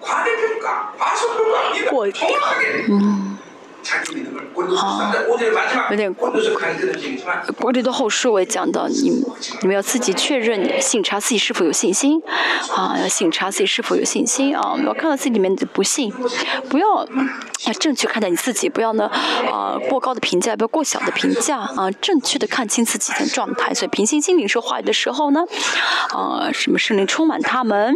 [0.05, 1.91] 과대평가, 과소평가입니다.
[1.91, 2.05] 뭐
[2.91, 3.34] 음.
[4.77, 5.13] 好，
[5.91, 6.31] 有点过。
[7.59, 9.11] 过这段后书我也讲到，你
[9.61, 12.23] 你们要自己确认、信查自己是否有信心，
[12.75, 14.75] 啊，要信查自己是否有信心啊！
[14.85, 16.13] 要看到自己里面的不幸，
[16.69, 17.07] 不要
[17.67, 19.07] 要正确看待你自己，不要呢
[19.51, 23.75] 啊过高的评价，不要过小的评价啊，正确的看清自己的状态。
[23.75, 25.45] 所以平心静气说话语的时候呢，
[26.11, 27.95] 啊，什么圣灵充满他们，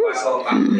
[0.52, 0.76] 嗯，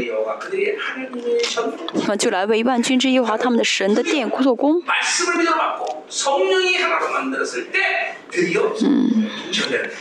[2.06, 4.82] 那就来为万军之耶和华他们的神的殿做工。
[4.98, 9.30] 말씀을 믿어 받고 성령이 하나로 만들었을 때 드디어 음.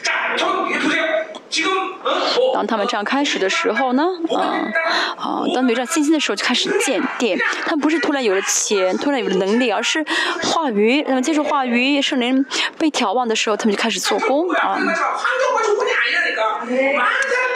[0.03, 1.25] 자, 저, 보세요.
[2.53, 4.37] 当他们这样开始的时候呢，嗯，
[5.17, 7.37] 啊，当没这样信心的时候就开始建殿。
[7.65, 10.05] 他们不是突然有了钱，突然有了能力，而是
[10.43, 12.45] 话语，那么接受话语，圣灵
[12.77, 14.79] 被眺望的时候，他们就开始做工啊。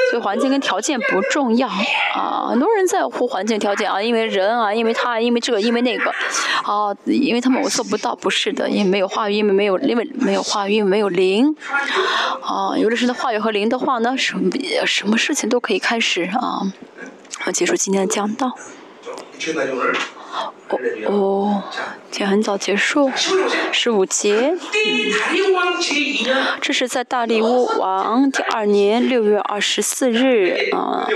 [0.09, 6.11] 所以环境跟条件不重要啊，很多人在乎环境条件啊，因为人啊，因为他，因为这个，因为那个，
[6.63, 11.55] 啊，因为他们我做不到，不是的，因为没有话语，因为没有，因为没有话语，因为没有灵，
[12.41, 14.49] 啊，有的是的话语和灵的话呢，什么
[14.85, 16.61] 什么事情都可以开始啊，
[17.39, 18.47] 好，结束今天的讲道。
[18.47, 18.53] 哦
[21.07, 21.63] 哦，
[22.09, 23.11] 今天很早结束，
[23.73, 24.55] 十五节。
[26.61, 31.07] 这是在大利乌王第二年六月二十四日啊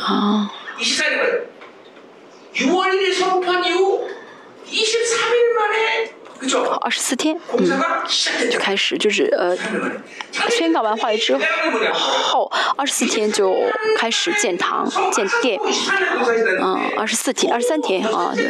[0.00, 0.52] 啊。
[6.80, 9.56] 二十四天，嗯，就开始就是呃，
[10.50, 11.36] 宣告完话语之
[11.92, 13.54] 后，二十四天就
[13.96, 15.58] 开始建堂建殿，
[16.62, 18.46] 嗯，二十四天二十三天啊，对，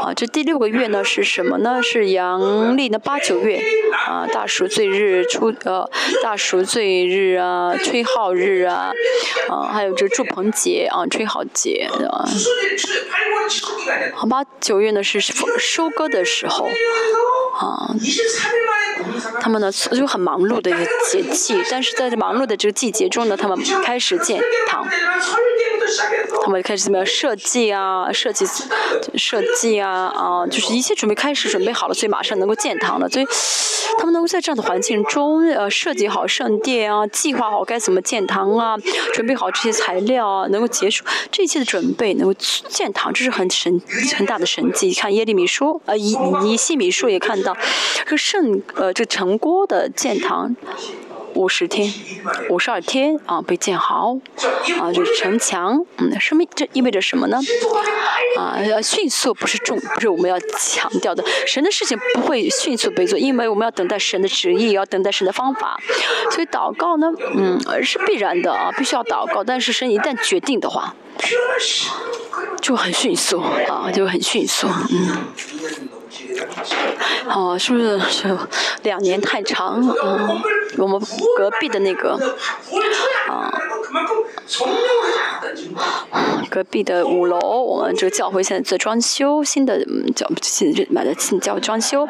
[0.00, 1.82] 啊，这第六个月呢是什么呢？
[1.82, 3.62] 是阳历的八九月。
[3.92, 5.88] 啊，大暑罪日出呃，
[6.22, 8.90] 大暑罪日啊，吹号日啊，
[9.48, 12.24] 啊，还有这祝棚节啊，吹号节啊。
[14.14, 17.94] 好吧，九月呢是收割的时候，啊，
[19.40, 24.86] 他们呢就很忙碌的一个节气，但是在这忙碌的这个季节中呢，他们开始建堂，
[26.42, 28.46] 他们开始怎么样设计啊，设计
[29.16, 33.26] 设计啊，啊，就是一切准备开始准备好了，所以马上能够建堂了，所以
[33.98, 38.76] 他们能够在这样的环境中，呃，设计好圣殿啊，计划好该怎么建堂啊，
[39.12, 42.34] 准备好这些材料啊，能够结束这一切的准备，能够
[42.68, 43.80] 建堂，这是很神
[44.16, 44.92] 很大的神迹。
[44.94, 47.56] 看耶利米书，呃，以以西米书也看到，
[48.06, 50.54] 这圣呃这城郭的建堂。
[51.34, 51.92] 五十天，
[52.50, 54.16] 五十二天啊，被建好，
[54.80, 56.44] 啊，就是城墙，嗯，什么？
[56.54, 57.38] 这意味着什么呢？
[58.38, 61.24] 啊，要迅速不是重，不是我们要强调的。
[61.46, 65.78] 神的事情不会迅速被做，因为我们要等待神的旨意，要等待神的方法。
[66.30, 69.42] 所以祷告呢，嗯，是必然的啊，必须要祷告。
[69.44, 70.94] 但是神一旦决定的话，
[72.60, 75.26] 就很迅速啊，就很迅速，嗯。
[77.28, 78.36] 哦，是不是是
[78.82, 79.80] 两年太长？
[79.80, 80.40] 嗯，
[80.78, 81.00] 我们
[81.36, 82.18] 隔壁的那个，
[83.28, 83.52] 啊，
[86.50, 89.84] 隔壁的五楼，我们这个教会现在在装修，新的
[90.14, 92.06] 教新买的新教装修，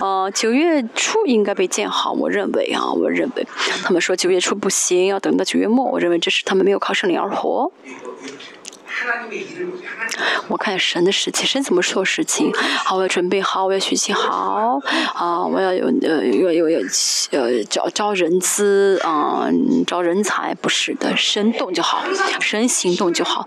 [0.00, 3.46] 呃，九月初应该被建好，我认为啊，我认为，
[3.82, 7.70] 他们说九月初不行，要等到九月末，我认为这是他们没有靠圣灵而活。
[10.48, 12.52] 我看神的事情，神怎么说事情？
[12.84, 14.80] 好，我要准备好，我要学习好，
[15.14, 16.80] 啊，我要有呃，有有有
[17.30, 19.48] 呃，招招人资啊，
[19.86, 22.02] 招人才，不是的，神动就好，
[22.40, 23.46] 神行动就好，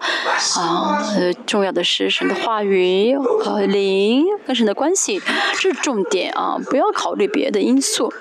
[0.57, 5.21] 啊，呃，重要的是神的话语和灵跟神的关系，
[5.53, 8.11] 这是重点啊，不要考虑别的因素，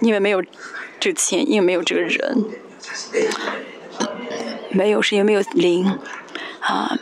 [0.00, 0.42] 因为没有
[1.00, 2.44] 这个钱，因为没有这个人。
[4.70, 5.98] 没有是因为没有灵，
[6.60, 6.98] 啊，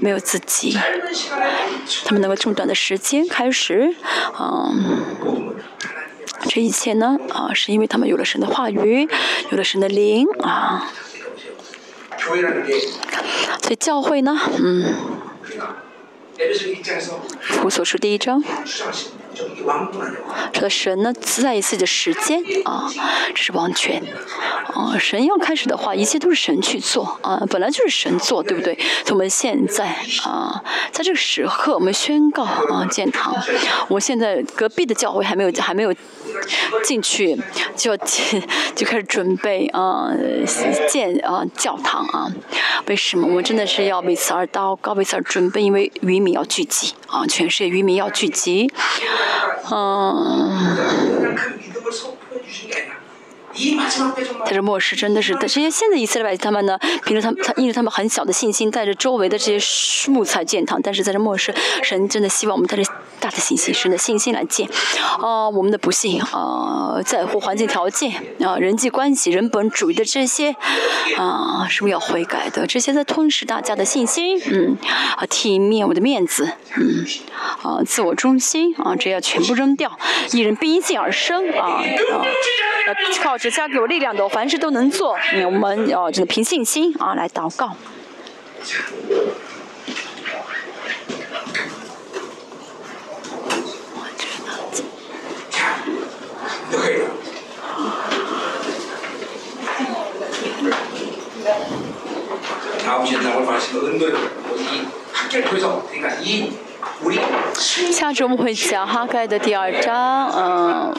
[0.00, 0.78] 没有自己，
[2.04, 3.94] 他们能够这么短的时间开始，
[4.38, 5.04] 嗯，
[6.48, 9.08] 这一切呢，啊，是因为他们有了神的话语，
[9.50, 10.90] 有了神的灵，啊，
[13.62, 14.94] 所以教会呢，嗯，
[17.64, 18.42] 我所说第一章。
[20.52, 22.90] 说神呢，在自己的时间啊，
[23.34, 24.02] 这是王权
[24.72, 24.96] 啊。
[24.98, 28.78] 神要开始的话，一切都是神去做啊，本来就是神做，对不对？
[29.10, 30.62] 我们现在啊，
[30.92, 33.34] 在这个时刻，我们宣告啊，建堂。
[33.88, 35.94] 我现在隔壁的教会还没有，还没有。
[36.84, 37.38] 进去
[37.76, 37.96] 就要
[38.74, 40.10] 就开始准备啊
[40.88, 42.30] 建啊教堂啊，
[42.86, 45.62] 为什么我真的是要为此而祷告，为此而准备？
[45.62, 48.70] 因为渔民要聚集啊，全世界渔民要聚集，
[49.70, 51.36] 嗯。
[54.44, 62.82] 在这末世真的是，这些现在以色列百姓他们呢，凭着他们他因为他们很小的信心，带着周围的这些木材建堂，但是在这末世，神真的希望我们带着
[63.20, 64.68] 大的信心，神的信心来建。
[65.20, 70.56] 啊，我们的不幸啊，在乎环境条件啊，人际关系、人本主义的这些
[71.16, 72.66] 啊，是不是要悔改的？
[72.66, 74.76] 这些在吞噬大家的信心，嗯，
[75.16, 77.06] 啊，体面我的面子，嗯，
[77.64, 79.98] 啊，自我中心啊，这要全部扔掉。
[80.32, 81.82] 一人必因信而生啊
[82.12, 82.22] 啊，
[83.22, 83.38] 靠。
[83.38, 85.16] 着加给我力量的，我凡事都能做。
[85.46, 87.74] 我们要这个凭信心啊来祷告。
[107.54, 110.94] 下周我们会讲哈盖的第二章，嗯。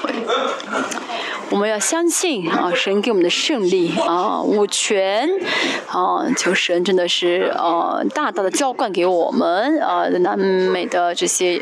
[1.52, 5.30] 我们要相信啊，神给我们的胜利啊，五权
[5.88, 11.61] 啊，求神真的是呃大大的浇灌给我们啊，南美的这些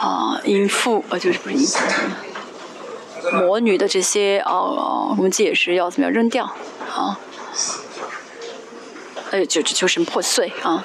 [0.00, 1.78] 啊淫妇啊，就是不是淫妇，
[3.36, 4.52] 魔女的这些啊，
[5.16, 6.44] 我们这也是要怎么样扔掉
[6.92, 7.20] 啊？
[9.30, 10.84] 哎，就求神破碎啊！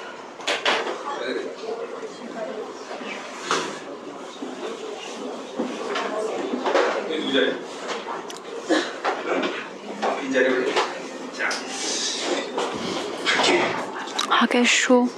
[14.29, 15.09] 他该说，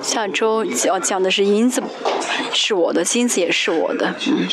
[0.00, 1.82] 下周要讲的是银子，
[2.52, 4.14] 是我的，金子也是我的。
[4.28, 4.46] 嗯，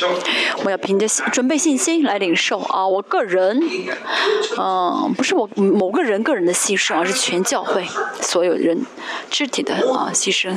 [0.64, 2.84] 我要凭着准备信心来领受啊！
[2.84, 3.62] 我个人，
[4.58, 7.86] 嗯，不是我某个人个人的牺牲，而是全教会
[8.20, 8.84] 所有人
[9.30, 10.56] 肢体的啊牺牲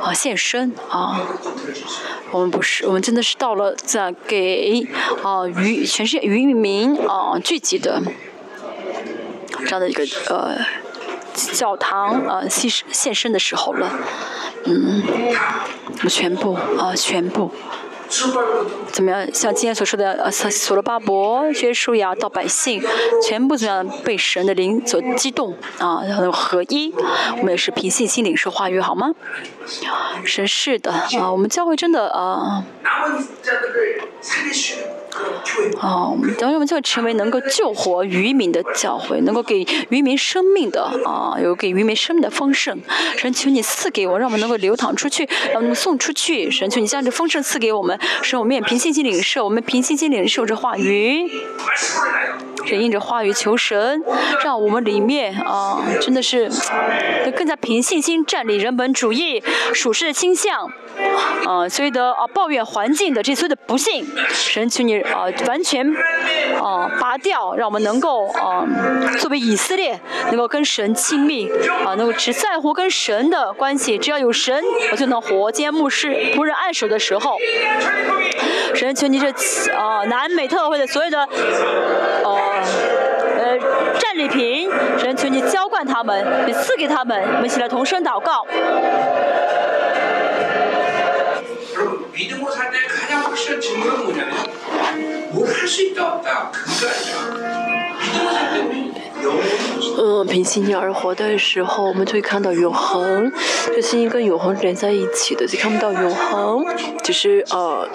[0.00, 1.20] 啊献身啊。
[2.32, 4.84] 我们不是，我们真的是到了在给
[5.22, 8.02] 啊渔全世界渔民啊聚集的
[9.60, 10.56] 这样的一个呃
[11.52, 13.90] 教堂啊牺牲献身的时候了，
[14.64, 15.02] 嗯，
[16.04, 17.50] 我全部啊全部。
[18.92, 19.28] 怎么样？
[19.34, 22.80] 像今天所说的，呃，所罗巴伯、约书亚到百姓，
[23.20, 26.04] 全部怎么样被神的灵所激动啊？
[26.06, 26.94] 然后合一，
[27.38, 29.10] 我们也是凭信心领受话语，好吗？
[30.24, 32.62] 神是的啊，我们教会真的啊。
[35.80, 42.78] 哦，等于我们就会成为能够救活渔民的教会，能够给渔民生命的啊，有给渔民生命的丰盛。
[43.16, 46.50] 神求你赐给我，让我们能够流淌出去，让我们送出去。
[46.50, 51.30] 神求你将这丰盛赐给我们，使我们也凭信心领受，我们凭信心领受这话语。
[52.64, 54.02] 神应着话语求神，
[54.42, 56.50] 让我们里面啊，真的是
[57.36, 60.68] 更加凭信心站立人本主义、属世的倾向。
[61.44, 65.86] 啊，所有的啊抱怨环境的这所有的不幸，神求你啊完全
[66.62, 68.64] 啊拔掉，让我们能够啊
[69.18, 71.48] 作为以色列能够跟神亲密
[71.84, 74.62] 啊，能够只在乎跟神的关系，只要有神，
[74.92, 75.50] 我就能活。
[75.52, 77.36] 今天牧师仆人按手的时候，
[78.74, 79.28] 神求你这
[79.72, 82.36] 啊南美特会的所有的呃
[83.38, 83.58] 呃
[83.98, 88.46] 战利品，神求你浇灌他们，你赐给他们，我们一起来同声祷告。
[99.98, 103.32] 嗯，凭信心而活的时候，我们就会看到永恒。
[103.66, 106.64] 这信心跟永恒连在一起的，就看不到永恒。
[107.02, 107.88] 只是呃，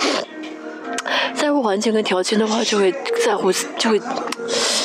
[1.33, 2.93] 在乎环境跟条件的话，就会
[3.25, 4.01] 在乎，就会。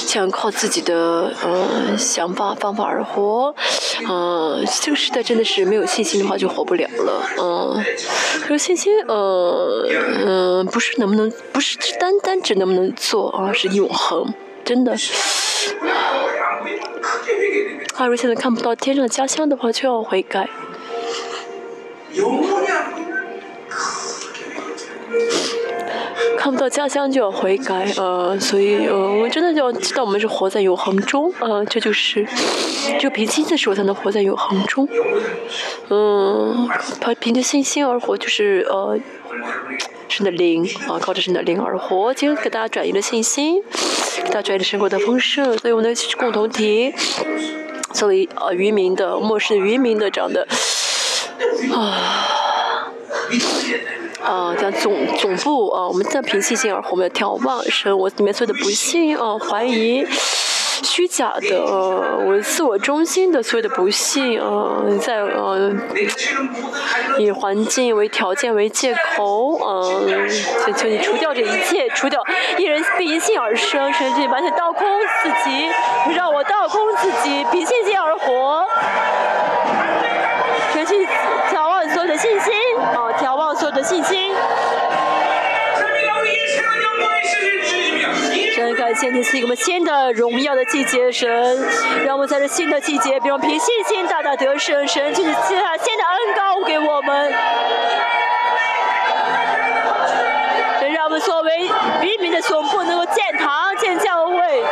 [0.06, 3.54] 想靠自己的呃想法方法而活，
[4.08, 7.84] 嗯，这个时代真的是没有信心的话就活不了了，嗯，
[8.48, 9.88] 有信心，呃，
[10.24, 14.32] 嗯，不是能不能，不是单单只能不能做，而是永恒，
[14.64, 14.96] 真的。
[17.94, 20.48] 他如现在看不到天上的家乡的话，就要悔改。
[26.46, 32.24] 看不到家乡就要悔改，呃，所以，呃，我们真的就要知道我们是活在永恒中，呃，这就是，
[33.00, 34.88] 就凭信的时候才能活在永恒中，
[35.88, 36.68] 嗯，
[37.00, 38.96] 凭凭着信心而活，就是呃，
[40.06, 43.60] 神的灵啊，靠着神的灵而活，今天给大家转移了信心，
[44.22, 46.94] 给大家转移了生活的丰盛，所以我们的共同体，
[47.92, 50.46] 作为呃渔民的末世渔民的这样的
[51.74, 53.02] 啊。
[54.26, 60.04] 啊，讲总总部啊，我们在凭信心而活，我们要眺望神，我里面所有的不幸啊、怀疑、
[60.82, 61.60] 虚假的，
[62.26, 65.72] 我自我中心的所有的不幸啊，在呃
[67.20, 70.28] 以环境为条件为借口，嗯，
[70.66, 72.20] 求求你除掉这一切，除掉
[72.58, 74.84] 一人因信而生，甚至完全倒空
[75.22, 75.68] 自己，
[76.16, 78.66] 让我倒空自己，凭信心而活，
[88.86, 91.28] 感谢你赐给我们新的荣耀的季节，神
[92.04, 97.32] 让我们在这新的季节，比如凭信心大大得胜，神就是赐下新的恩膏给我们，
[100.78, 101.68] 神让我们作为
[102.02, 104.62] 渔民的总部能够建堂建教会，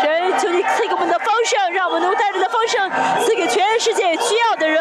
[0.00, 2.90] 神求你赐给我们的丰盛，让我们能够带着的丰盛
[3.22, 4.80] 赐给全世界需要的人。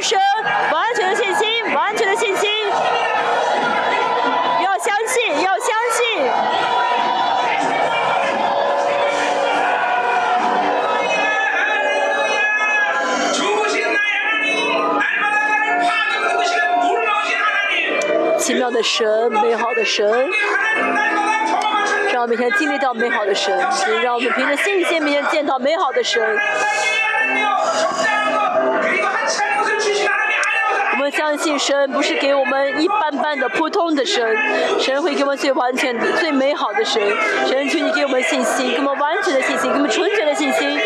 [0.00, 0.18] 生
[0.70, 1.33] 完全的信
[18.64, 20.10] 妙的神，美好的神，
[22.10, 23.54] 让我们每天经历到美好的神，
[24.02, 26.22] 让我们凭着信心，每天见到美好的神。
[30.92, 34.34] 我们相信神不是给我们一般般的普通的神，
[34.80, 37.02] 神会给我们最完全的、最美好的神。
[37.46, 40.80] 神求你给我们信心，给我们完全的信心，给我们纯全的信心。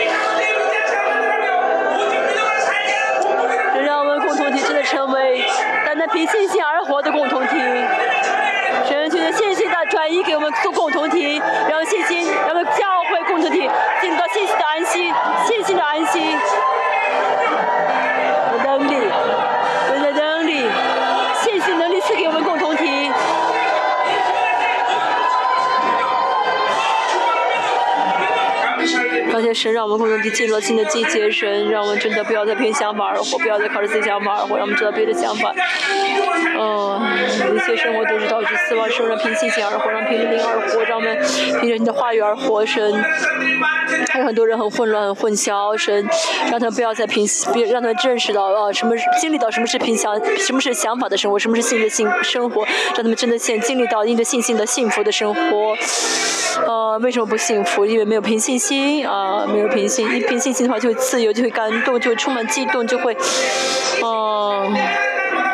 [6.09, 7.57] 凭信心而活的共同体。
[8.87, 13.69] 神求你信心的转移给我们做共同体，让信心，让我们教会共同体
[14.01, 15.13] 进入到信心的安息，
[15.47, 16.37] 信心的安息。
[29.53, 35.55] 神，让我们共同地进入了新的季节，神让我们真的不要再凭想法而活，不要再靠着自己想法而活，让我们知道别的想法。
[36.59, 37.01] 嗯，
[37.55, 41.19] 一切生活都是导致死亡，生让凭信心而活，让凭灵而活，让我们
[41.61, 42.93] 凭着你的话语而活，神。
[44.11, 46.07] 还有很多人很混乱、混淆，神
[46.51, 52.65] 让他们不要再凭，别让他们认识到啊，什么经历到什么是凭想，什么是想法的生活，什么是信的信生活，
[52.95, 55.75] 让他们真的现经历到因着信心的幸福的生活。
[56.67, 57.85] 呃，为什么不幸福？
[57.87, 63.17] 因为没有凭信心啊，没有凭信，一凭信心的话就会自由，就会感动，就会充满激动，就会，
[64.03, 64.77] 嗯。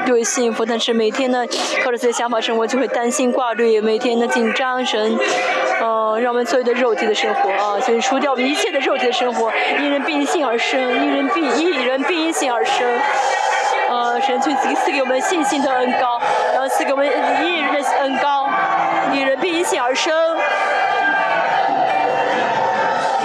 [0.06, 1.46] 就会幸福，但是每天呢，
[1.82, 5.18] 靠着自己的想法生活，就会担心挂虑，每天的紧张神，
[5.80, 12.86] 呃，让我们所有的肉体的生活啊，先除掉一切的肉体的生活，因人并性而生，因人并因人并因性而生，
[13.90, 14.50] 呃，神赐
[14.84, 16.20] 赐给我们信心的恩高，
[16.52, 18.48] 然后赐给我们一人的恩高，
[19.12, 20.12] 因人并因性而生。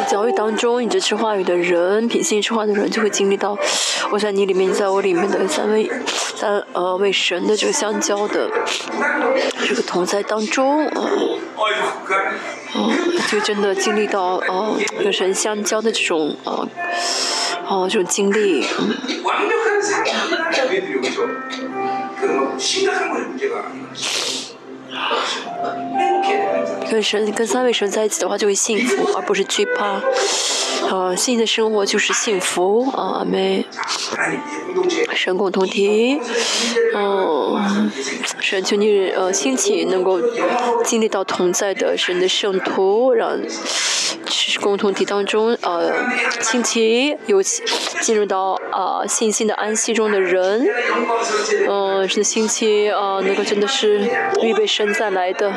[0.08, 3.56] 教会当中，你这吃话语的人，品性吃话的人，就会经历到
[4.10, 5.88] 我在你里面，在我里面的三位
[6.36, 8.50] 三呃为神的这个相交的
[9.68, 10.90] 这个同在当中，
[12.74, 12.92] 哦，
[13.30, 16.68] 就真的经历到呃跟神相交的这种呃
[17.68, 18.66] 哦这种经历，
[26.90, 30.02] 跟神、跟三位神在一起的话，就会幸福， 而不是惧怕。
[30.90, 33.24] 啊，新的生活就是幸福啊！
[33.24, 33.64] 没
[35.14, 36.20] 神共同体，
[36.96, 37.92] 嗯，
[38.40, 40.20] 神求你呃兴起，能够
[40.84, 43.38] 经历到同在的神的圣徒，让。
[44.62, 45.92] 共同体当中，呃，
[46.42, 50.66] 亲戚有进入到啊信心的安息中的人，
[51.68, 54.02] 嗯，是亲戚啊，那个真的是
[54.42, 55.52] 预备神再来的，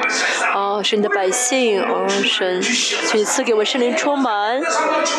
[0.52, 4.60] 啊，是你的百姓，啊，神，请赐给我们圣灵充满，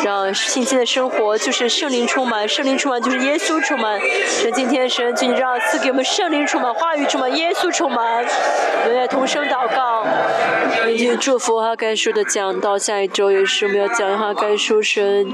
[0.04, 8.24] 让信心的生活就是圣灵充满，圣灵充满就是耶稣充满，神今天神，请你让赐给我们圣灵充满，话语充满，耶稣充满，
[8.84, 10.06] 我们也同声祷告，
[10.84, 13.66] 并且祝福哈该说的讲到下一周也是。
[13.66, 15.30] 我们要讲一下该书神，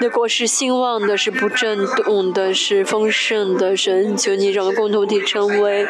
[0.00, 3.76] 那国是兴旺的，是不震动的，是丰盛的。
[3.76, 5.84] 神，求你让我们共同体成为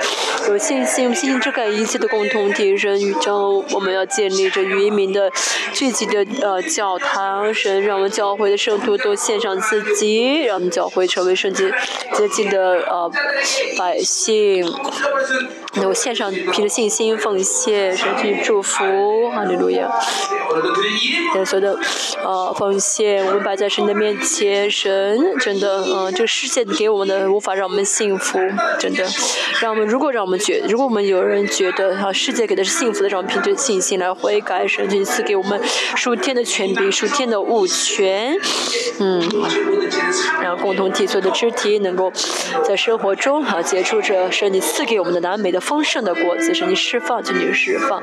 [0.48, 2.74] 有信心、有信心遮盖一切的共同体。
[2.74, 5.30] 神，宇宙，我们要建立着渔民的
[5.74, 7.52] 聚集的呃教堂。
[7.52, 11.70] 神，让我们教会的圣徒都献上自己，让我们教会成为圣洁
[12.14, 13.10] 洁净的呃
[13.76, 14.72] 百姓。
[15.74, 19.88] 那我献上凭着信心奉献，神去祝福，哈 利路亚。
[21.44, 21.78] 所有的
[22.24, 28.38] 呃奉献，我们摆在神的面前，神真的，嗯，这个世界给我们的无法让我们幸福，
[28.78, 29.04] 真的，
[29.60, 35.60] 让我们如果让我们觉，如果我们有人觉得哈世界给的是幸福的，让我们凭着信心来悔改，神这次给我们
[35.96, 38.36] 属天的权柄，属天的物权，
[38.98, 39.22] 嗯，
[40.42, 42.12] 让共同体所有的肢体能够
[42.64, 48.02] 在生活中哈接触着神你赐给我们的南美的丰盛的果子，神你释放就你释放，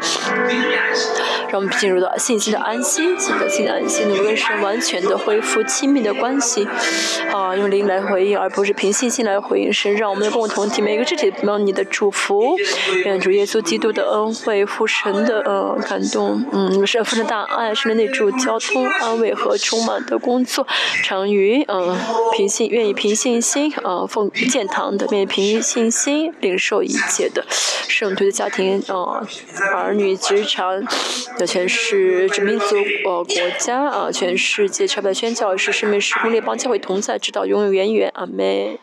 [1.50, 2.97] 让我们进入到信心的安息。
[2.98, 6.68] 新的新的安息，能够跟神完全的恢复亲密的关系，
[7.32, 12.56] 啊，用灵来回应，而不是凭信心来回应神，让我们共同体每个肢体得到你的祝福，
[13.06, 20.66] 愿主耶稣基督的恩惠、父神的呃感动，嗯，神父的大爱，神的内助、交通、安慰和充满的工作，
[21.04, 21.96] 常于嗯
[22.34, 27.46] 凭信愿意凭信心啊奉建堂的，愿意凭信心领受一切的
[27.88, 29.22] 圣徒的家庭啊
[29.76, 30.84] 儿女职场
[31.38, 32.87] 的全是这民族。
[33.06, 38.78] 呃，国家啊，全世界超百宣教士、生命时空列邦教会同在，直到永永远远，阿门。